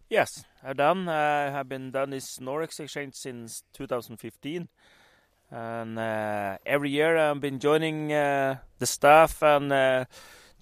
Yes, 0.08 0.44
I've 0.64 0.76
done. 0.76 1.08
I 1.08 1.50
have 1.50 1.68
been 1.68 1.90
done 1.90 2.10
this 2.10 2.38
Norex 2.38 2.78
exchange 2.78 3.14
since 3.14 3.64
2015, 3.72 4.68
and 5.50 5.98
uh, 5.98 6.58
every 6.64 6.90
year 6.90 7.16
I've 7.16 7.40
been 7.40 7.58
joining 7.58 8.12
uh, 8.12 8.58
the 8.78 8.86
staff 8.86 9.42
and 9.42 9.72
uh, 9.72 10.04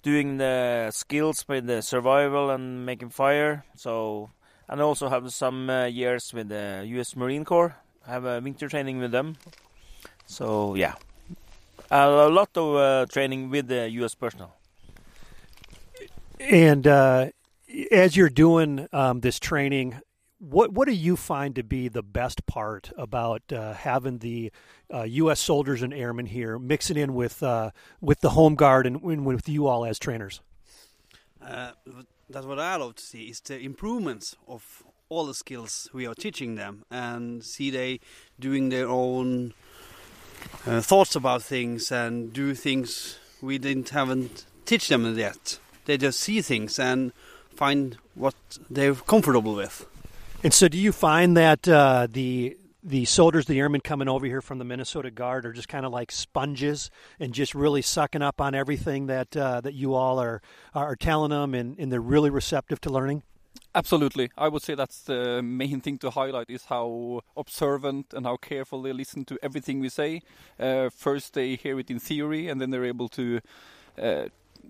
doing 0.01 0.37
the 0.37 0.89
skills 0.91 1.45
with 1.47 1.67
the 1.67 1.81
survival 1.81 2.49
and 2.49 2.83
making 2.83 3.09
fire. 3.09 3.63
So, 3.75 4.31
and 4.67 4.81
also 4.81 5.07
have 5.09 5.31
some 5.33 5.69
uh, 5.69 5.85
years 5.85 6.33
with 6.33 6.49
the 6.49 6.83
U.S. 6.87 7.15
Marine 7.15 7.45
Corps. 7.45 7.75
I 8.07 8.11
have 8.11 8.25
a 8.25 8.39
winter 8.39 8.67
training 8.67 8.97
with 8.97 9.11
them. 9.11 9.35
So 10.25 10.73
yeah, 10.73 10.95
a 11.91 12.09
lot 12.09 12.49
of 12.55 12.75
uh, 12.75 13.05
training 13.05 13.51
with 13.51 13.67
the 13.67 13.87
U.S. 13.89 14.15
personnel. 14.15 14.55
And 16.39 16.87
uh, 16.87 17.27
as 17.91 18.15
you're 18.15 18.29
doing 18.29 18.87
um, 18.91 19.21
this 19.21 19.39
training, 19.39 19.99
what 20.39 20.71
what 20.73 20.87
do 20.87 20.93
you 20.93 21.15
find 21.15 21.55
to 21.55 21.63
be 21.63 21.87
the 21.87 22.01
best 22.01 22.45
part 22.45 22.91
about 22.97 23.41
uh, 23.53 23.73
having 23.73 24.17
the 24.17 24.51
uh, 24.93 25.03
U.S. 25.03 25.39
soldiers 25.39 25.83
and 25.83 25.93
airmen 25.93 26.25
here 26.25 26.57
mixing 26.57 26.97
in 26.97 27.13
with 27.13 27.43
uh, 27.43 27.71
with 28.01 28.21
the 28.21 28.31
home 28.31 28.55
guard 28.55 28.87
and, 28.87 29.01
and, 29.03 29.25
with 29.25 29.47
you 29.47 29.67
all 29.67 29.85
as 29.85 29.99
trainers? 29.99 30.41
Uh, 31.41 31.71
that's 32.29 32.45
what 32.45 32.59
I 32.59 32.75
love 32.75 32.95
to 32.95 33.03
see 33.03 33.25
is 33.25 33.39
the 33.41 33.59
improvements 33.59 34.35
of 34.47 34.83
all 35.09 35.25
the 35.25 35.33
skills 35.33 35.89
we 35.93 36.07
are 36.07 36.15
teaching 36.15 36.55
them, 36.55 36.85
and 36.89 37.43
see 37.43 37.69
they 37.69 37.99
doing 38.39 38.69
their 38.69 38.87
own 38.87 39.53
uh, 40.65 40.81
thoughts 40.81 41.15
about 41.15 41.43
things 41.43 41.91
and 41.91 42.33
do 42.33 42.55
things 42.55 43.19
we 43.41 43.57
didn't 43.57 43.89
haven't 43.89 44.45
teach 44.65 44.87
them 44.87 45.17
yet. 45.17 45.59
They 45.85 45.97
just 45.97 46.19
see 46.19 46.41
things 46.41 46.79
and 46.79 47.11
find 47.55 47.97
what 48.15 48.35
they're 48.69 48.95
comfortable 48.95 49.55
with. 49.55 49.85
And 50.43 50.53
so, 50.53 50.67
do 50.67 50.77
you 50.77 50.91
find 50.91 51.37
that 51.37 51.67
uh, 51.67 52.07
the 52.09 52.57
the 52.83 53.05
soldiers, 53.05 53.45
the 53.45 53.59
airmen 53.59 53.81
coming 53.81 54.09
over 54.09 54.25
here 54.25 54.41
from 54.41 54.57
the 54.57 54.65
Minnesota 54.65 55.11
Guard, 55.11 55.45
are 55.45 55.53
just 55.53 55.67
kind 55.67 55.85
of 55.85 55.91
like 55.91 56.11
sponges 56.11 56.89
and 57.19 57.31
just 57.31 57.53
really 57.53 57.83
sucking 57.83 58.23
up 58.23 58.41
on 58.41 58.55
everything 58.55 59.05
that 59.05 59.37
uh, 59.37 59.61
that 59.61 59.73
you 59.73 59.93
all 59.93 60.19
are 60.19 60.41
are 60.73 60.95
telling 60.95 61.29
them, 61.29 61.53
and, 61.53 61.77
and 61.77 61.91
they're 61.91 62.01
really 62.01 62.29
receptive 62.29 62.81
to 62.81 62.89
learning? 62.89 63.23
Absolutely. 63.73 64.29
I 64.37 64.49
would 64.49 64.61
say 64.61 64.75
that's 64.75 65.01
the 65.03 65.41
main 65.41 65.79
thing 65.79 65.97
to 65.99 66.09
highlight 66.09 66.49
is 66.49 66.65
how 66.65 67.21
observant 67.37 68.13
and 68.13 68.25
how 68.25 68.35
careful 68.35 68.81
they 68.81 68.91
listen 68.91 69.23
to 69.25 69.37
everything 69.41 69.79
we 69.79 69.87
say. 69.87 70.21
Uh, 70.59 70.89
first, 70.89 71.33
they 71.33 71.55
hear 71.55 71.79
it 71.79 71.89
in 71.89 71.99
theory, 71.99 72.49
and 72.49 72.59
then 72.59 72.71
they're 72.71 72.85
able 72.85 73.07
to 73.09 73.39
uh, 74.01 74.25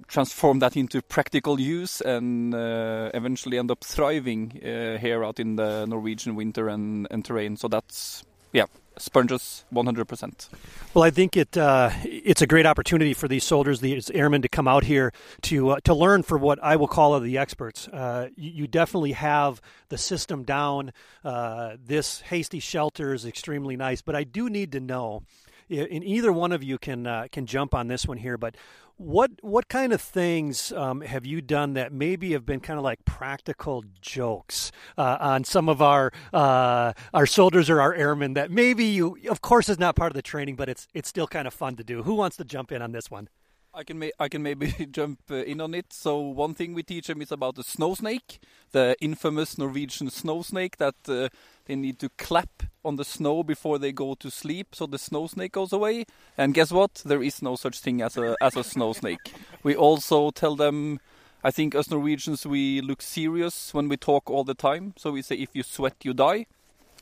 transform 0.08 0.60
that 0.60 0.76
into 0.76 1.02
practical 1.02 1.60
use 1.60 2.02
and 2.02 2.54
uh, 2.54 3.10
eventually 3.14 3.58
end 3.58 3.72
up 3.72 3.84
thriving 3.84 4.60
uh, 4.64 4.98
here 4.98 5.24
out 5.24 5.40
in 5.40 5.56
the 5.56 5.86
Norwegian 5.86 6.36
winter 6.36 6.68
and, 6.68 7.08
and 7.10 7.24
terrain. 7.24 7.56
So 7.56 7.68
that's 7.68 8.26
yeah, 8.54 8.66
sponges 8.98 9.64
100%. 9.74 10.50
Well, 10.94 11.04
I 11.04 11.10
think 11.10 11.38
it 11.38 11.58
uh, 11.58 11.92
it's 12.04 12.42
a 12.42 12.48
great 12.48 12.66
opportunity 12.66 13.14
for 13.14 13.28
these 13.28 13.44
soldiers, 13.44 13.80
these 13.80 14.10
airmen, 14.12 14.42
to 14.42 14.50
come 14.50 14.68
out 14.68 14.84
here 14.84 15.14
to 15.44 15.72
uh, 15.72 15.80
to 15.86 15.94
learn 15.94 16.24
for 16.24 16.38
what 16.38 16.62
I 16.62 16.76
will 16.76 16.88
call 16.88 17.20
the 17.20 17.38
experts. 17.38 17.88
Uh, 17.88 18.30
you, 18.36 18.52
you, 18.52 18.68
definitely 18.68 19.14
have 19.14 19.62
the 19.90 19.98
system 19.98 20.44
down. 20.44 20.92
Uh, 21.24 21.78
this 21.84 22.22
hasty 22.22 22.60
shelter 22.60 23.14
is 23.14 23.26
extremely 23.26 23.78
nice, 23.78 24.02
but 24.02 24.16
I 24.16 24.24
do 24.24 24.50
need 24.50 24.74
to 24.74 24.80
know. 24.80 25.24
And 25.70 26.04
either 26.04 26.34
one 26.34 26.52
of 26.52 26.64
you 26.64 26.78
can 26.78 27.08
uh, 27.08 27.28
can 27.32 27.46
jump 27.46 27.74
on 27.74 27.88
this 27.88 28.06
one 28.06 28.18
here, 28.18 28.38
but 28.38 28.56
what 29.02 29.32
what 29.42 29.68
kind 29.68 29.94
of 29.94 30.00
things 30.00 30.72
um, 30.74 31.02
have 31.02 31.26
you 31.26 31.42
done 31.42 31.74
that 31.74 31.92
maybe 31.92 32.34
have 32.34 32.46
been 32.46 32.60
kind 32.60 32.78
of 32.78 32.84
like 32.84 33.04
practical 33.04 33.84
jokes 34.00 34.72
uh, 34.98 35.18
on 35.20 35.44
some 35.44 35.68
of 35.68 35.82
our 35.82 36.12
uh, 36.34 36.94
our 37.14 37.26
soldiers 37.26 37.70
or 37.70 37.82
our 37.82 37.94
airmen 37.94 38.34
that 38.34 38.52
maybe 38.52 38.86
you, 38.86 39.18
of 39.30 39.42
course, 39.42 39.70
is 39.70 39.80
not 39.80 39.96
part 39.96 40.12
of 40.12 40.16
the 40.16 40.22
training, 40.22 40.56
but 40.56 40.70
it's 40.70 40.88
it's 40.94 41.10
still 41.10 41.28
kind 41.28 41.48
of 41.48 41.54
fun 41.54 41.76
to 41.76 41.84
do. 41.84 42.04
Who 42.04 42.14
wants 42.14 42.38
to 42.38 42.46
jump 42.46 42.72
in 42.72 42.82
on 42.82 42.92
this 42.92 43.10
one? 43.10 43.30
I 43.74 43.84
can 43.84 44.04
I 44.20 44.28
can 44.28 44.44
maybe 44.44 44.72
jump 44.92 45.20
uh, 45.32 45.36
in 45.36 45.62
on 45.62 45.74
it. 45.74 45.94
So 45.94 46.20
one 46.20 46.54
thing 46.54 46.74
we 46.74 46.84
teach 46.84 47.08
them 47.08 47.22
is 47.22 47.32
about 47.32 47.56
the 47.56 47.64
snow 47.64 47.96
snake, 47.96 48.40
the 48.72 48.96
infamous 49.02 49.58
Norwegian 49.58 50.10
snow 50.10 50.42
snake 50.42 50.78
that 50.78 50.96
uh, 51.08 51.30
they 51.66 51.76
need 51.76 52.00
to 52.00 52.10
clap 52.18 52.64
on 52.84 52.96
the 52.96 53.06
snow 53.06 53.44
before 53.44 53.78
they 53.78 53.92
go 53.92 54.16
to 54.16 54.32
sleep, 54.32 54.74
so 54.74 54.86
the 54.86 54.98
snow 54.98 55.28
snake 55.28 55.54
goes 55.54 55.72
away. 55.72 56.06
And 56.38 56.54
guess 56.54 56.72
what? 56.72 57.02
There 57.06 57.24
is 57.24 57.42
no 57.42 57.56
such 57.56 57.80
thing 57.80 58.02
as 58.02 58.18
a 58.18 58.36
as 58.42 58.56
a 58.56 58.64
snow 58.64 58.94
snake. 58.94 59.34
We 59.64 59.76
also 59.76 60.32
tell 60.32 60.56
them. 60.56 61.00
I 61.44 61.50
think 61.50 61.74
us 61.74 61.90
Norwegians 61.90 62.46
we 62.46 62.82
look 62.82 63.02
serious 63.02 63.74
when 63.74 63.90
we 63.90 63.98
talk 63.98 64.30
all 64.30 64.44
the 64.44 64.54
time. 64.54 64.94
So 64.96 65.12
we 65.12 65.24
say 65.24 65.38
if 65.38 65.50
you 65.56 65.64
sweat 65.64 65.96
you 66.04 66.14
die 66.14 66.46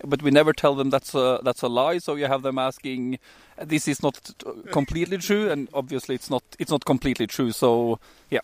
but 0.03 0.21
we 0.21 0.31
never 0.31 0.53
tell 0.53 0.75
them 0.75 0.89
that's 0.89 1.13
a 1.13 1.39
that's 1.43 1.61
a 1.61 1.67
lie. 1.67 1.97
So 1.97 2.15
you 2.15 2.25
have 2.25 2.41
them 2.41 2.57
asking, 2.57 3.19
"This 3.57 3.87
is 3.87 4.01
not 4.01 4.31
completely 4.71 5.17
true," 5.17 5.49
and 5.49 5.67
obviously 5.73 6.15
it's 6.15 6.29
not 6.29 6.43
it's 6.57 6.71
not 6.71 6.85
completely 6.85 7.27
true. 7.27 7.51
So 7.51 7.99
yeah. 8.29 8.41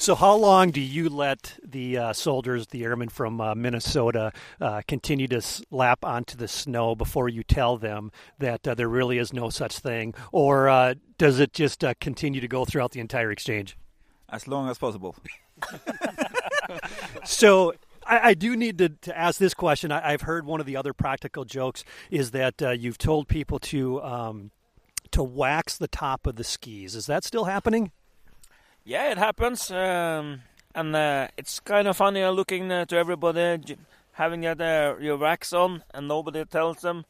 So 0.00 0.14
how 0.14 0.34
long 0.34 0.70
do 0.70 0.80
you 0.80 1.10
let 1.10 1.58
the 1.62 1.98
uh, 1.98 2.12
soldiers, 2.14 2.68
the 2.68 2.84
airmen 2.84 3.10
from 3.10 3.38
uh, 3.38 3.54
Minnesota, 3.54 4.32
uh, 4.58 4.80
continue 4.88 5.28
to 5.28 5.42
slap 5.42 6.06
onto 6.06 6.38
the 6.38 6.48
snow 6.48 6.94
before 6.94 7.28
you 7.28 7.42
tell 7.42 7.76
them 7.76 8.10
that 8.38 8.66
uh, 8.66 8.74
there 8.74 8.88
really 8.88 9.18
is 9.18 9.34
no 9.34 9.50
such 9.50 9.78
thing, 9.78 10.14
or 10.32 10.70
uh, 10.70 10.94
does 11.18 11.38
it 11.38 11.52
just 11.52 11.84
uh, 11.84 11.92
continue 12.00 12.40
to 12.40 12.48
go 12.48 12.64
throughout 12.64 12.92
the 12.92 13.00
entire 13.00 13.30
exchange? 13.30 13.76
As 14.30 14.48
long 14.48 14.70
as 14.70 14.78
possible. 14.78 15.14
so 17.26 17.74
I, 18.06 18.30
I, 18.30 18.34
do 18.34 18.56
need 18.56 18.78
to, 18.78 18.88
to 18.88 19.18
ask 19.18 19.38
this 19.38 19.52
question. 19.52 19.92
I, 19.92 20.12
have 20.12 20.22
heard 20.22 20.46
one 20.46 20.60
of 20.60 20.66
the 20.66 20.78
other 20.78 20.94
practical 20.94 21.44
jokes 21.44 21.84
is 22.10 22.30
that 22.30 22.62
uh, 22.62 22.70
you've 22.70 22.96
told 22.96 23.28
people 23.28 23.58
to 23.58 24.02
um, 24.02 24.50
to 25.10 25.22
wax 25.22 25.76
the 25.76 25.88
top 25.88 26.26
of 26.26 26.36
the 26.36 26.44
skis. 26.44 26.94
Is 26.94 27.04
that 27.04 27.22
still 27.22 27.44
happening? 27.44 27.92
Yeah, 28.84 29.10
it 29.10 29.18
happens, 29.18 29.70
um, 29.70 30.42
and 30.74 30.96
uh, 30.96 31.28
it's 31.36 31.60
kind 31.60 31.86
of 31.86 31.96
funny 31.96 32.24
looking 32.24 32.70
uh, 32.72 32.86
to 32.86 32.96
everybody 32.96 33.76
having 34.12 34.46
uh, 34.46 34.96
your 35.00 35.16
wax 35.18 35.52
on, 35.52 35.82
and 35.92 36.08
nobody 36.08 36.44
tells 36.44 36.78
them 36.78 37.04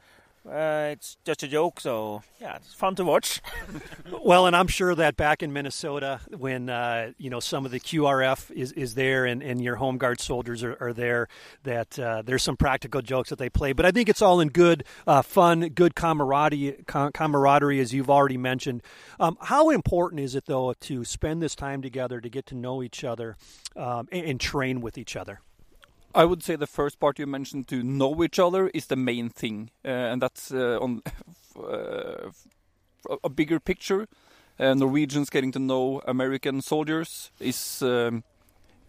uh, 0.49 0.89
it's 0.93 1.19
just 1.25 1.43
a 1.43 1.49
joke, 1.49 1.81
so 1.81 2.23
yeah, 2.41 2.57
it's 2.57 2.73
fun 2.73 2.95
to 2.95 3.05
watch. 3.05 3.43
well, 4.25 4.47
and 4.47 4.57
I'm 4.57 4.69
sure 4.69 4.95
that 4.95 5.17
back 5.17 5.43
in 5.43 5.53
Minnesota, 5.53 6.21
when 6.35 6.71
uh, 6.71 7.13
you 7.19 7.29
know 7.29 7.41
some 7.41 7.67
of 7.67 7.71
the 7.71 7.79
QRF 7.79 8.51
is, 8.51 8.73
is 8.73 8.95
there 8.95 9.27
and, 9.27 9.43
and 9.43 9.61
your 9.61 9.77
home 9.77 9.99
guard 9.99 10.19
soldiers 10.19 10.65
are, 10.65 10.79
are 10.81 10.95
there, 10.95 11.29
that 11.65 11.99
uh, 11.99 12.23
there's 12.23 12.43
some 12.43 12.57
practical 12.57 13.03
jokes 13.03 13.29
that 13.29 13.39
they 13.39 13.51
play. 13.51 13.75
But 13.75 13.85
I 13.85 13.91
think 13.91 14.09
it's 14.09 14.23
all 14.23 14.41
in 14.41 14.49
good 14.49 14.85
uh, 15.07 15.21
fun, 15.21 15.69
good 15.69 15.95
camaraderie, 15.95 16.85
camaraderie, 16.87 17.81
as 17.81 17.93
you've 17.93 18.11
already 18.11 18.39
mentioned. 18.39 18.83
Um, 19.19 19.37
how 19.43 19.69
important 19.69 20.21
is 20.23 20.35
it 20.35 20.47
though 20.47 20.73
to 20.73 21.05
spend 21.05 21.43
this 21.43 21.55
time 21.55 21.83
together 21.83 22.19
to 22.19 22.31
get 22.31 22.47
to 22.47 22.55
know 22.55 22.83
each 22.83 23.05
other 23.05 23.37
um, 23.77 24.09
and, 24.11 24.25
and 24.25 24.41
train 24.41 24.81
with 24.81 24.97
each 24.97 25.17
other? 25.17 25.41
I 26.15 26.25
would 26.25 26.43
say 26.43 26.57
the 26.57 26.67
first 26.67 26.99
part 26.99 27.19
you 27.19 27.27
mentioned 27.27 27.69
to 27.69 27.83
know 27.83 28.23
each 28.25 28.39
other 28.39 28.69
is 28.75 28.87
the 28.87 28.97
main 28.97 29.29
thing, 29.29 29.71
uh, 29.85 29.89
and 29.89 30.21
that's 30.21 30.53
uh, 30.53 30.79
on 30.81 31.03
uh, 31.57 32.31
a 33.23 33.29
bigger 33.29 33.61
picture. 33.61 34.09
Uh, 34.59 34.75
Norwegians 34.75 35.31
getting 35.31 35.53
to 35.53 35.59
know 35.59 36.03
American 36.07 36.61
soldiers 36.61 37.31
is 37.41 37.81
um, 37.83 38.25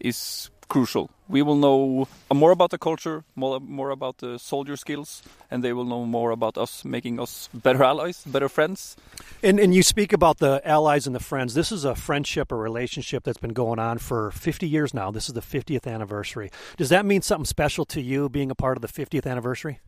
is 0.00 0.50
crucial. 0.72 1.10
We 1.28 1.42
will 1.42 1.56
know 1.56 2.08
more 2.32 2.50
about 2.50 2.70
the 2.70 2.78
culture, 2.78 3.24
more, 3.36 3.60
more 3.60 3.90
about 3.90 4.18
the 4.18 4.38
soldier 4.38 4.76
skills, 4.76 5.22
and 5.50 5.62
they 5.62 5.74
will 5.74 5.84
know 5.84 6.06
more 6.06 6.30
about 6.30 6.56
us, 6.56 6.82
making 6.82 7.20
us 7.20 7.50
better 7.52 7.82
allies, 7.84 8.24
better 8.24 8.48
friends. 8.48 8.96
And, 9.42 9.60
and 9.60 9.74
you 9.74 9.82
speak 9.82 10.14
about 10.14 10.38
the 10.38 10.62
allies 10.64 11.06
and 11.06 11.14
the 11.14 11.20
friends. 11.20 11.52
This 11.52 11.72
is 11.72 11.84
a 11.84 11.94
friendship, 11.94 12.50
a 12.50 12.56
relationship 12.56 13.24
that's 13.24 13.36
been 13.38 13.52
going 13.52 13.78
on 13.78 13.98
for 13.98 14.30
50 14.30 14.66
years 14.66 14.94
now. 14.94 15.10
This 15.10 15.28
is 15.28 15.34
the 15.34 15.42
50th 15.42 15.86
anniversary. 15.86 16.50
Does 16.78 16.88
that 16.88 17.04
mean 17.04 17.20
something 17.20 17.44
special 17.44 17.84
to 17.86 18.00
you 18.00 18.30
being 18.30 18.50
a 18.50 18.54
part 18.54 18.78
of 18.78 18.82
the 18.82 18.88
50th 18.88 19.30
anniversary? 19.30 19.80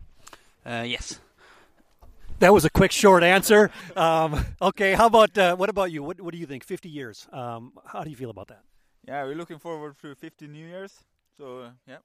Uh, 0.66 0.84
yes. 0.86 1.18
That 2.40 2.52
was 2.52 2.66
a 2.66 2.70
quick, 2.70 2.92
short 2.92 3.22
answer. 3.22 3.70
Um, 3.96 4.44
okay, 4.60 4.92
how 4.92 5.06
about 5.06 5.38
uh, 5.38 5.56
what 5.56 5.70
about 5.70 5.90
you? 5.92 6.02
What, 6.02 6.20
what 6.20 6.32
do 6.32 6.38
you 6.38 6.46
think? 6.46 6.62
50 6.62 6.90
years. 6.90 7.26
Um, 7.32 7.72
how 7.86 8.04
do 8.04 8.10
you 8.10 8.16
feel 8.16 8.30
about 8.30 8.48
that? 8.48 8.60
Yeah, 9.06 9.24
we're 9.24 9.34
looking 9.34 9.58
forward 9.58 9.96
to 10.02 10.14
50 10.14 10.46
New 10.48 10.66
Year's. 10.66 11.04
So 11.36 11.60
uh, 11.60 11.70
yeah. 11.86 11.98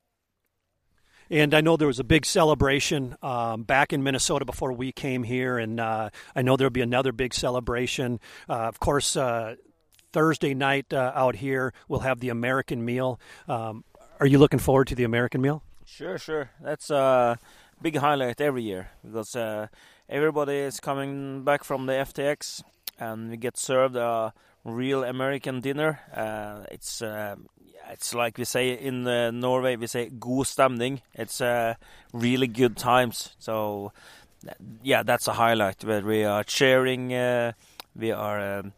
And 1.32 1.54
I 1.54 1.62
know 1.62 1.78
there 1.78 1.88
was 1.88 2.00
a 2.00 2.04
big 2.04 2.26
celebration 2.26 3.16
um, 3.22 3.62
back 3.64 3.94
in 3.94 4.02
Minnesota 4.02 4.46
before 4.46 4.74
we 4.74 4.92
came 4.92 5.22
here, 5.24 5.60
and 5.60 5.80
uh, 5.80 6.10
I 6.36 6.42
know 6.42 6.58
there'll 6.58 6.72
be 6.72 6.82
another 6.82 7.12
big 7.12 7.36
celebration. 7.36 8.20
Uh, 8.50 8.68
of 8.68 8.80
course, 8.80 9.16
uh, 9.16 9.56
Thursday 10.12 10.56
night 10.56 10.92
uh, 10.92 11.12
out 11.14 11.36
here 11.36 11.72
we'll 11.88 12.00
have 12.00 12.20
the 12.20 12.30
American 12.30 12.84
meal. 12.84 13.20
Um, 13.48 13.84
are 14.20 14.26
you 14.26 14.40
looking 14.40 14.60
forward 14.60 14.88
to 14.88 14.96
the 14.96 15.04
American 15.04 15.40
meal? 15.42 15.62
Sure, 15.86 16.18
sure. 16.18 16.50
That's 16.62 16.90
a 16.90 17.38
big 17.82 17.96
highlight 17.98 18.42
every 18.42 18.64
year 18.64 18.90
because 19.04 19.36
uh, 19.36 19.68
everybody 20.08 20.56
is 20.56 20.80
coming 20.80 21.44
back 21.44 21.64
from 21.64 21.86
the 21.86 21.94
FTX, 21.94 22.64
and 23.00 23.30
we 23.30 23.38
get 23.38 23.56
served 23.56 23.96
a 23.96 24.34
real 24.64 25.04
American 25.04 25.62
dinner. 25.62 26.00
Uh, 26.16 26.66
it's 26.72 27.02
uh, 27.02 27.36
it's 27.90 28.14
like 28.14 28.38
we 28.38 28.46
say 28.46 28.72
in 28.72 29.08
uh, 29.08 29.32
Norway, 29.32 29.76
we 29.76 29.88
say 29.88 30.10
god 30.10 30.46
stemning. 30.46 31.02
It's 31.14 31.42
uh, 31.42 31.76
really 32.14 32.48
good 32.48 32.78
times. 32.78 33.36
So 33.40 33.92
yeah, 34.84 35.04
that's 35.04 35.28
a 35.28 35.34
highlight 35.34 35.84
where 35.84 36.02
we 36.02 36.24
are 36.24 36.44
sharing. 36.48 37.14
Uh, 37.14 37.54
we 37.96 38.12
are. 38.12 38.60
Um, 38.60 38.74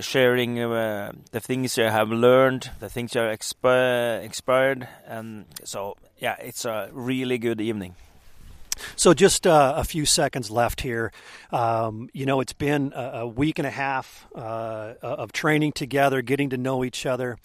sharing 0.00 0.58
uh, 0.58 1.12
the 1.32 1.38
things 1.38 1.76
you 1.76 1.84
have 1.84 2.08
learned, 2.08 2.70
the 2.80 2.88
things 2.88 3.14
you 3.14 3.20
are 3.20 3.36
expi- 3.36 4.24
expired, 4.24 4.88
and 5.06 5.44
so 5.64 5.96
yeah, 6.18 6.34
it's 6.40 6.64
a 6.64 6.88
really 6.92 7.36
good 7.36 7.60
evening. 7.60 7.94
So, 8.96 9.14
just 9.14 9.46
uh, 9.46 9.74
a 9.76 9.84
few 9.84 10.04
seconds 10.04 10.50
left 10.50 10.80
here. 10.80 11.12
Um, 11.50 12.08
you 12.12 12.26
know, 12.26 12.40
it's 12.40 12.52
been 12.52 12.92
a, 12.94 13.20
a 13.20 13.26
week 13.26 13.58
and 13.58 13.66
a 13.66 13.70
half 13.70 14.26
uh, 14.34 14.94
of 15.02 15.32
training 15.32 15.72
together, 15.72 16.22
getting 16.22 16.50
to 16.50 16.56
know 16.56 16.84
each 16.84 17.06
other. 17.06 17.36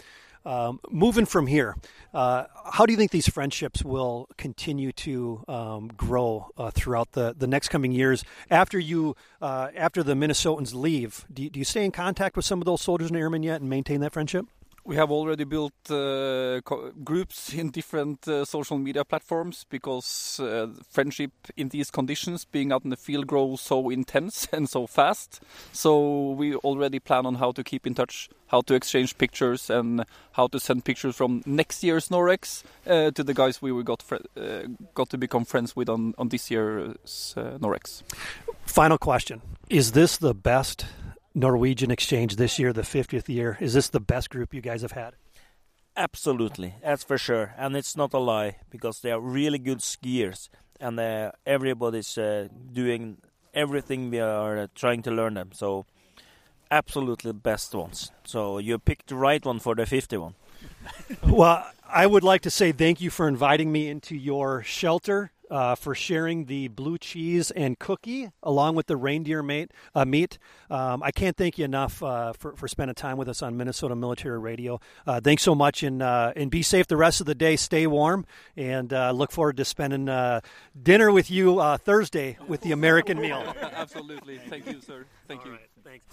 Um, 0.43 0.79
moving 0.89 1.25
from 1.25 1.45
here, 1.45 1.75
uh, 2.13 2.45
how 2.71 2.87
do 2.87 2.93
you 2.93 2.97
think 2.97 3.11
these 3.11 3.29
friendships 3.29 3.83
will 3.83 4.27
continue 4.37 4.91
to 4.93 5.43
um, 5.47 5.87
grow 5.89 6.49
uh, 6.57 6.71
throughout 6.71 7.11
the, 7.11 7.35
the 7.37 7.45
next 7.45 7.69
coming 7.69 7.91
years 7.91 8.23
after 8.49 8.79
you 8.79 9.15
uh, 9.41 9.69
after 9.75 10.01
the 10.01 10.15
Minnesotans 10.15 10.73
leave? 10.73 11.25
Do 11.31 11.43
you, 11.43 11.49
do 11.51 11.59
you 11.59 11.65
stay 11.65 11.85
in 11.85 11.91
contact 11.91 12.35
with 12.35 12.45
some 12.45 12.59
of 12.59 12.65
those 12.65 12.81
soldiers 12.81 13.09
and 13.09 13.17
airmen 13.17 13.43
yet 13.43 13.61
and 13.61 13.69
maintain 13.69 14.01
that 14.01 14.13
friendship? 14.13 14.47
We 14.83 14.95
have 14.95 15.11
already 15.11 15.43
built 15.43 15.73
uh, 15.89 16.59
groups 17.03 17.53
in 17.53 17.69
different 17.69 18.27
uh, 18.27 18.45
social 18.45 18.77
media 18.77 19.05
platforms 19.05 19.65
because 19.69 20.39
uh, 20.39 20.67
friendship 20.89 21.31
in 21.55 21.69
these 21.69 21.91
conditions, 21.91 22.45
being 22.45 22.71
out 22.71 22.83
in 22.83 22.89
the 22.89 22.97
field, 22.97 23.27
grows 23.27 23.61
so 23.61 23.89
intense 23.89 24.47
and 24.53 24.69
so 24.69 24.87
fast. 24.87 25.41
So 25.71 26.31
we 26.31 26.55
already 26.55 26.99
plan 26.99 27.25
on 27.25 27.35
how 27.35 27.51
to 27.51 27.63
keep 27.63 27.85
in 27.85 27.93
touch, 27.93 28.29
how 28.47 28.61
to 28.61 28.73
exchange 28.73 29.17
pictures, 29.17 29.69
and 29.69 30.05
how 30.33 30.47
to 30.47 30.59
send 30.59 30.83
pictures 30.83 31.15
from 31.15 31.43
next 31.45 31.83
year's 31.83 32.09
Norex 32.09 32.63
uh, 32.87 33.11
to 33.11 33.23
the 33.23 33.33
guys 33.33 33.61
we 33.61 33.83
got 33.83 34.03
uh, 34.11 34.63
got 34.95 35.09
to 35.09 35.17
become 35.17 35.45
friends 35.45 35.75
with 35.75 35.89
on 35.89 36.13
on 36.17 36.29
this 36.29 36.49
year's 36.49 37.35
uh, 37.37 37.57
Norex. 37.59 38.01
Final 38.65 38.97
question: 38.97 39.41
Is 39.69 39.91
this 39.91 40.17
the 40.17 40.33
best 40.33 40.85
Norwegian 41.33 41.91
Exchange 41.91 42.35
this 42.35 42.59
year, 42.59 42.73
the 42.73 42.81
50th 42.81 43.29
year. 43.29 43.57
Is 43.59 43.73
this 43.73 43.89
the 43.89 43.99
best 43.99 44.29
group 44.29 44.53
you 44.53 44.61
guys 44.61 44.81
have 44.81 44.91
had? 44.91 45.13
Absolutely, 45.95 46.75
that's 46.83 47.03
for 47.03 47.17
sure. 47.17 47.53
And 47.57 47.75
it's 47.75 47.95
not 47.97 48.13
a 48.13 48.17
lie 48.17 48.57
because 48.69 49.01
they 49.01 49.11
are 49.11 49.19
really 49.19 49.59
good 49.59 49.79
skiers 49.79 50.49
and 50.79 50.99
uh, 50.99 51.31
everybody's 51.45 52.17
uh, 52.17 52.47
doing 52.73 53.17
everything 53.53 54.09
we 54.09 54.19
are 54.19 54.57
uh, 54.57 54.67
trying 54.73 55.01
to 55.03 55.11
learn 55.11 55.35
them. 55.35 55.51
So, 55.53 55.85
absolutely 56.69 57.33
best 57.33 57.75
ones. 57.75 58.11
So, 58.23 58.57
you 58.57 58.79
picked 58.79 59.07
the 59.07 59.15
right 59.15 59.45
one 59.45 59.59
for 59.59 59.75
the 59.75 59.85
50 59.85 60.17
one. 60.17 60.35
well, 61.27 61.65
I 61.87 62.07
would 62.07 62.23
like 62.23 62.41
to 62.41 62.49
say 62.49 62.71
thank 62.71 63.01
you 63.01 63.09
for 63.09 63.27
inviting 63.27 63.71
me 63.71 63.89
into 63.89 64.15
your 64.15 64.63
shelter 64.63 65.31
uh, 65.51 65.75
for 65.75 65.93
sharing 65.93 66.45
the 66.45 66.69
blue 66.69 66.97
cheese 66.97 67.51
and 67.51 67.77
cookie 67.77 68.31
along 68.41 68.75
with 68.75 68.87
the 68.87 68.95
reindeer 68.95 69.43
mate, 69.43 69.71
uh, 69.93 70.05
meat. 70.05 70.39
Um, 70.69 71.03
I 71.03 71.11
can't 71.11 71.35
thank 71.35 71.57
you 71.57 71.65
enough 71.65 72.01
uh, 72.01 72.33
for, 72.33 72.55
for 72.55 72.67
spending 72.67 72.95
time 72.95 73.17
with 73.17 73.27
us 73.27 73.43
on 73.43 73.57
Minnesota 73.57 73.95
Military 73.95 74.39
Radio. 74.39 74.79
Uh, 75.05 75.19
thanks 75.19 75.43
so 75.43 75.53
much, 75.53 75.83
and 75.83 76.01
uh, 76.01 76.31
and 76.35 76.49
be 76.49 76.61
safe 76.61 76.87
the 76.87 76.97
rest 76.97 77.19
of 77.19 77.27
the 77.27 77.35
day. 77.35 77.55
Stay 77.57 77.85
warm, 77.85 78.25
and 78.55 78.93
uh, 78.93 79.11
look 79.11 79.31
forward 79.31 79.57
to 79.57 79.65
spending 79.65 80.05
dinner 80.81 81.11
with 81.11 81.29
you 81.29 81.61
Thursday 81.79 82.37
with 82.47 82.61
the 82.61 82.71
American 82.71 83.19
meal. 83.19 83.53
Absolutely. 83.61 84.37
Thank 84.37 84.67
you, 84.67 84.79
sir. 84.79 85.05
Thank 85.27 85.45
you. 85.45 85.57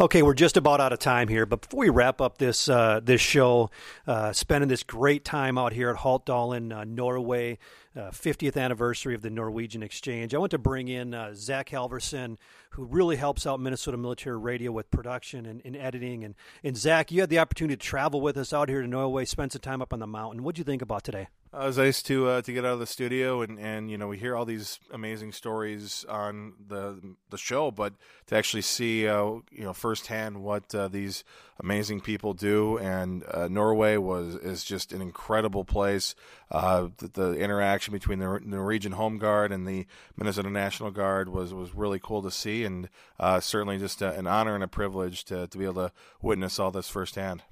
Okay, 0.01 0.23
we're 0.23 0.35
just 0.35 0.57
about 0.57 0.81
out 0.81 0.93
of 0.93 0.99
time 0.99 1.29
here, 1.29 1.45
but 1.45 1.63
before 1.63 1.81
we 1.81 1.89
wrap 1.89 2.21
up 2.21 2.39
this 2.39 2.69
uh, 2.69 3.01
this 3.03 3.21
show, 3.21 3.71
uh, 4.07 4.33
spending 4.33 4.69
this 4.69 4.83
great 4.83 5.25
time 5.25 5.59
out 5.59 5.73
here 5.73 5.91
at 5.91 5.97
Haltdalen, 5.97 6.77
uh, 6.77 6.85
Norway, 6.85 7.59
50th 7.97 8.57
uh, 8.57 8.61
anniversary 8.61 9.15
of 9.15 9.23
the 9.23 9.31
Norwegian 9.31 9.83
Exchange, 9.83 10.35
I 10.35 10.39
want 10.39 10.53
to 10.53 10.59
bring 10.59 10.89
in 10.89 11.15
uh, 11.15 11.35
Zach 11.35 11.71
Halverson, 11.71 12.37
who 12.71 12.85
really 12.85 13.17
helps 13.17 13.47
out 13.47 13.61
Minnesota 13.61 13.97
Military 13.97 14.39
Radio 14.39 14.71
with 14.71 14.91
production 14.91 15.47
and, 15.47 15.61
and, 15.65 15.77
editing. 15.77 16.25
And, 16.25 16.35
and 16.63 16.77
Zach, 16.77 17.11
you 17.11 17.21
had 17.21 17.31
the 17.31 17.39
opportunity 17.39 17.77
to 17.77 17.85
travel 17.85 18.21
with 18.21 18.37
us 18.37 18.53
out 18.53 18.69
here 18.69 18.83
to 18.83 18.89
Norway, 18.89 19.25
spend 19.25 19.53
some 19.53 19.61
time 19.61 19.83
up 19.83 19.93
on 19.93 19.99
the 19.99 20.07
mountain. 20.07 20.45
What 20.45 20.55
do 20.55 20.61
you 20.61 20.65
think 20.65 20.83
about 20.83 21.05
today? 21.05 21.29
Uh, 21.53 21.61
it 21.63 21.67
was 21.67 21.79
nice 21.79 22.03
to 22.03 22.29
uh, 22.29 22.43
to 22.43 22.53
get 22.53 22.65
out 22.65 22.75
of 22.75 22.79
the 22.79 22.87
studio 22.87 23.41
and, 23.41 23.59
and 23.59 23.91
you 23.91 23.97
know 23.97 24.07
we 24.07 24.19
hear 24.19 24.37
all 24.37 24.45
these 24.45 24.81
amazing 24.93 25.33
stories 25.33 26.05
on 26.07 26.53
the 26.69 27.01
the 27.31 27.39
show, 27.39 27.71
but 27.71 27.95
to 28.27 28.37
actually 28.37 28.61
see 28.61 29.09
uh, 29.09 29.25
you 29.51 29.65
know 29.65 29.73
firsthand 29.73 30.43
what 30.43 30.75
uh, 30.75 30.89
these 30.89 31.25
amazing 31.61 32.01
people 32.01 32.35
do 32.35 32.77
and 32.79 33.25
uh, 33.33 33.49
Norway 33.49 33.97
was 33.97 34.35
is 34.35 34.63
just 34.63 34.93
an 34.93 35.01
incredible 35.01 35.65
place. 35.65 36.15
Uh, 36.51 36.89
the, 36.99 37.09
the, 37.09 37.33
interaction 37.39 37.93
between 37.93 38.19
the 38.19 38.41
Norwegian 38.45 38.93
Home 38.93 39.17
Guard 39.17 39.51
and 39.51 39.67
the 39.67 39.87
Minnesota 40.17 40.51
National 40.51 40.91
Guard 40.91 41.31
was 41.31 41.55
was 41.55 41.75
really 41.75 41.99
cool 41.99 42.23
to 42.23 42.31
see, 42.31 42.65
and 42.65 42.91
certainly 43.41 43.79
just 43.79 44.03
a, 44.03 44.13
an 44.13 44.27
honor 44.27 44.55
and 44.55 44.65
a 44.65 44.69
privilege 44.69 45.25
to 45.25 45.47
to 45.47 45.57
be 45.57 45.65
able 45.65 45.89
to 45.89 45.93
witness 46.21 46.59
all 46.59 46.71
this 46.71 46.91
firsthand. 46.91 47.43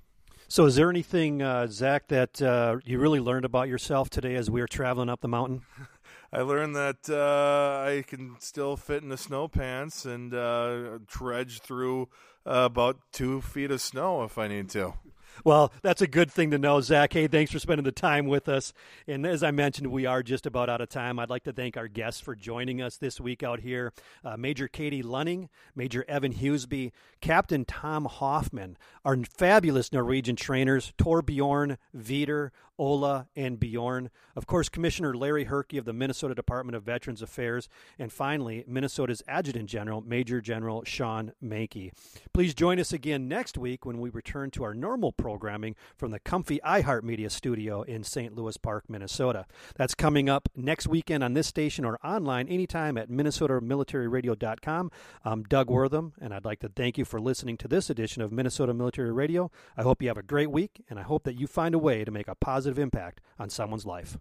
So, 0.49 0.65
is 0.67 0.77
there 0.77 0.89
anything, 0.91 1.43
uh, 1.43 1.67
Zach, 1.67 2.07
that 2.09 2.41
uh, 2.41 2.77
you 2.85 3.01
really 3.01 3.19
learned 3.19 3.45
about 3.45 3.69
yourself 3.69 4.09
today 4.09 4.37
as 4.37 4.49
we 4.49 4.61
were 4.61 4.69
traveling 4.69 5.09
up 5.09 5.21
the 5.21 5.29
mountain? 5.29 5.63
I 6.33 6.43
learned 6.43 6.77
that 6.77 7.11
uh, 7.11 7.85
I 7.85 8.05
can 8.07 8.37
still 8.39 8.77
fit 8.77 9.03
in 9.03 9.09
the 9.09 9.17
snow 9.17 9.49
pants 9.49 10.05
and 10.05 10.33
uh, 10.33 10.99
trudge 11.09 11.61
through 11.61 12.09
uh, 12.47 12.63
about 12.71 12.99
two 13.13 13.41
feet 13.41 13.73
of 13.73 13.81
snow 13.81 14.23
if 14.23 14.39
I 14.39 14.47
need 14.47 14.69
to. 14.71 14.95
Well, 15.45 15.73
that's 15.83 16.03
a 16.03 16.07
good 16.07 16.31
thing 16.31 16.51
to 16.51 16.59
know, 16.59 16.81
Zach. 16.81 17.13
Hey, 17.13 17.27
thanks 17.27 17.53
for 17.53 17.59
spending 17.59 17.85
the 17.85 17.93
time 17.93 18.27
with 18.27 18.49
us. 18.49 18.73
And 19.07 19.27
as 19.27 19.43
I 19.43 19.51
mentioned, 19.51 19.89
we 19.89 20.07
are 20.07 20.23
just 20.23 20.47
about 20.47 20.69
out 20.69 20.81
of 20.81 20.89
time. 20.89 21.19
I'd 21.19 21.31
like 21.31 21.45
to 21.45 21.53
thank 21.53 21.77
our 21.77 21.89
guests 21.89 22.21
for 22.21 22.35
joining 22.35 22.81
us 22.81 22.97
this 22.97 23.21
week 23.21 23.43
out 23.43 23.61
here 23.61 23.93
uh, 24.25 24.37
Major 24.37 24.69
Katie 24.69 25.03
Lunning, 25.03 25.49
Major 25.75 26.05
Evan 26.09 26.35
Huseby, 26.35 26.93
Captain 27.21 27.65
Tom 27.65 28.07
Hoffman, 28.07 28.77
our 29.05 29.17
fabulous 29.25 29.93
Norwegian 29.93 30.37
trainers, 30.37 30.93
Torbjorn, 30.99 31.77
Vidar, 31.95 32.53
Ola, 32.79 33.29
and 33.35 33.59
Bjorn. 33.59 34.11
Of 34.35 34.47
course, 34.47 34.69
Commissioner 34.69 35.15
Larry 35.15 35.45
Herke 35.45 35.75
of 35.75 35.85
the 35.85 35.93
Minnesota 35.93 36.35
Department 36.35 36.77
of 36.77 36.83
Veterans 36.83 37.23
Affairs. 37.23 37.69
And 37.99 38.13
finally, 38.13 38.65
Minnesota's 38.67 39.23
Adjutant 39.27 39.69
General, 39.69 40.03
Major 40.03 40.41
General 40.41 40.85
Shawn 40.85 41.33
Manke. 41.43 41.93
Please 42.33 42.55
join 42.55 42.79
us 42.79 42.93
again 42.93 43.29
next 43.29 43.57
week 43.57 43.87
when 43.87 43.99
we 43.99 44.11
return 44.11 44.51
to 44.53 44.65
our 44.65 44.75
normal 44.75 45.13
programming 45.27 45.75
from 45.97 46.13
the 46.13 46.21
comfy 46.21 46.61
iHeartMedia 46.65 47.29
studio 47.29 47.83
in 47.83 48.05
St. 48.05 48.37
Louis 48.37 48.57
Park, 48.57 48.85
Minnesota. 48.89 49.45
That's 49.75 49.93
coming 49.93 50.29
up 50.29 50.49
next 50.55 50.87
weekend 50.87 51.25
on 51.25 51.35
this 51.35 51.49
station 51.49 51.85
or 51.85 51.99
online 52.05 52.47
anytime 52.47 52.97
at 52.97 53.11
MinnesotaMilitaryRadio.com. 53.11 54.93
I'm 55.25 55.43
Doug 55.43 55.69
Wortham, 55.69 56.13
and 56.21 56.33
I'd 56.33 56.45
like 56.45 56.61
to 56.61 56.69
thank 56.69 56.97
you 56.97 57.05
for 57.05 57.21
listening 57.21 57.57
to 57.57 57.67
this 57.67 57.91
edition 57.91 58.23
of 58.23 58.31
Minnesota 58.31 58.73
Military 58.73 59.11
Radio. 59.11 59.51
I 59.77 59.83
hope 59.83 60.01
you 60.01 60.07
have 60.07 60.17
a 60.17 60.23
great 60.23 60.53
week, 60.53 60.85
and 60.89 60.97
I 60.97 61.03
hope 61.03 61.25
that 61.25 61.35
you 61.35 61.49
find 61.49 61.75
a 61.75 61.79
way 61.81 62.05
to 62.05 62.13
make 62.13 62.29
a 62.29 62.37
positive 62.37 62.79
impact 62.79 63.21
on 63.37 63.51
someone's 63.51 63.85
life. 63.85 64.19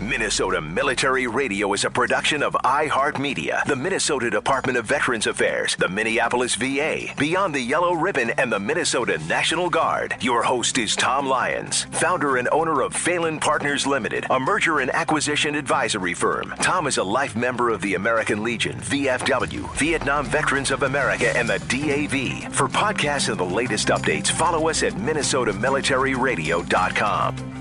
Minnesota 0.00 0.60
Military 0.60 1.26
Radio 1.26 1.72
is 1.72 1.84
a 1.84 1.90
production 1.90 2.44
of 2.44 2.52
iHeartMedia, 2.64 3.64
the 3.64 3.74
Minnesota 3.74 4.30
Department 4.30 4.78
of 4.78 4.86
Veterans 4.86 5.26
Affairs, 5.26 5.74
the 5.74 5.88
Minneapolis 5.88 6.54
VA, 6.54 7.06
Beyond 7.18 7.52
the 7.52 7.60
Yellow 7.60 7.94
Ribbon, 7.94 8.30
and 8.38 8.52
the 8.52 8.60
Minnesota 8.60 9.18
National 9.26 9.68
Guard. 9.68 10.14
Your 10.20 10.44
host 10.44 10.78
is 10.78 10.94
Tom 10.94 11.26
Lyons, 11.26 11.82
founder 11.90 12.36
and 12.36 12.48
owner 12.52 12.80
of 12.80 12.94
Phelan 12.94 13.40
Partners 13.40 13.88
Limited, 13.88 14.24
a 14.30 14.38
merger 14.38 14.78
and 14.78 14.92
acquisition 14.92 15.56
advisory 15.56 16.14
firm. 16.14 16.54
Tom 16.60 16.86
is 16.86 16.98
a 16.98 17.04
life 17.04 17.34
member 17.34 17.70
of 17.70 17.80
the 17.80 17.96
American 17.96 18.44
Legion, 18.44 18.78
VFW, 18.78 19.76
Vietnam 19.78 20.26
Veterans 20.26 20.70
of 20.70 20.84
America, 20.84 21.36
and 21.36 21.48
the 21.48 21.58
DAV. 21.58 22.54
For 22.54 22.68
podcasts 22.68 23.28
and 23.28 23.40
the 23.40 23.44
latest 23.44 23.88
updates, 23.88 24.30
follow 24.30 24.68
us 24.68 24.84
at 24.84 24.92
MinnesotaMilitaryRadio.com. 24.92 27.57